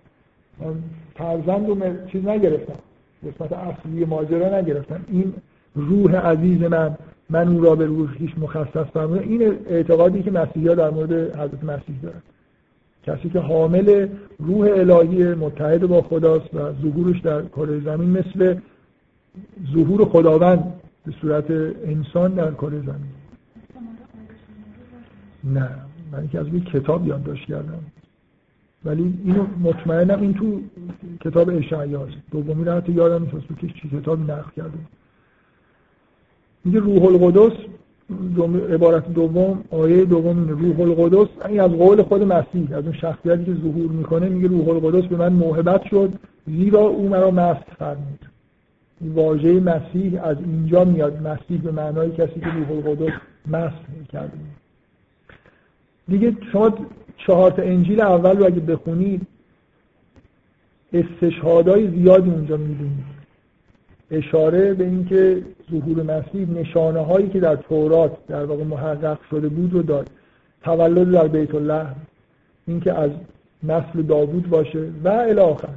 [1.15, 2.79] فرزند رو چیز نگرفتم.
[3.27, 5.05] قسمت اصلی ماجرا نگرفتم.
[5.07, 5.33] این
[5.75, 6.97] روح عزیز من
[7.29, 9.21] من او را به روح خیش مخصص فرمودم.
[9.21, 12.21] این اعتقادی که مسیحی در مورد حضرت مسیح دارن.
[13.03, 14.07] کسی که حامل
[14.39, 18.55] روح الهی متحد با خداست و ظهورش در کره زمین مثل
[19.73, 20.73] ظهور خداوند
[21.05, 21.51] به صورت
[21.85, 23.17] انسان در کره زمین.
[25.43, 25.69] نه
[26.11, 27.79] من که از روی کتاب یادداشت کردم.
[28.85, 30.61] ولی اینو مطمئنم این تو
[31.21, 33.59] کتاب اشعیا دومی رو حتی یادم نیست.
[33.59, 34.77] که چی کتابی نقل کرده
[36.65, 37.57] میگه روح القدس
[38.69, 41.27] عبارت دوم آیه دوم روح القدس.
[41.47, 45.17] این از قول خود مسیح از اون شخصیتی که ظهور می‌کنه میگه روح القدس به
[45.17, 46.13] من موهبت شد
[46.47, 48.19] زیرا او مرا مست فرمود.
[49.01, 51.27] واژه مسیح از اینجا میاد.
[51.27, 53.13] مسیح به معنای کسی که روح القدس
[53.47, 54.37] مست کرده
[56.07, 56.73] دیگه شما
[57.17, 59.21] چهار تا انجیل اول رو اگه بخونید
[60.93, 63.16] استشهادهای زیادی اونجا می‌بینید.
[64.11, 69.73] اشاره به اینکه ظهور مسیح نشانه هایی که در تورات در واقع محقق شده بود
[69.73, 70.09] رو داد.
[70.63, 71.85] تولد در بیت الله
[72.67, 73.11] اینکه از
[73.63, 75.69] نسل داوود باشه و الاخر.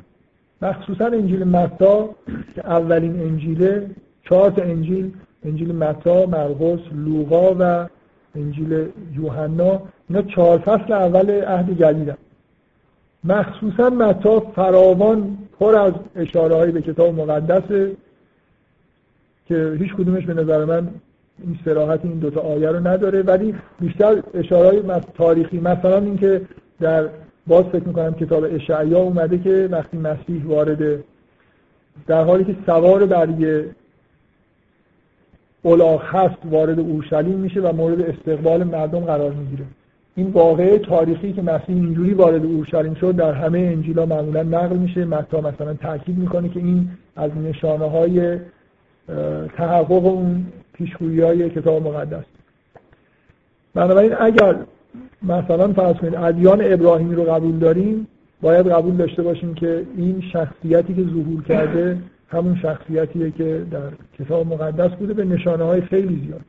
[0.62, 2.10] مخصوصا انجیل متا
[2.54, 3.90] که اولین انجیله
[4.28, 5.12] چهار تا انجیل
[5.44, 7.88] انجیل متا، مرقس، لوقا و
[8.34, 12.16] انجیل یوحنا اینا چهار فصل اول عهد جدیدن.
[13.24, 17.96] مخصوصا متا فراوان پر از اشاره به کتاب مقدسه
[19.50, 20.88] که هیچ کدومش به نظر من
[21.44, 23.22] این سراحت این دوتا آیه رو نداره.
[23.22, 24.82] ولی بیشتر اشاره
[25.14, 26.40] تاریخی مثلا اینکه
[26.80, 27.08] در
[27.46, 31.04] باز فکر می‌کنم کتاب اشعیا اومده که وقتی مسیح وارد
[32.06, 33.64] در حالی که سوار بر یه
[35.64, 39.64] الاغ هست وارد اورشلیم میشه و مورد استقبال مردم قرار می‌گیره.
[40.16, 45.04] این واقعه تاریخی که مسیح اینجوری وارد اورشلیم شد در همه انجیلا معمولا نقل میشه.
[45.04, 48.38] متا مثلا تاکید می‌کنه که این از نشانه های
[49.56, 52.24] تحقق اون پیشگویی های کتاب مقدس.
[53.74, 54.56] بنابراین اگر
[55.22, 58.06] مثلا فرض کنید ادیان ابراهیمی رو قبول داریم
[58.42, 64.46] باید قبول داشته باشیم که این شخصیتی که ظهور کرده همون شخصیتیه که در کتاب
[64.46, 66.40] مقدس بوده به نشانه های خیلی زیاد.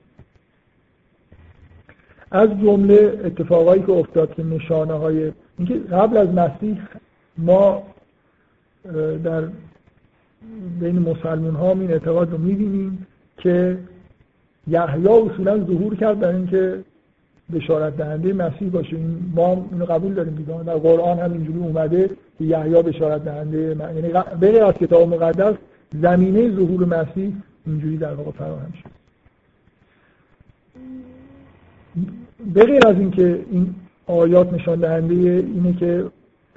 [2.32, 6.78] از جمله اتفاقایی که افتاد که نشانه های اینکه قبل از مسیح
[7.38, 7.84] ما
[9.24, 9.44] در
[10.80, 13.08] بین مسلمان ها این اعتقاد رو می‌بینیم
[13.38, 13.78] که
[14.68, 16.84] یحیی اصولا ظهور کرد در اینکه
[17.54, 18.96] بشارت دهنده مسیح باشه.
[18.96, 23.76] این ما اینو قبول داریم دیگه در قرآن هم اینجوری اومده که یحیی بشارت دهنده
[23.96, 25.56] یعنی غیر از کتاب مقدس
[26.02, 27.34] زمینه ظهور مسیح
[27.66, 28.90] اینجوری در واقع فراهم شد.
[32.54, 33.76] به غیر از اینکه این
[34.08, 35.14] آیات نشان دهنده
[35.56, 36.06] اینه که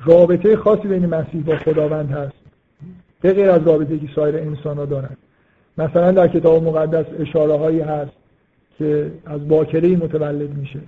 [0.04, 2.43] رابطه خاصی بین مسیح با خداوند هست.
[3.24, 5.16] به غیر از رابطه که سایر انسان ها دارن
[5.78, 8.12] مثلا در کتاب مقدس اشاره هایی هست
[8.78, 10.80] که از باکره متولد میشه.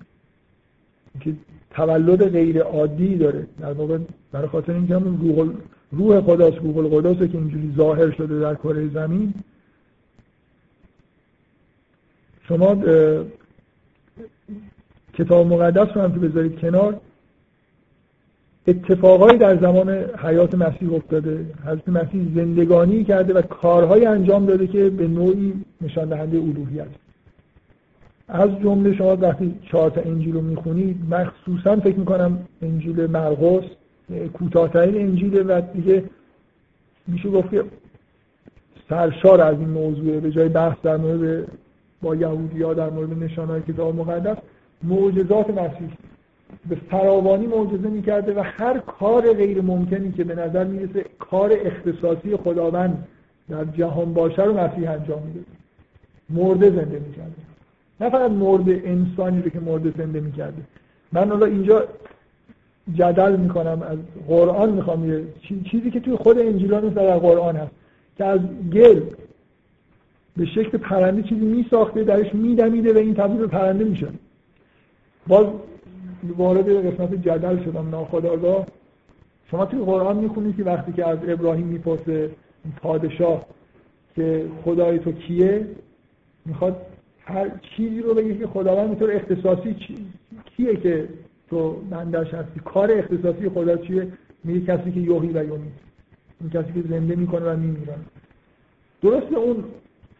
[1.20, 1.34] که
[1.70, 3.46] تولد غیر عادی داره.
[3.60, 3.98] در واقع
[4.32, 5.54] برای خاطر اینکه همون روح
[5.92, 9.34] روح خداست روح القدس که اینجوری ظاهر شده در کره زمین.
[12.48, 12.76] شما
[15.14, 17.00] کتاب مقدس رو هم که بذارید کنار
[18.68, 19.90] اتفاقایی در زمان
[20.24, 21.46] حیات مسیح افتاده.
[21.64, 26.86] حضرت مسیح زندگانی کرده و کارهایی انجام داده که به نوعی نشان دهنده الوهیت.
[28.28, 33.64] از جمله شما وقتی چهار تا انجیل رو می‌خونید مخصوصا فکر می‌کنم انجیل مرقس
[34.34, 36.04] کوتاهترین انجیل و دیگه
[37.06, 37.64] میشه گفت که
[38.88, 41.48] سرشار از این موضوع به جای بحث در مورد
[42.02, 44.36] با یهودی در مورد نشانهای کتاب مقدس
[44.82, 45.90] معجزات مسیح.
[46.68, 52.36] به فراوانی معجزه می‌کرده و هر کار غیر ممکنی که به نظر می‌رسه کار اختصاصی
[52.36, 53.06] خداوند
[53.48, 55.40] در جهان باشه رو مسیح انجام میده.
[56.30, 57.32] مرده زنده می‌کرده.
[58.00, 60.62] نه فقط مرده انسانی رو که مرده زنده می‌کرده.
[61.12, 61.84] من حالا اینجا
[62.94, 63.98] جدل می‌کنم از
[64.28, 65.24] قرآن می‌خوام یه
[65.70, 67.72] چیزی که توی خود انجیلان در قرآن هست.
[68.18, 68.40] که از
[68.72, 69.00] گل
[70.36, 74.08] به شکل پرنده چیزی میساخته درش میدمیده و این تبدیل به پرنده میشه
[75.26, 75.46] باز
[76.36, 78.66] وارد قسمت جدل شدم ناخداگاه
[79.50, 82.30] شما توی قرآن می‌خونید که وقتی که از ابراهیم می‌پرسه
[82.82, 83.46] پادشاه
[84.16, 85.66] که خدای تو کیه
[86.46, 86.76] می‌خواد
[87.20, 89.76] هر چیزی رو بگه که خداوند می‌تونه اختصاصی
[90.56, 91.08] کیه که
[91.50, 94.08] تو بندش هستی؟ کار اختصاصی خدا چیه؟
[94.44, 95.70] میگه کسی که یوهی و یومی
[96.40, 97.94] این کسی که زنده می‌کنه و میمیره
[99.02, 99.64] درست اون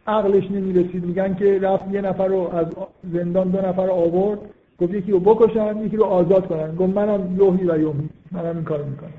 [0.07, 1.05] عقلش نمی‌رسید.
[1.05, 2.67] میگن که رفت یه نفر رو از
[3.13, 4.39] زندان دو نفر آورد.
[4.79, 8.63] گفت یکی رو بکشن یکی رو آزاد کنن گفت منم یوهی و یومی منم این
[8.63, 9.13] کار می‌کنم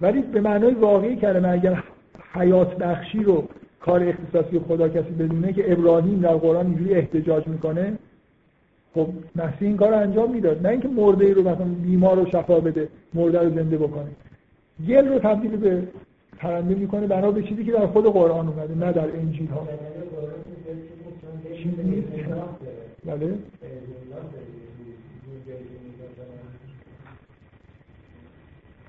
[0.00, 1.84] ولی به معنای واقعی کلمه اگر
[2.32, 3.48] حیات بخشی رو
[3.80, 7.98] کار اختصاصی خدا کسی بدونه که ابراهیم در قرآن اینجوری احتجاج می‌کنه
[8.94, 12.60] خب مسیح این کار انجام می‌داد نه اینکه مرده ای رو مثلا بیمار رو شفا
[12.60, 14.10] بده مرده رو زنده بکنه
[14.88, 15.82] گل رو تبدیل به
[16.38, 19.68] پرنده می‌کنه بنا به چیزی که در خود قرآن اومده نه در انجیل ها
[23.06, 23.34] بله.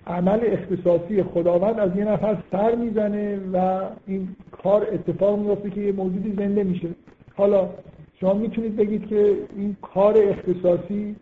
[0.07, 5.91] عمل اختصاصی خداوند از یه نفر سر می‌زنه و این کار اتفاق میفته که یه
[5.91, 6.87] موجودی زنده میشه.
[7.35, 7.69] حالا
[8.19, 11.15] شما می‌تونید بگید که این کار اختصاصی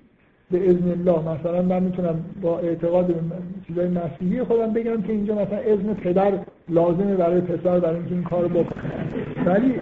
[0.51, 3.13] به اذن الله مثلا من می‌تونم با اعتقاد به
[3.67, 6.39] چیزای مسیحی خودم بگم که اینجا مثلا اذن پدر
[6.69, 8.91] لازمه برای پسر برای اینکه این کار بکنه.
[9.45, 9.79] ولی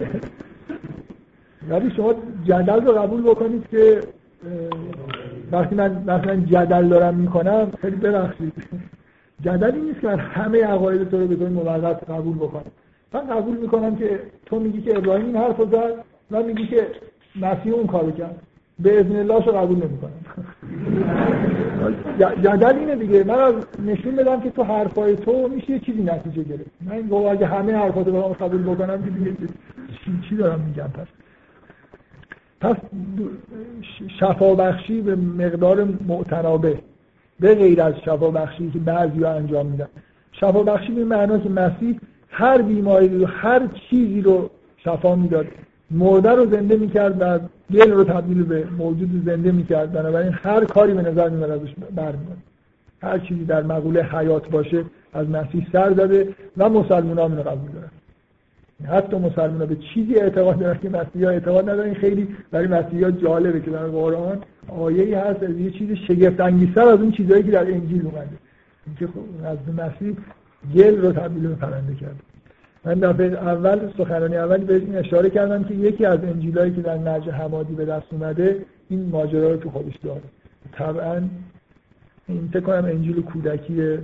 [1.68, 2.14] ولی شما
[2.46, 4.02] جدل رو قبول بکنید که
[5.52, 8.54] وقتی من مثلا جدل دارم می‌کنم خیلی ببخشید.
[9.42, 12.72] جدلی نیست که من همه عقاید تو رو طور موقت قبول بکنم.
[13.14, 15.94] من قبول می‌کنم که تو میگی که ابراهیم این حرف زد
[16.32, 16.88] و میگی که
[17.36, 18.36] مسیح اون کارو کرد.
[18.80, 20.12] به اذن الله رو قبول نمی‌کنم.
[22.44, 23.24] جدل اینه دیگه.
[23.24, 23.54] من از
[23.86, 26.72] نشون بدم که تو حرفای تو میشه یه چیزی نتیجه گرفت.
[26.82, 29.36] من اگه همه حرفاتو رو قبول بکنم که دیگه
[30.30, 31.08] چی دارم میگم پس؟
[32.62, 32.76] پس
[34.20, 36.80] شفابخشی به مقدار معتنابه
[37.40, 39.88] به غیر از شفابخشی که بعضی ها انجام میدن.
[40.32, 42.00] شفابخشی به معنا که مسیح
[42.30, 45.46] هر بیماری رو هر چیزی رو شفا می‌داد.
[45.92, 47.40] مرده رو زنده می‌کرد و
[47.74, 49.92] گل رو تبدیل به موجود زنده می‌کرد.
[49.92, 52.38] بنابراین هر کاری به نظر میاد ازش برمیاد.
[53.02, 57.90] هر چیزی در مقوله حیات باشه از مسیح سر زده و مسلمان ها قبول دارن.
[58.88, 63.12] حتی مسلمان به چیزی اعتقاد دارن که مسیحی ها اعتقاد ندارن خیلی برای مسیحی ها
[63.12, 64.38] جالبه که در قرآن
[64.68, 68.38] آیه ای هست از یه چیز شگفت انگیزتر از اون چیزهایی که در انجیل اومده.
[68.88, 70.18] اینکه خب از مسیح
[70.76, 72.16] گل رو تبدیل به پرنده کرد
[72.86, 77.30] من دفعه اول سخنرانی اول بهتون اشاره کردم که یکی از انجیلایی که در نرج
[77.30, 80.22] حمادی به دست اومده این ماجرا رو تو خودش داره.
[80.72, 81.22] طبعا
[82.28, 83.98] این فکر کنم انجیل کودکی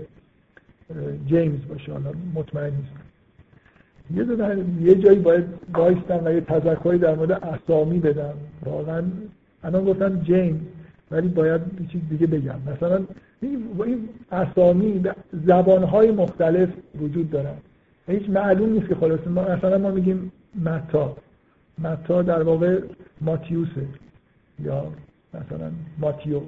[1.26, 3.05] جیمز باشه حالا مطمئن نیستم.
[4.14, 4.26] یه
[4.82, 8.34] یه جایی باید بایستم و یه تذکری در مورد اسامی بدم
[8.66, 9.04] واقعا
[9.64, 10.60] الان گفتم جیمز
[11.12, 12.56] ولی باید یه چیز دیگه بگم.
[12.76, 13.02] مثلا
[13.42, 15.04] این اسامی
[15.46, 16.70] زبانهای مختلف
[17.02, 17.56] وجود دارن.
[18.08, 20.32] هیچ معلوم نیست که خلاص ما مثلا ما میگیم
[20.64, 21.16] متا.
[21.78, 22.80] متا در واقع
[23.22, 23.88] ماتیوسه
[24.60, 24.84] یا
[25.34, 26.42] مثلا ماتیو.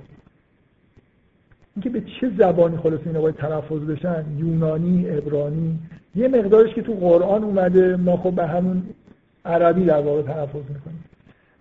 [1.77, 5.79] اینکه به چه زبانی خلاص اینا باید تلفظ بشن یونانی عبرانی
[6.15, 8.83] یه مقدارش که تو قرآن اومده ما خب به همون
[9.45, 11.03] عربی در واقع تلفظ می‌کنیم.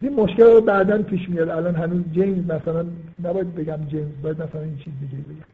[0.01, 1.49] این مشکل رو بعدا پیش میاد.
[1.49, 2.87] الان هنوز جیمز مثلا
[3.25, 5.47] نباید بگم جیمز باید مثلا این چیز دیگه بگم.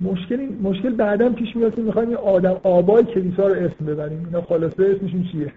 [0.00, 4.24] مشکل مشکل بعدا پیش میاد که می‌خوایم این آدم آبای کلیسا رو اسم ببریم.
[4.24, 5.52] اینا خلاصه اسمشون چیه؟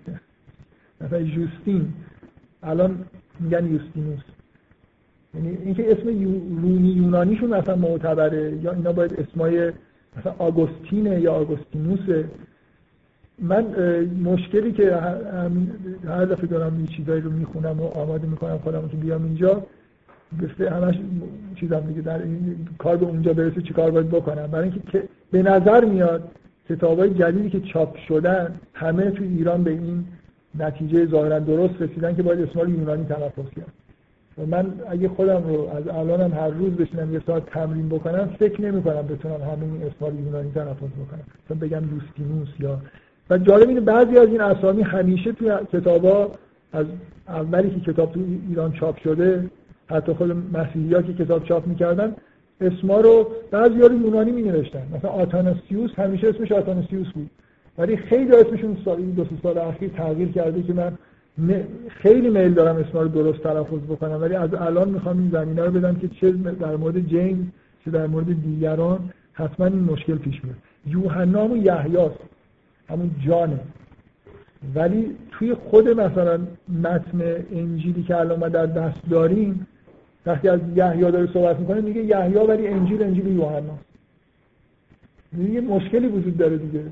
[1.01, 1.93] مثلا یوستین.
[2.63, 3.05] الان
[3.39, 4.36] میگن یوستینوس.
[5.33, 6.07] یعنی اینکه اسم
[6.61, 9.71] رونی یونانیشون مثلا معتبره یا اینا باید اسمای
[10.17, 12.25] مثلا آگوستینه یا آگوستینوسه.
[13.39, 13.65] من
[14.23, 14.95] مشکلی که
[16.07, 19.63] هر دفعه دارم این چیزایی رو می‌خونم و آماده می‌کنم خودم که بیام اینجا
[20.43, 20.95] گفته همش
[21.55, 25.43] چیزم دیگه در این کار به اونجا برسه چی کار باید بکنم؟ برای اینکه به
[25.43, 26.31] نظر میاد
[26.69, 30.05] کتابای جدیدی که چاپ شدن همه تو ایران به این
[30.59, 33.73] نتیجه ظاهرا درست رسیدن که باید اسمال یونانی تلفظ کرد.
[34.45, 38.84] من اگه خودم رو از الانم هر روز بشینم یه ساعت تمرین بکنم فکر نمی
[38.84, 41.23] کنم بتونم همه این اسمال یونانی تلفظ بکنم.
[41.45, 42.81] مثلا بگم دوستینوس یا
[43.30, 46.31] و جالب اینه بعضی از این اسامی همیشه توی کتابا
[46.73, 46.85] از
[47.27, 48.19] اولی که کتاب تو
[48.49, 49.49] ایران چاپ شده
[49.89, 52.15] حتی خود مسیحی ها که کتاب چاپ می‌کردن
[52.61, 57.30] اسما رو بعضی رو یونانی می نوشتن مثلا آتاناسیوس همیشه اسمش آتاناسیوس بود.
[57.77, 60.97] ولی خیلی اسمشون سال دو سال اخیر تغییر کرده که من
[61.89, 65.72] خیلی میل دارم اسما رو درست تلفظ بکنم ولی از الان می‌خوام این زمینه رو
[65.72, 67.45] بدم که چه در مورد جیمز
[67.85, 68.99] چه در مورد دیگران
[69.34, 70.55] حتما این مشکل پیش میاد.
[70.88, 72.19] یوحنا و یحیاست
[72.89, 73.59] همون جانه.
[74.76, 76.39] ولی توی خود مثلا
[76.84, 79.68] متن انجیلی که الان در دست داریم
[80.26, 83.77] وقتی از یحیی داره صحبت می‌کنه میگه یحیی ولی انجیل انجیل یوحنا.
[85.51, 86.84] یه مشکلی وجود داره دیگه.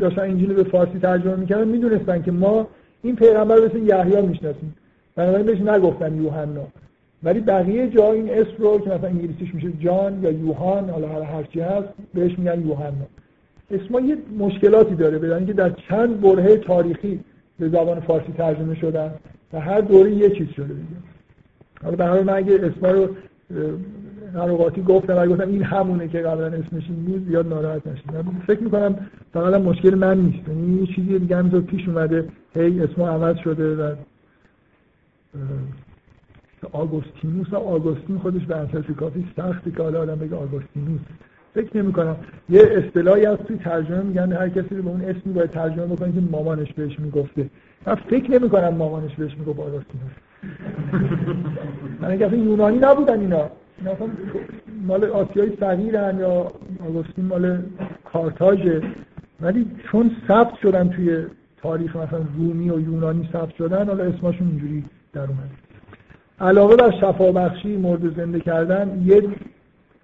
[0.00, 2.68] داشتن انجیل به فارسی ترجمه می‌کردن می‌دونستن که ما
[3.04, 4.74] این پیغمبر مثل یحیی می‌شناسیم.
[5.16, 6.66] بنابراین بهش نگفتن یوحنا.
[7.22, 11.22] ولی بقیه جا این اسم رو که مثلا انگلیسیش میشه جان یا یوحان حالا هر
[11.22, 13.06] هرچی هست بهش میگن یوحنا.
[13.70, 17.20] اسما یه مشکلاتی داره بدن که در چند برهه تاریخی
[17.58, 19.14] به زبان فارسی ترجمه شدن
[19.52, 20.96] و هر دوره یه چیز شده دیگه.
[21.84, 23.08] حالا به من اگه اسما رو
[24.34, 24.48] هر
[24.86, 28.04] گفتم اگه گفتم این همونه که قبلا اسمش این بود زیاد ناراحت نشید.
[28.46, 28.96] فکر می‌کنم
[29.32, 30.48] فقط مشکل من نیست.
[30.48, 33.94] یعنی یه چیزی دیگه همینطور پیش اومده هی اسما عوض شده و
[36.72, 41.00] آگوستینوس و آگوستین خودش به اساس کافی سختی که حالا آدم بگه آگوستینوس.
[41.54, 42.16] فکر نمی کنم
[42.48, 46.12] یه اصطلاحی از توی ترجمه میگن هر کسی رو به اون اسمی باید ترجمه بکنه
[46.12, 47.50] که مامانش بهش می‌گفته.
[47.86, 50.12] من فکر نمی کنم مامانش بهش می‌گفت آگوستینوس.
[52.00, 53.50] من اصلا یونانی نبودن اینا.
[53.82, 54.08] مثلا
[54.86, 56.52] مال آسیای صغیرن یا
[56.88, 57.62] آگوستین مال
[58.04, 58.82] کارتاژه.
[59.40, 61.26] ولی چون ثبت شدن توی
[61.56, 65.50] تاریخ مثلا رومی و یونانی ثبت شدن حالا اسمشون اینجوری در اومد.
[66.40, 69.22] علاوه بر شفابخشی مورد زنده کردن یه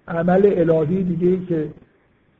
[0.07, 1.69] عمل الهی دیگه ای که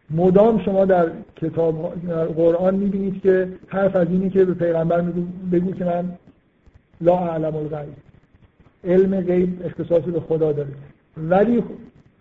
[0.10, 5.22] مدام شما در کتاب در قرآن می‌بینید که حرف از اینی که به پیغمبر میگو
[5.52, 6.12] بگو که من
[7.02, 7.94] لا اعلم الغیب.
[8.84, 10.70] علم غیب اختصاصی به خدا داره.
[11.18, 11.64] ولی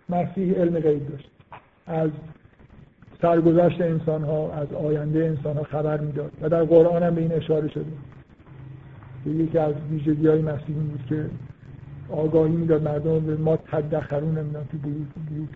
[0.09, 1.29] مسیح علم غیب داشت.
[1.87, 2.09] از
[3.21, 7.31] سرگذشت انسان ها از آینده انسان ها خبر می‌داد و در قرآن هم به این
[7.31, 7.91] اشاره شده.
[9.25, 11.25] یکی از ویژگی های مسیح این بود که
[12.09, 15.49] آگاهی می‌داد مردم به ما تدخرون نمی‌دونم تو بیوت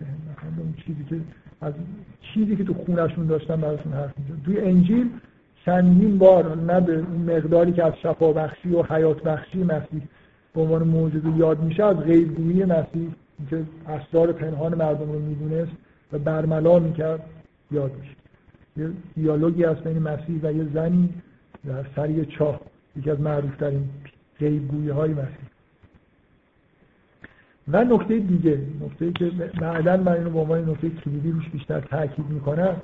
[0.58, 1.16] اون چیزی که
[1.60, 1.72] از
[2.20, 4.44] چیزی که تو خونشون داشتن براشون حرف می‌زد.
[4.44, 5.10] توی انجیل
[5.64, 10.02] چندین بار نه به اون مقداری که از شفا بخشی و حیات بخشی مسیح
[10.54, 13.10] به عنوان موجود یاد میشه از غیبگویی مسیح
[13.50, 15.72] که اسرار پنهان مردم رو می‌دونست
[16.12, 17.20] و برملا می‌کرد
[17.70, 18.16] یاد میشه.
[18.76, 21.08] یه دیالوگی هست بین مسیح و یه زنی
[21.66, 22.60] در سری چاه
[22.96, 23.88] یکی از معروف ترین
[24.38, 25.46] غیبگویی های مسیح.
[27.68, 29.30] و نکته دیگه نکته که
[29.60, 32.76] بعدا من اینو به عنوان نکته کلیدی روش بیشتر تاکید می‌کنم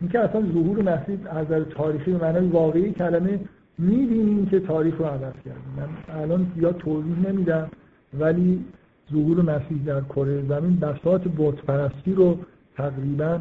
[0.00, 3.40] اینکه اصلا ظهور مسیح از نظر تاریخی و معنای واقعی کلمه
[3.78, 5.60] می‌بینیم که تاریخ رو عوض کرده.
[5.76, 7.70] من الان یا توضیح نمیدم
[8.18, 8.64] ولی
[9.12, 12.38] ظهور مسیح در کره زمین بساط بت پرستی رو
[12.76, 13.40] تقریبا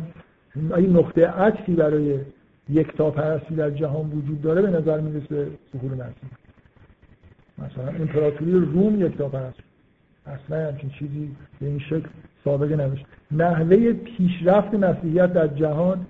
[0.55, 2.19] این نقطه عطفی برای
[2.69, 6.29] یکتا پرستی در جهان وجود داره به نظر می‌رسه ظهور مسیح.
[7.57, 9.59] مثلا امپراتوری روم یکتا پرست
[10.25, 12.07] اصلا همچین چیزی به این شکل
[12.43, 13.05] سابقه نداشت.
[13.31, 16.05] نحوه پیشرفت مسیحیت در جهان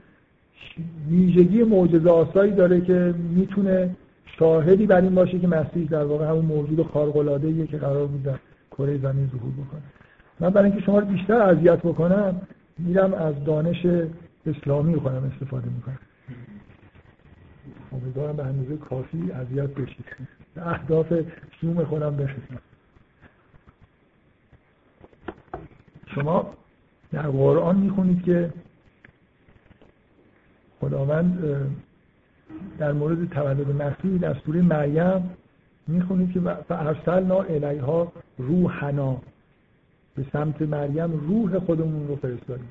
[1.09, 3.95] ویژگی معجزه آسایی داره که می‌تونه
[4.39, 8.35] شاهدی بر این باشه که مسیح در واقع همون موجود خارق که قرار بود در
[8.77, 9.81] کره زمین ظهور بکنه.
[10.39, 12.41] من برای اینکه شما رو بیشتر اذیت بکنم
[12.77, 13.85] میرم از دانش
[14.45, 15.99] اسلامی خودم استفاده می‌کنم.
[17.91, 20.05] امیدوارم به اندازه کافی اذیت بشید.
[20.57, 21.13] اهداف
[21.61, 22.59] شوم خودم برسم.
[26.15, 26.53] شما
[27.11, 28.53] در قرآن می‌خونید که
[30.79, 31.39] خداوند
[32.77, 35.29] در مورد تولد مسیح در سوره مریم
[35.87, 39.21] می‌خونید که ارسلنا الیها روحنا.
[40.15, 42.69] به سمت مریم روح خودمون رو فرستادیم.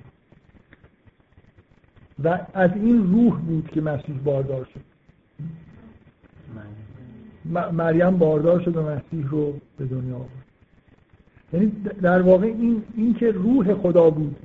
[2.24, 4.80] و از این روح بود که مسیح باردار شد.
[7.72, 10.30] مریم باردار شد و مسیح رو به دنیا آورد.
[11.52, 11.72] یعنی
[12.02, 14.36] در واقع این, این که روح خدا بود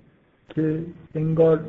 [0.49, 0.83] که
[1.15, 1.65] انگار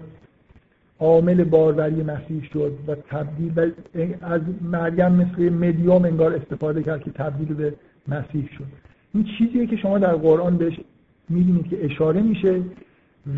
[0.98, 3.72] عامل باروری مسیح شد و تبدیل
[4.20, 7.74] از مریم مثل مدیوم انگار استفاده کرد که تبدیل به
[8.08, 8.91] مسیح شد.
[9.14, 10.80] این چیزیه که شما در قرآن بهش
[11.28, 12.60] می‌بینید که اشاره میشه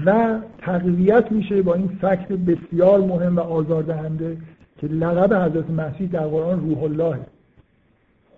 [0.06, 4.36] و تقویت میشه با این فکت بسیار مهم و آزاردهنده
[4.78, 7.18] که لقب حضرت مسیح در قرآن روح الله.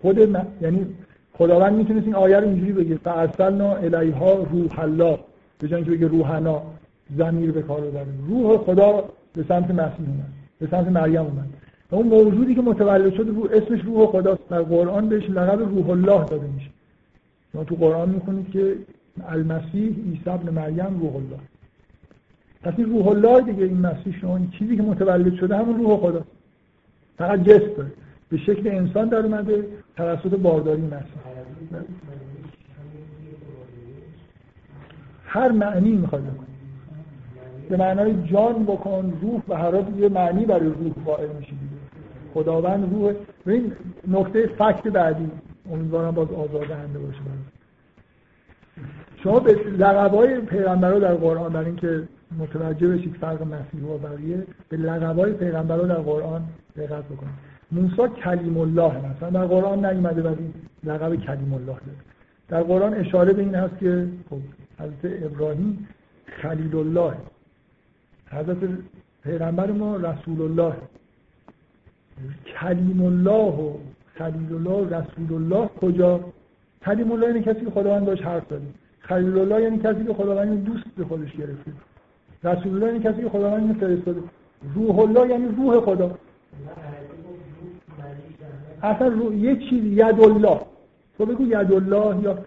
[0.01, 0.17] خود
[0.61, 0.85] یعنی
[1.33, 5.19] خداوند می‌تونست این آیه رو اینجوری بگه فارسلنا الیها روح الله.
[5.59, 6.61] به جای بگه روحنا
[7.17, 9.03] زمیر به کار ببره روح خدا
[9.33, 11.47] به سمت مسیح اومد به سمت مریم اومد.
[11.91, 14.49] و اون موجودی که متولد شده رو اسمش روح خداست.
[14.49, 16.69] در قرآن بهش لقب روح الله داده میشه.
[17.53, 18.75] شما تو قرآن می‌خونید که
[19.27, 21.39] المسیح عیسی ابن مریم روح الله.
[22.63, 25.97] پس این روح الله دیگه این مسیح شما این چیزی که متولد شده همون روح
[25.97, 26.27] خداست
[27.17, 27.91] فقط جسم داره.
[28.29, 29.67] به شکل انسان در اومده
[29.97, 31.17] توسط بارداری مسیح.
[35.25, 36.23] هر معنی می‌خواد
[37.69, 41.53] به معنای جان بکن روح و هر یه معنی برای روح قائل میشه.
[42.33, 43.13] خداوند روح.
[43.47, 43.71] این
[44.07, 45.29] نکته فکت بعدی.
[45.71, 47.19] امیدوارم باز آزادنده باشه
[49.23, 52.07] شما به لقبای پیغمبرا در قرآن برای اینکه
[52.37, 56.43] متوجه بشید فرق مسیح و بقیه به لقبای پیغمبرا در قرآن
[56.77, 57.33] دقت بکنید.
[57.71, 60.53] موسی کلیم الله مثلا در قرآن نیومده ولی
[60.83, 61.97] لقب کلیم الله داره.
[62.47, 64.39] در قرآن اشاره به این هست که خب
[64.79, 65.87] حضرت ابراهیم
[66.25, 67.13] خلیل الله
[68.31, 68.57] حضرت
[69.23, 70.73] پیغمبر ما رسول الله
[72.59, 73.73] کلیم الله و
[74.17, 76.19] خلیل الله رسول الله کجا؟
[76.85, 78.61] کلیم الله یعنی کسی که خداوند داشت حرف زده.
[78.99, 81.71] خلیل الله یعنی کسی که خداوند دوست به خودش گرفته.
[82.43, 84.21] رسول الله یعنی کسی که خداوند فرستاده.
[84.75, 86.17] روح الله یعنی روح خدا.
[88.83, 89.33] اصلا رو...
[89.33, 90.59] یه چیز ید الله
[91.17, 92.37] تو بگو ید الله یا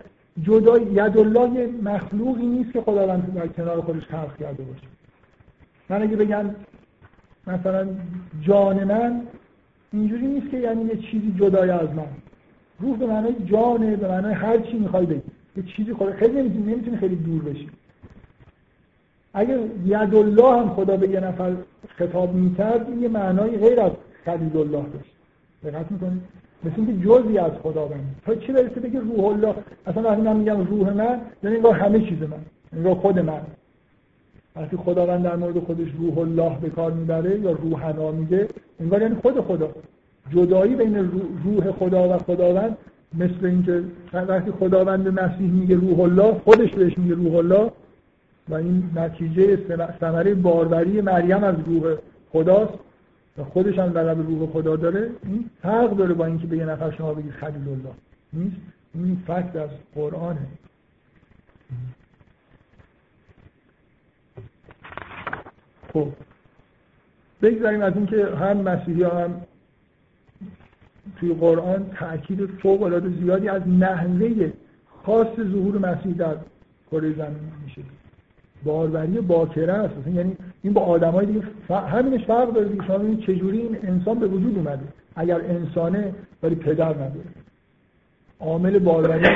[0.42, 4.86] جدا ید الله یه مخلوقی نیست که خداوند در کنار خودش خلق کرده باشه.
[5.88, 6.54] من اگه بگم
[7.46, 7.88] مثلا
[8.40, 9.22] جان من
[9.92, 12.06] اینجوری نیست که یعنی یه چیزی جدای از من.
[12.80, 15.22] روح به معنای جانه به معنای هر چی می‌خوای بگی.
[15.56, 17.68] یه چیزی خود خیلی نمی‌تونی نمی‌تونی خیلی دور بشی.
[19.34, 21.56] اگه ید الله هم خدا به یه نفر
[21.88, 23.92] خطاب می‌کرد این یه معنای غیر از
[24.24, 25.14] خلیل الله داشت.
[25.64, 26.22] دقت می‌کنید
[26.64, 29.54] مثل اینکه جزی از خداوند تا چی برسه بگه روح الله؟
[29.86, 32.38] اصلا وقتی من میگم روح من یعنی انگار همه چیز من.
[32.72, 33.40] انگار خود من.
[34.60, 38.48] وقتی خداوند در مورد خودش روح الله به کار می‌بره یا روحنا میگه
[38.80, 39.70] انگار یعنی خود خدا.
[40.30, 40.96] جدایی بین
[41.44, 42.76] روح خدا و خداوند
[43.14, 47.70] مثل اینکه وقتی خداوند مسیح میگه روح الله خودش بهش میگه روح الله.
[48.48, 49.58] و این نتیجه
[50.00, 51.94] ثمره باروری مریم از روح
[52.32, 52.74] خداست.
[53.38, 55.10] و خودش هم لقب روح خدا داره.
[55.24, 57.94] این فرق داره با اینکه به یه نفر شما بگید خلیل الله.
[58.32, 58.56] نیست؟
[58.94, 60.46] این فکت از قرآنه.
[65.92, 66.08] خب.
[67.42, 69.40] بگذاریم از اینکه هم مسیحی هم
[71.16, 74.52] توی قرآن تاکید فوق العاده زیادی از نحوه
[75.06, 76.36] خاص ظهور مسیح در
[76.90, 77.82] کره زمین میشه.
[78.64, 79.94] باروری باکره است.
[80.14, 81.70] یعنی این با آدمای دیگه ف...
[81.70, 82.86] همینش فرق داره دیگه.
[82.86, 84.82] شما چجوری این انسان به وجود اومده.
[85.16, 87.26] اگر انسانه ولی پدر نداره
[88.40, 89.28] عامل باروری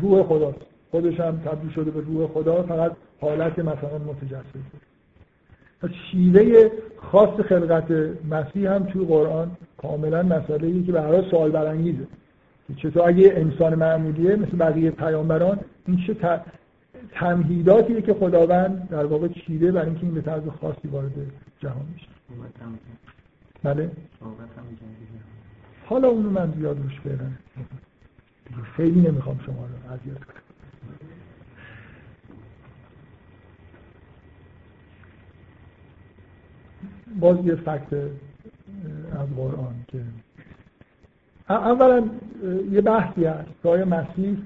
[0.00, 0.58] روح خداست.
[0.90, 2.62] خودش هم تبدیل شده به روح خدا.
[2.62, 4.91] فقط حالت مثلا متجسد.
[5.88, 7.90] شیوه خاص خلقت
[8.30, 12.06] مسیح هم توی قرآن کاملا مسئله ای که برای سوال برانگیزه.
[12.68, 16.40] که چطور اگه انسان معمولیه مثل بقیه پیامبران این چه
[17.12, 21.12] تمهیداتیه که خداوند در واقع چیده برای اینکه این به طرز خاصی وارد
[21.60, 22.06] جهان میشه.
[23.62, 23.90] بله؟
[25.86, 27.38] حالا اونو من زیاد روش برم
[28.76, 30.41] خیلی نمی‌خوام شما رو اذیت کنم.
[37.20, 37.92] باز یه فکت
[39.12, 39.98] از قرآن که
[41.48, 42.04] اولا
[42.70, 43.48] یه بحثی هست.
[43.62, 44.36] که آیا مسیح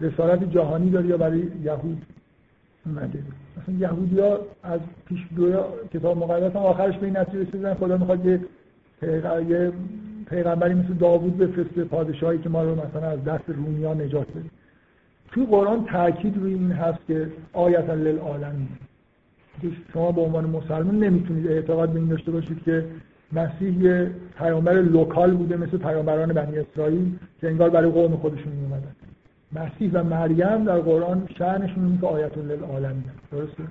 [0.00, 2.02] رسالت جهانی داره یا برای یهود؟
[2.86, 3.22] اومده.
[3.56, 5.26] مثلا یهودی ها از پیش
[5.92, 7.74] کتاب مقدس هم آخرش به این نتیجه رسیدن.
[7.74, 8.40] خدا می‌خواد یه
[10.26, 14.50] پیغمبری مثل داوود بفرسته پادشاهی که ما رو مثلا از دست رومیا نجات بده.
[15.32, 18.68] توی قرآن تاکید روی این هست که آیت للعالمین.
[19.92, 22.84] شما به عنوان مسلمان نمی‌تونید اعتقاد به این داشته باشید که
[23.32, 28.96] مسیح یه پیامبر لوکال بوده مثل پیامبران بنی اسرائیل که انگار برای قوم خودشون میومدن
[29.52, 33.62] مسیح و مریم در قرآن شأنشون این که آیت للعالمین درسته؟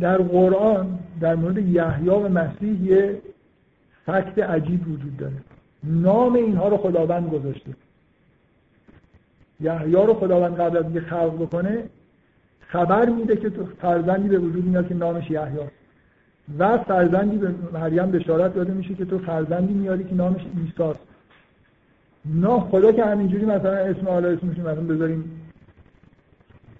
[0.00, 3.22] در قرآن در مورد یحیی و مسیح یه
[4.06, 5.36] فکت عجیب وجود داره.
[5.84, 7.74] نام اینها رو خداوند گذاشته.
[9.60, 11.84] یحیی رو خداوند قبل از خلق بکنه
[12.74, 13.50] خبر میده که
[13.82, 15.58] فرزندی به وجود میاد که نامش یحیی
[16.58, 20.98] و فرزندی به مریم بشارت داده میشه که تو فرزندی میاری که نامش عیسی
[22.24, 25.40] نه خدا که همینجوری مثلا اسم حالا اسمش مثلا بذاریم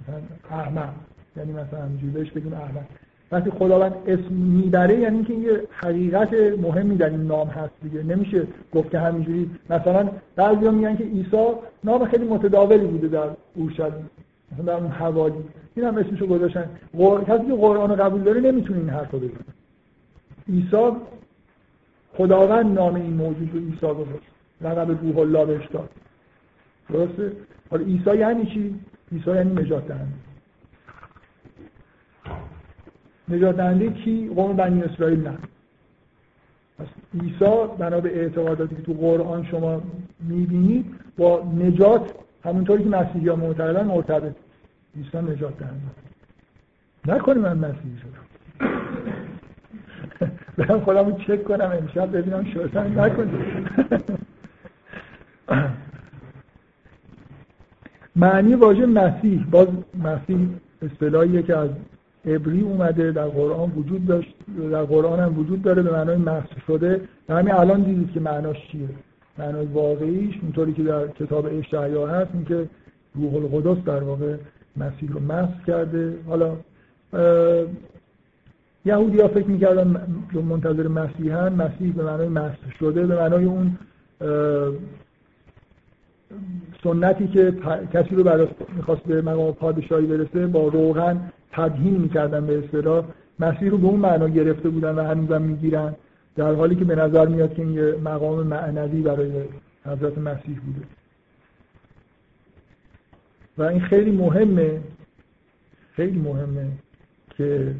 [0.02, 0.94] مثلا احمد.
[1.36, 2.88] یعنی مثلا همینجوری بهش بگیم احمد.
[3.32, 8.02] وقتی خداوند اسم می‌بره یعنی اینکه یه حقیقت مهمی در این نام هست دیگه.
[8.02, 9.50] نمیشه گفت که همینجوری.
[9.70, 11.46] مثلا بعضیا میگن که عیسی
[11.84, 14.10] نام خیلی متداولی بوده در اورشلیم.
[14.58, 15.44] مثلا اون حوالی
[15.74, 16.70] این هم اسمشو گذاشتن.
[17.26, 19.54] کسی که قرآن قبول داره نمی‌تونه این حرف رو بزنه.
[20.48, 20.92] عیسی
[22.16, 24.28] خداوند نام این موجود رو عیسی گذاشت.
[24.60, 25.90] لقب روح الله بهش داد.
[26.88, 27.32] درسته؟
[27.70, 28.80] حالا عیسی یعنی چی؟
[29.12, 30.14] عیسی یعنی نجات دهنده.
[33.28, 35.38] نجات دهنده کی؟ قوم بنی اسرائیل نه.
[36.78, 36.86] پس
[37.22, 39.82] عیسی بنا به اعتقاداتی که تو قرآن شما
[40.20, 44.34] می‌بینید با نجات همونطوری که مسیحی ها معتقدن مرتبط
[44.96, 46.04] عیسی نجات دهنده
[47.06, 48.24] نکنی من مسیحی شدم.
[50.56, 53.68] برم خودم رو چک کنم امشب ببینم شورتن نکنید
[58.16, 59.46] معنی واژه مسیح.
[59.50, 59.68] باز
[60.04, 60.48] مسیح
[60.82, 61.70] اصطلاحیه که از
[62.26, 64.34] عبری اومده در قرآن وجود داشت
[64.70, 67.00] در قرآن هم وجود داره به معنای محض شده.
[67.28, 68.88] و همین الان دیدید که معناش چیه.
[69.38, 72.68] معنای واقعیش اونطوری که در کتاب اشعیا هست این که
[73.14, 74.36] روح القدس در واقع
[74.76, 76.14] مسیح رو محض کرده.
[76.26, 76.56] حالا
[78.84, 80.06] یهودی ها فکر می‌کردن
[80.48, 83.78] منتظر مسیحن مسیح به معنای محض شده به معنای اون
[86.84, 87.52] سنتی که
[87.92, 88.46] کسی رو برای
[88.76, 91.20] می‌خواست به مقام پادشاهی برسه با روغن
[91.52, 93.04] تدهین می‌کردن به اصطلاح.
[93.38, 95.94] مسیح رو به اون معنا گرفته بودن و هنوزم می‌گیرن.
[96.36, 99.30] در حالی که به نظر میاد که این یه مقام معنوی برای
[99.86, 100.86] حضرت مسیح بوده.
[103.58, 104.80] و این خیلی مهمه
[105.92, 106.66] خیلی مهمه
[107.36, 107.74] که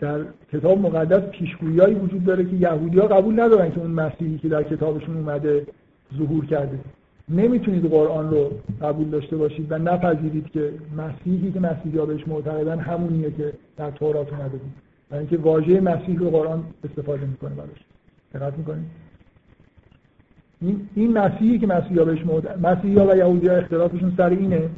[0.00, 4.48] در کتاب مقدس پیشگویی وجود داره که یهودی ها قبول ندارن که اون مسیحی که
[4.48, 5.66] در کتابشون اومده
[6.18, 6.78] ظهور کرده.
[7.28, 8.50] نمی‌تونید قرآن رو
[8.82, 13.90] قبول داشته باشید و نپذیرید که مسیحی که مسیحی ها بهش معتقدن همونیه که در
[13.90, 14.81] تورات اومده بود.
[15.12, 17.78] و اینکه واژه مسیح رو قرآن استفاده می‌کنه براش.
[18.34, 18.84] دقت می‌کنید؟
[20.60, 24.28] این این مسیحی که مسیحی ها بهش معتقد مسیحی ها و یهودی ها اختلافشون سر
[24.28, 24.70] اینه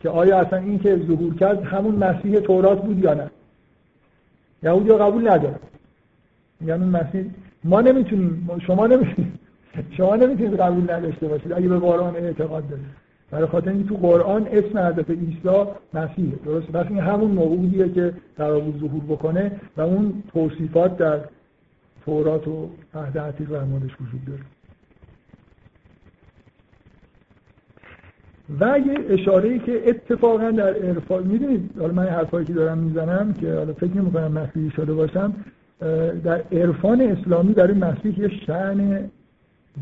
[0.00, 3.30] که آیا اصلا این که ظهور کرد همون مسیح تورات بود یا نه؟
[4.62, 5.58] یهودی ها قبول ندارن.
[6.66, 7.30] یعنی مسیح
[7.64, 9.32] ما نمی‌تونیم شما نمی‌تونید
[9.90, 11.52] شما نمی‌تونید قبول نداشته باشید.
[11.52, 12.86] اگه به قرآن اعتقاد دارید.
[13.34, 18.14] برای خاطر اینکه تو قرآن اسم حضرت عیسی مسیحه درست پس این همون موعودیه که
[18.38, 21.20] بود ظهور بکنه و اون توصیفات در
[22.04, 24.40] تورات و عهد عتیق در موردش وجود داره.
[28.60, 33.32] و یه اشاره ای که اتفاقا در عرفان می‌دونید حالا من حرفایی که دارم می‌زنم
[33.32, 35.34] که حالا فکر نمی کنم مسیحی شده باشم
[36.24, 39.10] در عرفان اسلامی در این مسیح یه شعن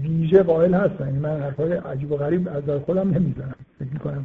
[0.01, 1.07] ویژه قائل هستن.
[1.07, 3.55] یعنی من حرفای عجیب و غریب از در خودم نمی‌زنم.
[3.79, 4.25] فکر می‌کنم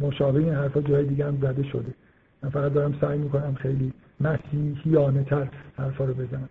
[0.00, 1.94] مشابه این حرفا جای دیگه هم زده شده.
[2.42, 6.48] من فقط دارم سعی می‌کنم خیلی مسیحیانه تر حرفا رو بزنم.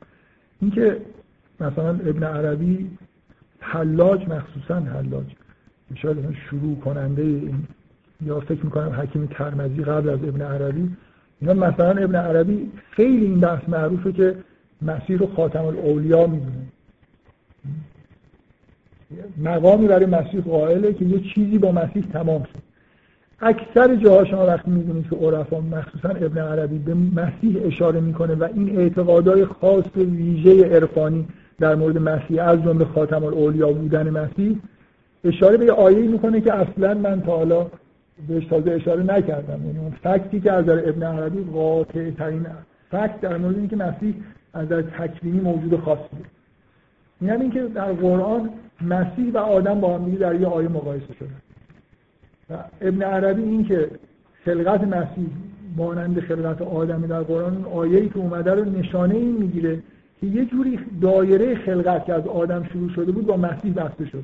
[0.62, 0.98] اینکه
[1.60, 2.98] مثلا ابن عربی
[3.60, 5.26] حلاج مخصوصا حلاج
[5.96, 6.18] شاید
[6.50, 7.68] شروع کننده این
[8.22, 10.96] یا فکر می‌کنم حکیم ترمزی قبل از ابن عربی
[11.40, 14.36] اینا مثلا ابن عربی خیلی این بحث معروفه که
[14.82, 16.68] مسیر رو خاتم الاولیا می‌دونه
[19.44, 22.60] مقامی برای مسیح قائله که یه چیزی با مسیح تمام شد.
[23.40, 28.48] اکثر جاها شما وقتی می‌دونید که عرفا مخصوصا ابن عربی به مسیح اشاره می‌کنه و
[28.56, 31.28] این اعتقادهای خاص ویژه عرفانی
[31.60, 34.60] در مورد مسیح از جمله خاتم الاولیا بودن مسیح
[35.24, 37.68] اشاره به آیه می‌کنه که اصلا من تا حالا
[38.28, 39.66] بهش تازه اشاره نکردم.
[39.66, 42.46] یعنی اون فکتی که از ابن عربی قاطع ترین
[42.92, 44.14] فکت در مورد اینکه مسیح
[44.54, 46.18] از در تکوینی موجود خاصی
[47.24, 48.50] یعنی اینکه در قرآن
[48.82, 51.30] مسیح و آدم با هم در یه آیه مقایسه شده.
[52.50, 53.92] و ابن عربی این که
[54.46, 55.28] خلقت مسیح
[55.78, 59.80] مانند خلقت آدم در قرآن آیه ای که اومده رو نشانه این می‌گیره
[60.22, 64.24] که یه جوری دایره خلقت که از آدم شروع شده بود با مسیح بسته شده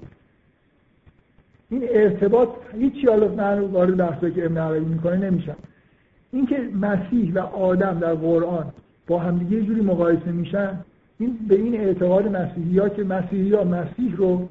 [1.70, 5.56] این ارتباط هیچی حالا من وارد بحثی که ابن عربی می‌کنه نمیشم.
[6.32, 8.66] اینکه مسیح و آدم در قرآن
[9.08, 10.80] با همدیگه یه جوری مقایسه میشن
[11.20, 14.50] این به این اعتقاد مسیحی ها که مسیحی ها مسیح رو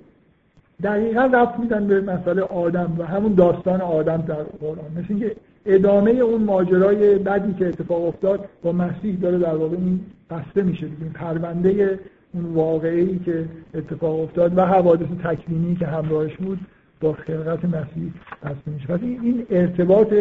[0.82, 4.90] دقیقا رفت میدن به مسئله آدم و همون داستان آدم در قرآن.
[4.96, 5.36] مثل اینکه
[5.66, 10.00] ادامه اون ماجرای بدی که اتفاق افتاد با مسیح داره در واقع این
[10.30, 11.98] بسته میشه این پرونده
[12.34, 16.58] اون واقعی که اتفاق افتاد و حوادث تکوینی که همراهش بود
[17.00, 18.12] با خلقت مسیح
[18.42, 18.86] بسته میشه.
[18.86, 20.14] پس این ارتباط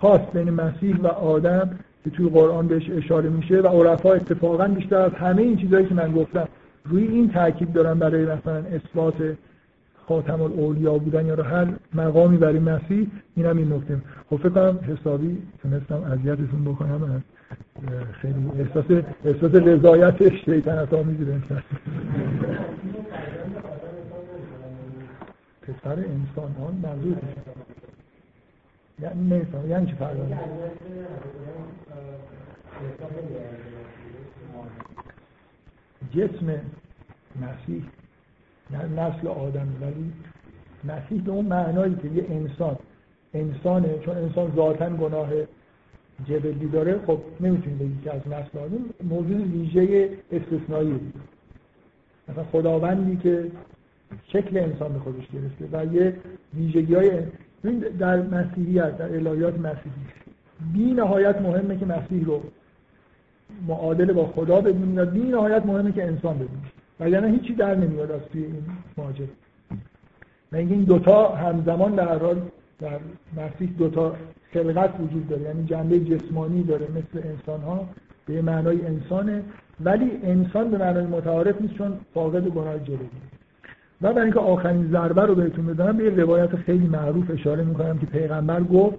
[0.00, 4.96] خاص بین مسیح و آدم که توی قرآن بهش اشاره میشه و عرفا اتفاقا بیشتر
[4.96, 6.48] از همه این چیزهایی که من گفتم
[6.84, 9.14] روی این تاکید دارن برای مثلا اثبات
[10.08, 13.06] خاتم الاولیا بودن یا هر مقامی برای مسیح
[13.36, 14.00] این هم این نکته.
[14.30, 17.20] خب فکر کنم حسابی تونستم اذیتتون بکنم از
[18.12, 18.84] خیلی احساس
[19.24, 21.32] احساس رضایت شیطنت آمیزی به
[25.62, 27.16] پسر انسان ها منظور
[29.00, 30.16] یعنی نیستم یعنی چی فرق
[36.14, 36.60] جسم
[37.40, 37.84] مسیح
[38.70, 40.12] یعنی نسل آدم ولی
[40.84, 42.76] مسیح به اون معنایی که یه انسان
[43.34, 45.28] انسانه چون انسان ذاتا گناه
[46.28, 51.00] جبلی داره خب نمی‌تونی بگی که از نسل آدم موجود ویژه استثنایی.
[52.28, 53.50] مثلا خداوندی که
[54.28, 56.16] شکل انسان به خودش گرفته و یه
[56.54, 57.22] ویژگی های
[57.98, 60.06] در مسیحیت در الهیات مسیحی.
[60.72, 62.42] بی نهایت مهمه که مسیح رو
[63.68, 66.70] معادل با خدا بدونی و بی نهایت مهمه که انسان بدونی
[67.00, 68.64] وگرنه هیچی در نمیاد از توی این
[68.96, 69.26] ماجرا
[70.52, 72.42] و این دوتا همزمان در حال
[72.80, 72.98] در
[73.36, 74.16] مسیح دوتا
[74.52, 75.42] خلقت وجود داره.
[75.42, 77.88] یعنی جنبه جسمانی داره مثل انسان ها
[78.26, 79.42] به معنای انسانه.
[79.80, 83.08] ولی انسان به معنای متعارف نیست چون فاقد گناه جلوی
[84.02, 88.06] و برای اینکه آخرین ضربه رو بهتون بدم به روایت خیلی معروف اشاره می‌کنم که
[88.06, 88.98] پیغمبر گفت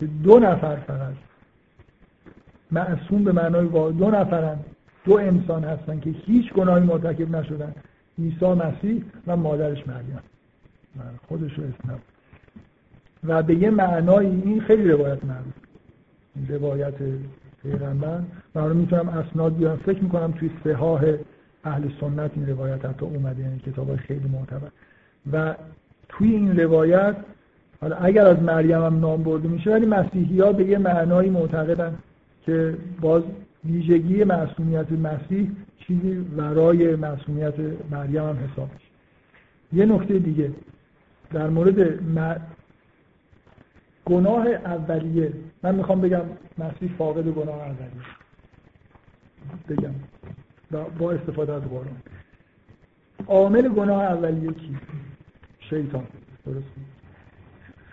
[0.00, 1.14] که دو نفر فقط
[2.70, 4.58] معصوم به معنای دو نفرن
[5.04, 7.74] دو انسان هستن که هیچ گناهی مرتکب نشدن
[8.18, 10.18] عیسی مسیح و مادرش مریم.
[11.28, 11.98] خودش رو اسم
[13.24, 15.54] و به یه معنای این خیلی روایت معروف.
[16.48, 16.94] روایت
[17.62, 18.20] پیغمبر.
[18.54, 19.76] من می‌تونم اسناد بیارم.
[19.76, 21.02] فکر می‌کنم توی سهاه
[21.64, 24.68] اهل سنت این روایت حتی اومده یعنی کتاب خیلی معتبر.
[25.32, 25.54] و
[26.08, 27.16] توی این روایت
[27.80, 31.98] حالا اگر از مریم هم نام برده میشه ولی مسیحی ها به یه معنایی معتقدن
[32.46, 33.22] که باز
[33.64, 37.54] ویژگی معصومیت مسیح چیزی ورای معصومیت
[37.90, 38.86] مریم هم حساب میشه.
[39.72, 40.50] یه نکته دیگه
[41.32, 42.00] در مورد
[44.04, 45.32] گناه اولیه.
[45.62, 46.22] من می‌خوام بگم
[46.58, 48.02] مسیح فاقد گناه اولیه.
[49.68, 49.94] بگم.
[50.98, 51.96] با استفاده از قرآن.
[53.26, 54.76] عامل گناه اولیه کی
[55.60, 56.04] شیطان.
[56.46, 56.66] درست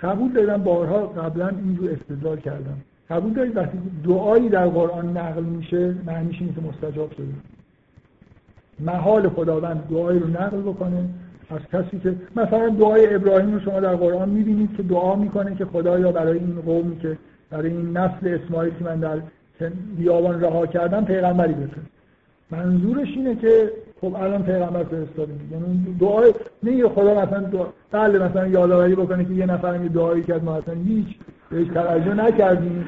[0.02, 2.78] قبول دارم بارها قبلا اینجور استدلال کردم.
[3.10, 7.34] قبول دارید وقتی دعایی در قرآن نقل میشه معنیش اینه که مستجاب شده.
[8.80, 11.10] محال خداوند دعایی رو نقل بکنه.
[11.50, 15.66] از کسی که مثلا دعای ابراهیم رو شما در قرآن می‌بینید که دعا می‌کنه که
[15.66, 17.18] خدایا برای این قومی که
[17.50, 19.22] برای این نسل اسماعیل که من در
[19.98, 21.99] بیابان رها کردم پیغمبری بفرست
[22.52, 23.72] منظورش اینه که
[24.02, 29.34] خب الان پیغمبر فرستادیم یعنی دعای نه خدا مثلا دعا بله مثلا یادآوری بکنه که
[29.34, 31.08] یه نفر یه دعایی کرد ما اصلا هیچ
[31.52, 32.88] بهش توجه نکردیم.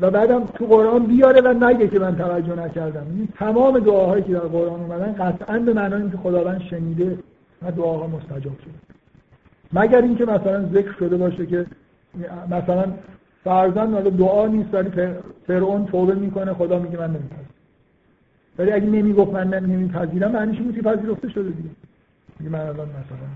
[0.00, 3.06] و بعدم تو قرآن بیاره و نگه که من توجه نکردم.
[3.16, 7.18] این تمام دعاهایی که در قرآن اومدن قطعا به معنای که خداوند شنیده
[7.62, 8.74] و دعاها مستجاب شده.
[9.72, 11.66] مگر اینکه مثلا ذکر شده باشه که
[12.50, 12.84] مثلا
[13.44, 14.90] فرزن دعا نیست ولی
[15.46, 17.51] فرعون توبه می‌کنه خدا میگه من نمیپذیرم
[18.58, 21.68] ولی اگه نمی‌گفت من نمیپذیرم معنیش این که پذیرفته شده دیگه.
[22.38, 23.28] میگه من الان مثلا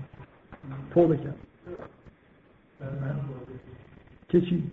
[0.93, 1.35] توبه کرد
[4.29, 4.63] که چی؟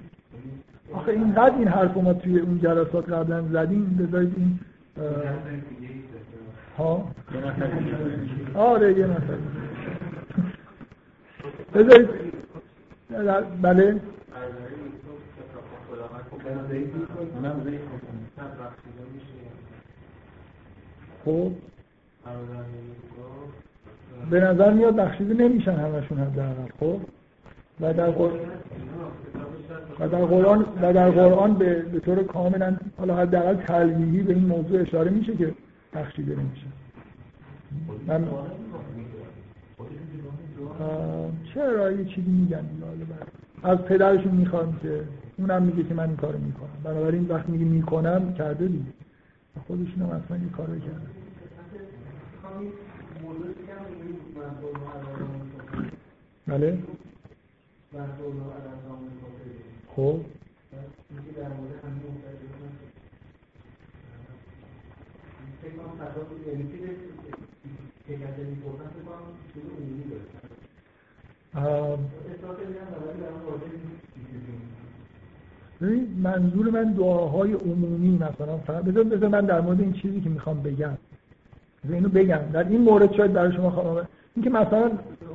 [0.92, 4.58] آخه اینقدر این حرف ما توی اون جلسات قبلا زدیم بذارید این
[6.78, 7.10] ها؟
[8.54, 9.38] آره یه نفر.
[11.74, 12.08] بذارید
[13.62, 14.00] بله؟
[21.24, 21.50] خب.
[24.30, 27.00] به نظر میاد بخشیده نمیشن همشون حداقل خب.
[27.80, 28.38] و در قرآن
[30.00, 34.46] و در قرآن و در قرآن به, به طور کاملا حالا حداقل تلویحی به این
[34.46, 35.54] موضوع اشاره میشه که
[35.94, 36.66] بخشیده نمیشه
[38.06, 38.24] من
[41.54, 42.64] چرا یه چیزی میگن؟
[43.62, 45.00] از پدرشون می‌خوام که
[45.38, 46.68] اونم میگه که من این کارو می‌کنم.
[46.84, 48.84] بنابراین وقتی میگه می‌کنم کرده دیگه.
[49.60, 51.08] خودشون هم اصلا یه کارو کرده
[56.46, 56.78] بله؟
[59.96, 60.20] خب.
[76.22, 80.90] منظور من دعاهای عمومی مثلا بذار بذار من در مورد این چیزی که می‌خوام بگم.
[81.88, 82.40] اینو بگم.
[82.52, 84.06] در این مورد شاید برای شما خواهم
[84.36, 84.90] اینکه مثلا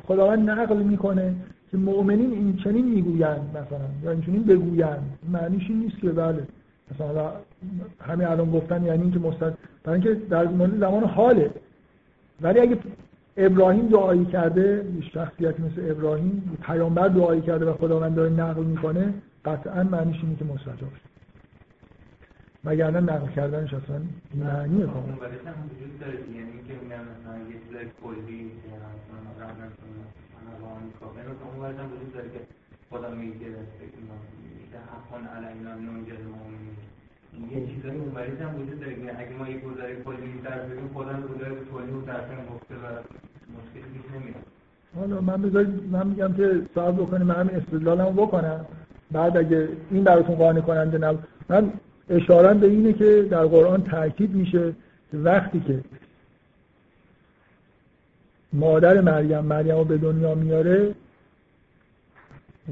[0.07, 1.35] خداوند نقل می‌کنه
[1.71, 5.17] که مؤمنین این چنین می‌گویند مثلا یا این چنین بگویند.
[5.31, 6.43] معنیش این نیست که بله.
[6.95, 7.31] مثلا
[8.01, 9.53] همه الان گفتن یعنی اینکه مستد
[9.84, 11.51] برای اینکه در مورد زمان حاله.
[12.41, 12.77] ولی اگه
[13.38, 19.13] ابراهیم دعایی کرده شخصیت مثل ابراهیم پیامبر دعایی کرده و خداوند داره نقل می‌کنه
[19.45, 21.10] قطعا معنیش اینه که مستجاب شد.
[22.64, 24.02] وگرنه نقل کردنش اصلا
[24.36, 25.16] معنی کامل
[25.99, 26.52] داره یعنی
[26.91, 27.38] مثلا
[37.52, 38.11] یه چیزایی اون
[38.41, 40.28] هم وجود داره که اگه ما یه گزاره کلی
[41.91, 42.88] مترسم گفته و
[43.74, 43.84] پیش
[44.16, 44.45] نمیاد.
[44.95, 48.66] حالا من بذارید من میگم که صاحب بکنیم من همین استدلالمو بکنم.
[49.11, 51.72] بعد اگه این براتون قانع کننده نبود من
[52.10, 54.73] اشاره به اینه که در قرآن تاکید میشه
[55.14, 55.84] وقتی که
[58.53, 60.95] مادر مریم مریم رو به دنیا میاره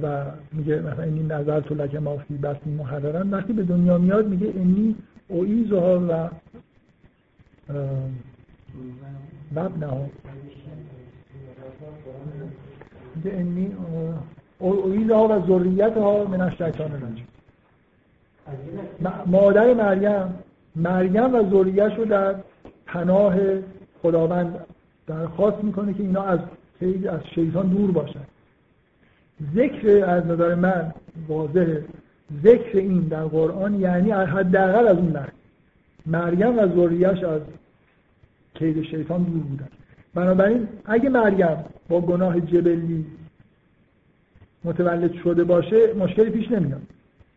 [0.01, 4.47] و میگه مثلا این نظر تو لکه مافی بس محررن وقتی به دنیا میاد میگه
[4.47, 4.95] اینی
[5.27, 6.29] اویزها و
[9.55, 10.09] مبنها
[14.59, 17.27] انی اویزها و ذریت ها من الشیطان الرجیم.
[19.25, 20.33] مادر مریم
[20.75, 22.35] مریم و ذریش رو در
[22.85, 23.35] پناه
[24.01, 24.65] خداوند
[25.07, 26.39] درخواست می‌کنه که اینا از
[27.09, 28.25] از شیطان دور باشن.
[29.55, 30.93] ذکر از نظر من
[31.27, 31.85] واضحه.
[32.43, 35.17] ذکر این در قرآن یعنی حداقل از اون
[36.05, 37.41] مریم و ذریش از
[38.53, 39.67] کید شیطان دور بودن.
[40.13, 41.57] بنابراین اگه مریم
[41.89, 43.05] با گناه جبلی
[44.63, 46.81] متولد شده باشه مشکلی پیش نمیاد.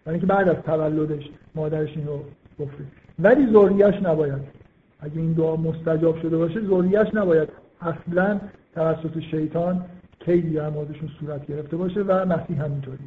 [0.04, 2.18] برای اینکه بعد از تولدش مادرش اینو
[2.58, 2.84] گفته.
[3.18, 4.42] ولی ذریش نباید.
[5.00, 7.48] اگه این دعا مستجاب شده باشه ذریش نباید.
[7.80, 8.40] اصلا
[8.74, 9.84] توسط شیطان
[10.20, 13.04] کیدی در موردشون صورت گرفته باشه و مسیح همینطوری.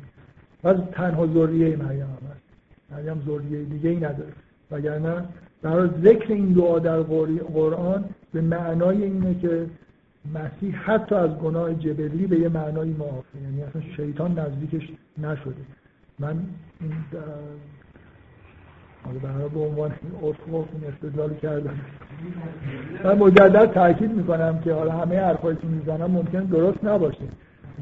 [0.64, 2.44] و تنها ذریه مریم هم هست.
[2.92, 4.34] مریم ذریه دیگه ای نداره.
[4.72, 5.26] وگرنه
[5.62, 7.00] برای ذکر این دعا در
[7.54, 8.04] قرآن
[8.34, 9.66] به معنای اینه که
[10.36, 15.64] مسیح حتی از گناه جبلی به یه معنای معافه یعنی اصلا شیطان نزدیکش نشده.
[16.20, 16.38] من
[19.04, 19.92] حالا به عنوان
[20.22, 21.80] اتفاق این استدلال کردم.
[23.04, 27.26] من مجدد تاکید می‌کنم که حالا همه حرفایی که می‌زنم ممکن درست نباشه.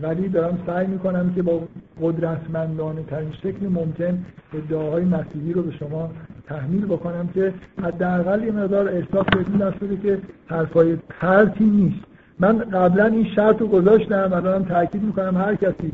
[0.01, 1.67] ولی دارم سعی می‌کنم که با
[2.01, 6.11] قدرتمندانه ترین شکل ممکن ادعاهای مسیحی رو به شما
[6.47, 7.53] تحمیل بکنم که
[7.83, 12.10] حداقل یه مقدار احساس بهتون دست که حرفای پرتی نیست.
[12.39, 15.91] من قبلا این شرط رو گذاشتم الان تاکید می‌کنم هر کسی.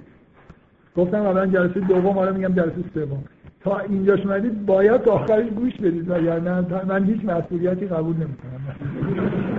[0.95, 3.23] گفتم اولا جلسه دوم حالا میگم جلسه سوم.
[3.63, 8.61] تا اینجا شمدید باید آخرش گوش بدید وگرنه من هیچ مسئولیتی قبول نمی‌کنم.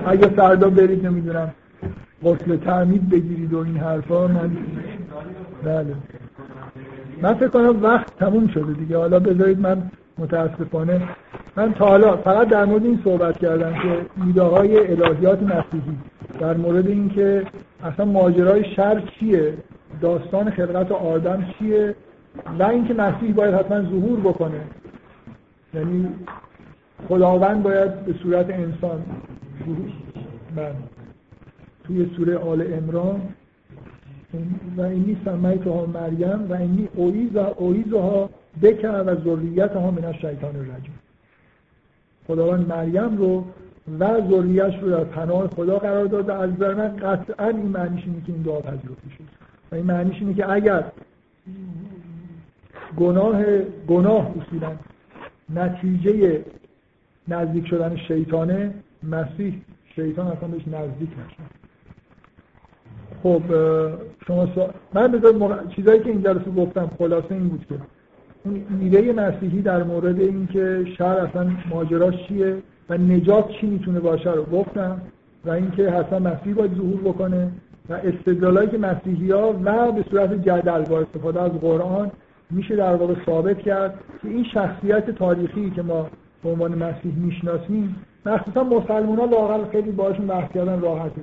[0.07, 1.51] اگه فردا برید نمی‌دونم
[2.25, 4.51] غسل تعمید بگیرید و این حرفا من
[5.65, 5.95] بله.
[7.23, 8.97] من فکر کنم وقت تموم شده دیگه.
[8.97, 9.83] حالا بذارید من
[10.19, 11.01] متاسفانه.
[11.57, 15.99] من تا حالا فقط در مورد این صحبت کردم که ایده های الهیات مسیحی
[16.41, 17.47] در مورد اینکه
[17.85, 19.55] اصلا ماجرای شر چیه
[20.01, 21.95] داستان خلقت آدم چیه
[22.59, 24.61] و اینکه مسیح باید حتما ظهور بکنه.
[25.75, 26.09] یعنی
[27.09, 29.03] خداوند باید به صورت انسان
[30.57, 30.73] من
[31.85, 33.21] توی سوره آل امران
[34.77, 38.31] و اینی سمیت ها مریم و اینی اویز اویز ها
[38.63, 40.99] بکر و ذریت ها من شیطان رجیم
[42.27, 43.45] خداوند مریم رو
[43.99, 46.35] و ذریش رو در پناه خدا قرار داده.
[46.35, 49.25] از من قطعا این معنیش اینه که این دعا پذیرفته شد.
[49.73, 50.85] و این معنیش اینه که اگر
[52.97, 53.45] گناه
[53.89, 54.73] گناه اصولا
[55.55, 56.45] نتیجه
[57.29, 59.63] نزدیک شدن شیطانه مسیح
[59.95, 61.59] شیطان اصلا بهش نزدیک نشد.
[63.23, 63.43] خب
[64.27, 64.75] شما سا...
[64.95, 67.75] من بذار چیزایی که این جلسه گفتم خلاصه این بود که
[68.81, 72.57] ایده مسیحی در مورد اینکه شهر اصلا ماجراش چیه
[72.89, 75.01] و نجات چی می‌تونه باشه رو گفتم
[75.45, 77.51] و اینکه حتما مسیح باید ظهور بکنه
[77.89, 82.11] و استدلالایی که مسیحی ها و به صورت جدل با استفاده از قرآن
[82.51, 86.07] میشه در واقع ثابت کرد که این شخصیت تاریخی که ما
[86.43, 87.97] به عنوان مسیح می‌شناسیم
[88.27, 91.21] مخصوصا مسلمان ها لاغر خیلی باشون بحث کردن راحته.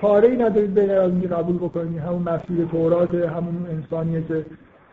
[0.00, 4.44] چاره ای ندارید به از قبول بکنید همون مسیر تورات همون انسانیه که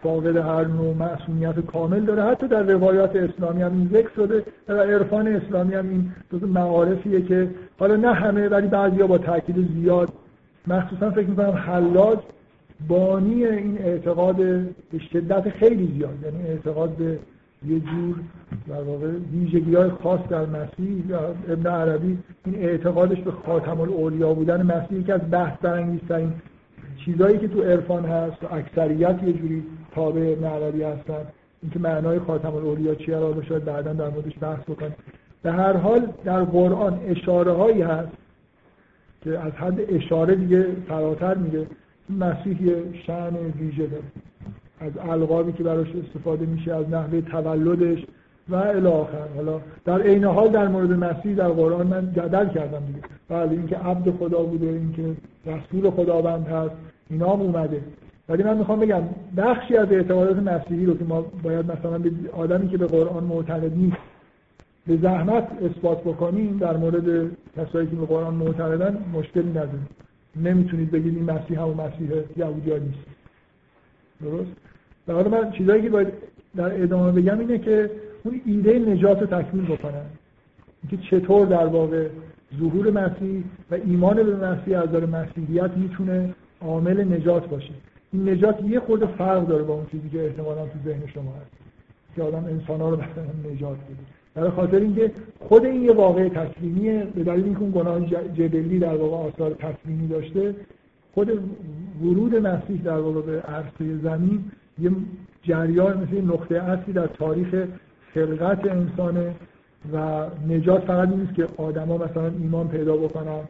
[0.04, 2.24] فاقد هر نوع معصومیت کامل داره.
[2.24, 7.22] حتی در روایات اسلامی هم این ذکر شده در عرفان اسلامی هم این دو معارفیه
[7.22, 7.50] که
[7.80, 10.10] حالا نه همه ولی بعضیا با تاکید زیاد.
[10.68, 12.20] مخصوصا فکر می‌کنم حلاج
[12.88, 16.18] بانی این اعتقاد به شدت خیلی زیاد.
[16.24, 17.20] یعنی اعتقاد به
[17.68, 18.16] یه جور
[18.68, 21.04] در واقع ویژگی های خاص در مسیح
[21.50, 26.34] ابن عربی این اعتقادش به خاتم الاولیا بودن مسیح که از بحث برانگیزترین
[27.06, 29.64] چیزایی که تو عرفان هست و اکثریت یه جوری
[29.96, 31.28] تابع عربی هستن.
[31.62, 34.96] اینکه معنای خاتم الاولیا چیه را شاید بعدا در موردش بحث بکنیم.
[35.44, 38.12] به هر حال در قرآن اشاره هایی هست
[39.22, 41.68] که از حد اشاره دیگه فراتر میگه.
[42.10, 42.58] مسیح
[43.08, 44.04] شعن ویژه داره.
[44.80, 48.06] از القابی که براش استفاده میشه از نحوه تولدش
[48.50, 49.28] و الی آخر.
[49.36, 53.00] حالا در عین حال در مورد مسیح در قرآن من جدل کردم دیگه.
[53.30, 55.16] بله اینکه عبد خدا بوده اینکه
[55.46, 56.76] رسول خداوند هست
[57.10, 57.82] اینا هم اومده.
[58.30, 59.02] ولی من می‌خوام بگم
[59.38, 63.78] بخشی از اعتقادات مسیحی رو که ما باید مثلا به آدمی که به قرآن معتقد
[63.78, 63.98] نیست
[64.88, 69.88] به زحمت اثبات بکنیم در مورد کسایی که به قرآن معتقدن مشکلی نداریم.
[70.36, 73.08] نمی‌تونید بگید این مسیح هم مسیح یهودی نیست.
[74.22, 74.52] درست؟
[75.08, 76.08] در حال من چیزایی که باید
[76.56, 77.90] در ادامه بگم اینه که
[78.24, 80.06] اون ایده نجات رو تکمیل بکنن.
[80.84, 82.08] اینکه چطور در واقع
[82.60, 87.74] ظهور مسیح و ایمان به مسیح از داره مسیحیت می‌تونه عامل نجات باشه.
[88.14, 91.52] نجات یه خود فرق داره با اون چیزی که احتمالا تو ذهن شما هست.
[92.16, 93.98] که آدم انسان رو مثلا نجات بده.
[94.36, 98.96] برای خاطر اینکه خود این یه واقع تسلیمیه به دلیل اینکه اون گناه جبلی در
[98.96, 100.56] واقع آثار تسلیمی داشته
[101.14, 101.30] خود
[102.02, 104.44] ورود مسیح در واقع به عرصه زمین
[104.80, 104.92] یه
[105.44, 107.68] جریان مثل نقطه اصلی در تاریخ
[108.14, 109.36] خلقت انسانه
[109.94, 113.42] و نجات فقط نیست که آدما مثلا ایمان پیدا بکنن.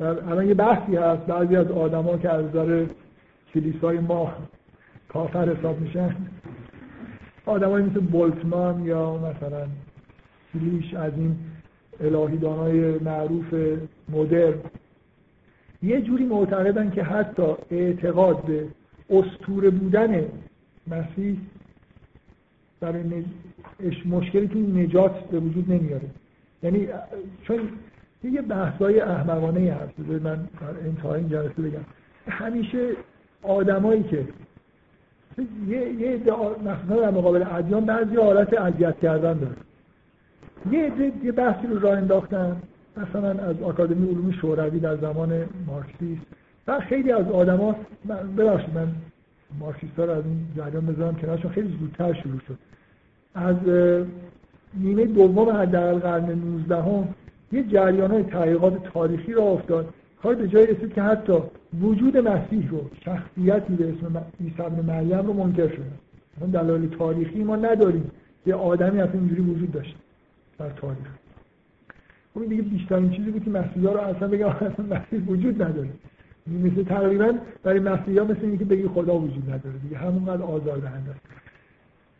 [0.00, 2.84] الان یه بحثی هست بعضی از آدما که از نظر
[3.54, 4.32] کلیسای ما
[5.08, 6.16] کافر حساب میشن.
[7.46, 9.66] آدمایی مثل بولتمان یا مثلا
[10.52, 11.36] کلیش از این
[12.00, 13.54] الهیدانای معروف
[14.08, 14.54] مدرن.
[15.82, 18.66] یه جوری معتقدن که حتی اعتقاد به
[19.10, 20.24] استوره بودن
[20.86, 21.38] مسیح
[22.80, 23.24] برای
[24.06, 26.10] مشکلی که نجات به وجود نمیاره.
[26.62, 26.88] یعنی
[27.42, 27.60] چون
[28.24, 29.98] یه بحثای احمقانه هست.
[30.22, 30.48] من
[30.84, 31.84] انتهای این جلسه بگم.
[32.28, 32.88] همیشه
[33.42, 34.28] آدمایی که
[35.68, 36.20] یه یه
[36.64, 39.56] مثلا در مقابل ادیان بعضی حالت اذیت کردن داره.
[40.70, 42.56] یه یه بحثی رو راه انداختن
[42.96, 46.22] مثلا از آکادمی علوم شوروی در زمان مارکسیست.
[46.66, 47.76] و خیلی از آدما
[48.38, 48.88] ببخشید من
[49.58, 52.58] مارکسیست رو از این جریان بذارم کنارشون خیلی زودتر شروع شد.
[53.34, 53.56] از
[54.74, 57.08] نیمه دوم حداقل قرن 19 هم
[57.52, 59.94] یه جریان های تحقیقات تاریخی را افتاد.
[60.22, 61.38] کار به جای رسید که حتی
[61.80, 65.84] وجود مسیح رو شخصیتی به اسم عیسی ابن مریم رو منکر شده.
[66.40, 68.10] اون دلایل تاریخی ما نداریم.
[68.46, 69.96] یه آدمی اصلا اینجوری وجود داشته
[70.58, 71.08] در تاریخ.
[72.34, 75.88] اون دیگه بیشترین چیزی بود که مسیحا رو اصلا بگم اصلا مسیح وجود نداره.
[76.46, 79.78] مثل تقریبا برای مسیحا مثل اینکه بگی خدا وجود نداره.
[79.82, 81.20] دیگه همونقدر آزاردهنده است.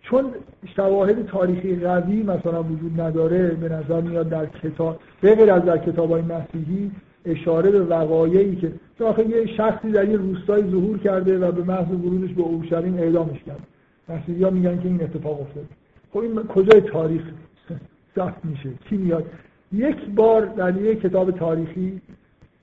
[0.02, 0.34] چون
[0.76, 5.78] شواهد تاریخی قوی مثلا وجود نداره به نظر میاد در کتاب به غیر از در
[5.78, 6.90] کتاب های مسیحی
[7.24, 8.72] اشاره به وقایعی که
[9.04, 13.42] آخه یه شخصی در یه روستای ظهور کرده و به محض ورودش به اورشلیم اعدامش
[13.46, 13.66] کرد.
[14.08, 15.64] مسیحی ها میگن که این اتفاق افتاد.
[16.12, 17.22] خب این کجای تاریخ؟
[18.16, 18.68] ثبت میشه.
[18.88, 19.24] کی میاد؟
[19.72, 22.00] یک بار در یک کتاب تاریخی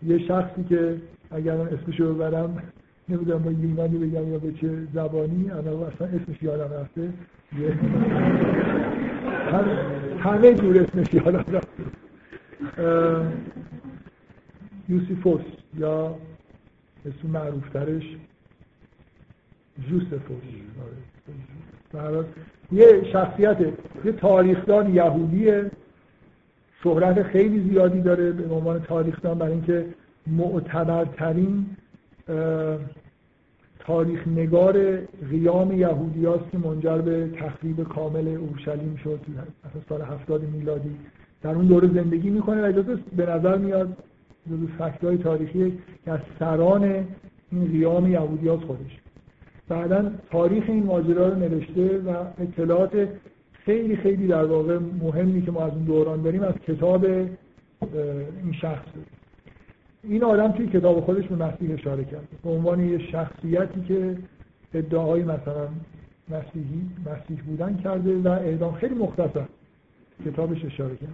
[0.08, 0.96] یه شخصی که
[1.32, 2.64] اگر من رو ببرم
[3.10, 7.10] نمی‌دونم با یونانی بگم یا به چه زبانی انا اصلا اسمش یادم رفته.
[10.20, 11.84] همه جور اسمش یادم رفته.
[14.90, 15.42] یوسیفوس
[15.78, 16.16] یا
[17.06, 18.18] اسم معروفترش
[19.90, 20.44] جوسفوس
[21.94, 22.26] آره.
[22.72, 23.58] یه شخصیت
[24.06, 25.72] یه تاریخدان یهودیه.
[26.84, 29.86] شهرت خیلی زیادی داره به عنوان تاریخدان برای اینکه
[30.28, 31.66] معتبرترین
[33.80, 34.98] تاریخ نگار
[35.30, 39.20] قیام یهودی که منجر به تخریب کامل اورشلیم شد.
[39.30, 40.96] مثلا سال هفتاد میلادی.
[41.42, 43.98] در اون دوره زندگی می‌کنه و اجازه به نظر میاد
[44.48, 46.84] جزو فکتای تاریخی که از سران
[47.52, 49.00] این قیام یهودی خودش.
[49.70, 52.10] بعدا تاریخ این ماجرا رو نوشته و
[52.40, 53.08] اطلاعات
[53.54, 58.88] خیلی خیلی در واقع مهمی که ما از اون دوران داریم از کتاب این شخص.
[60.04, 64.18] این آدم توی کتاب خودش به مسیح اشاره کرد به عنوان یه شخصیتی که
[64.74, 65.68] ادعای مثلا
[66.30, 69.46] مسیحی مسیح بودن کرده و اعدام خیلی مختصر.
[70.26, 71.10] کتابش اشاره کرد.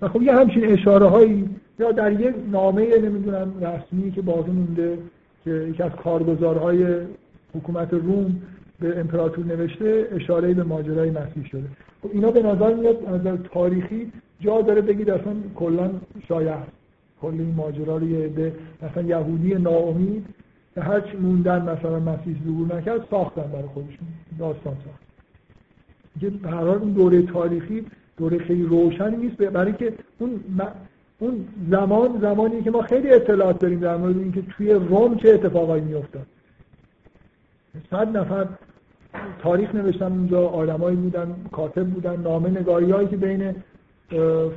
[0.00, 1.48] و خب یه همچین اشاره هایی
[1.78, 4.98] یا در یه نامه نمی‌دونم رسمی که باقی مونده
[5.44, 6.96] که یکی از کارگزارهای
[7.54, 8.42] حکومت روم
[8.80, 11.68] به امپراتور نوشته اشاره به ماجرای مسیح شده.
[12.02, 15.90] خب اینا به نظر میاد از تاریخی جا داره بگید اصلا کلا
[16.28, 16.54] شایع
[17.22, 18.52] کل این ماجرا رو یه عده
[18.82, 20.26] مثلا یهودی ناامید
[20.74, 24.06] که هرچی موندن مثلا مسیح ظهور نکرد ساختن برای خودشون
[24.38, 25.02] داستان ساخت.
[26.20, 27.84] که اون دوره تاریخی
[28.16, 30.40] دوره خیلی روشنی نیست برای اینکه اون
[31.18, 35.84] اون زمان زمانی که ما خیلی اطلاعات داریم در مورد اینکه توی روم چه اتفاقایی
[35.84, 36.26] میافتاد.
[37.90, 38.46] صد نفر
[39.42, 43.54] تاریخ نوشتن اونجا آدمایی بودن کاتب بودن نامه نگاری که بین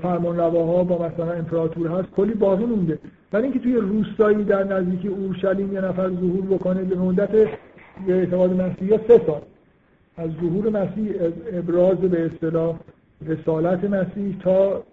[0.01, 2.99] فرمان رواها با مثلا امپراتور هست کلی باقی مونده.
[3.33, 7.29] ولی اینکه توی روستایی در نزدیکی اورشلیم یه نفر ظهور بکنه به مدت
[8.07, 9.41] اعتقاد مسیحی یا سه سال.
[10.17, 11.13] از ظهور مسیح
[11.53, 12.75] ابراز به اصطلاح
[13.21, 14.83] رسالت مسیح تا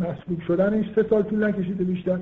[0.00, 2.18] مسلوب شدنش سه سال طول نکشیده بیشتر.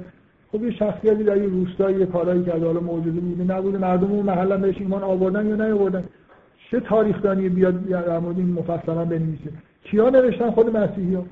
[0.53, 4.27] خب یه شخصیتی در یه روستایی یه کارایی کرده حالا موجوده بوده نبوده مردم اون
[4.27, 6.05] محلا بهش ایمان آوردن یا نیاوردن.
[6.71, 9.51] چه تاریخدانی بیاد در مورد این مفصلا بنویسه؟
[9.85, 11.25] کیا نوشتن خود مسیحی ها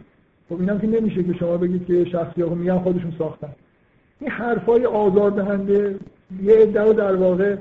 [0.49, 3.53] خب اینم که نمیشه که شما بگید که شخصی ها میگن خودشون ساختن.
[4.21, 5.99] این حرفای آزاردهنده
[6.43, 7.57] یه عده در واقع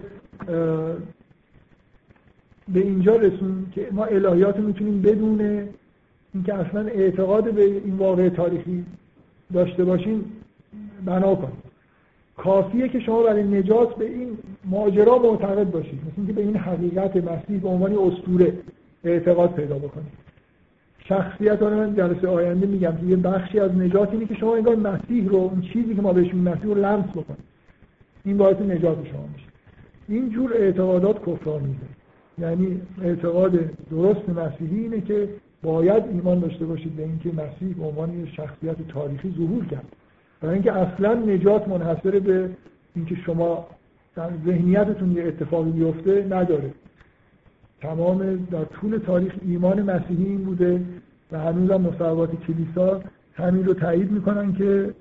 [2.73, 5.67] به اینجا رسون که ما الهیات می‌تونیم بدون
[6.33, 8.85] اینکه اصلا اعتقاد به این واقع تاریخی
[9.53, 10.25] داشته باشیم
[11.05, 11.61] بنا کنیم
[12.37, 15.99] کافیه که شما برای نجات به این ماجرا معتقد باشید.
[16.01, 18.53] مثل اینکه به این حقیقت مسیح به عنوان اسطوره
[19.03, 20.21] اعتقاد پیدا بکنید.
[21.07, 25.29] شخصیت من جلسه آینده میگم که یه بخشی از نجات اینه که شما انگار مسیح
[25.29, 27.43] رو اون چیزی که ما بهش میگیم مسیح رو لمس بکنید.
[28.25, 29.45] این باعث نجات شما میشه.
[30.07, 31.79] این جور اعتقادات کفرآمیزه
[32.37, 33.59] یعنی اعتقاد
[33.91, 35.29] درست مسیحی اینه که
[35.63, 39.85] باید ایمان داشته باشید به اینکه مسیح به عنوان یه شخصیت تاریخی ظهور کرد.
[40.41, 42.49] برای اینکه اصلا نجات منحصر به
[42.95, 43.67] اینکه شما
[44.15, 46.73] در ذهنیتتون یه اتفاقی بیفته نداره.
[47.81, 50.81] تمام در طول تاریخ ایمان مسیحی این بوده
[51.31, 53.01] و هنوز هم مصوبات کلیسا
[53.33, 54.93] همین رو تایید می‌کنن که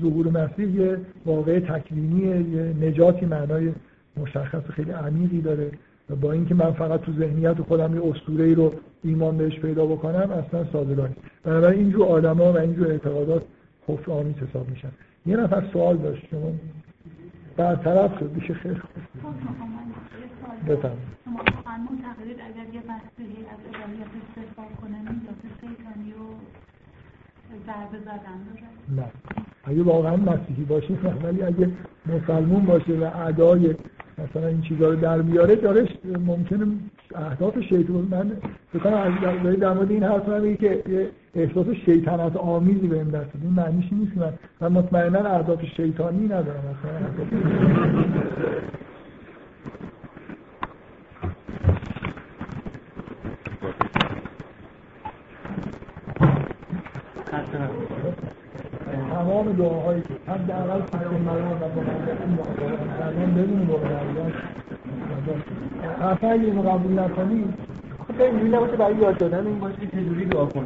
[0.00, 3.72] ظهور مسیح یه واقع تکوینیه یه نجاتی معنای
[4.16, 5.70] مشخص خیلی عمیقی داره.
[6.10, 8.72] و با اینکه من فقط تو ذهنیت خودم یه اسطوره رو
[9.02, 13.42] ایمان بهش پیدا بکنم اصلا سازگار نیست بنابراین اینجور آدما و اینجور اعتقادات
[13.88, 14.90] کفر آمیز حساب میشن.
[15.26, 16.52] یه نفر سوال داشت شما
[17.56, 18.90] برطرف شد میشه خیلی خوب
[20.68, 21.02] بفرمایید.
[21.24, 21.40] شما
[21.78, 24.08] معتقدید اگر یه مسیحی از الهیات
[24.38, 24.98] استفاده کنه
[27.66, 28.38] ضربه زدن
[28.96, 29.04] نه.
[29.64, 31.70] اگه واقعا مسیحی باشه ولی اگه
[32.06, 33.74] مسلمون باشه و ادای
[34.18, 35.88] مثلا این چیزا رو در بیاره داره
[36.26, 36.66] ممکنه
[37.14, 38.32] اهداف شیطان من
[38.72, 43.92] فکر از در مورد این حرف میگه که احساس شیطنت آمیزی بهم دست این معنیش
[43.92, 47.74] نیست من من مطمئنا اهداف شیطانی ندارم مثلا
[59.14, 64.32] تمام دعاهایی که حداقل فکر مرام و بنابراین بدون بغض
[66.00, 67.44] حرف اگه اینو قبول نکنی
[68.08, 68.22] خب
[68.54, 70.62] نباشه برای یاد دادن این باشه که چجوری دعا کنی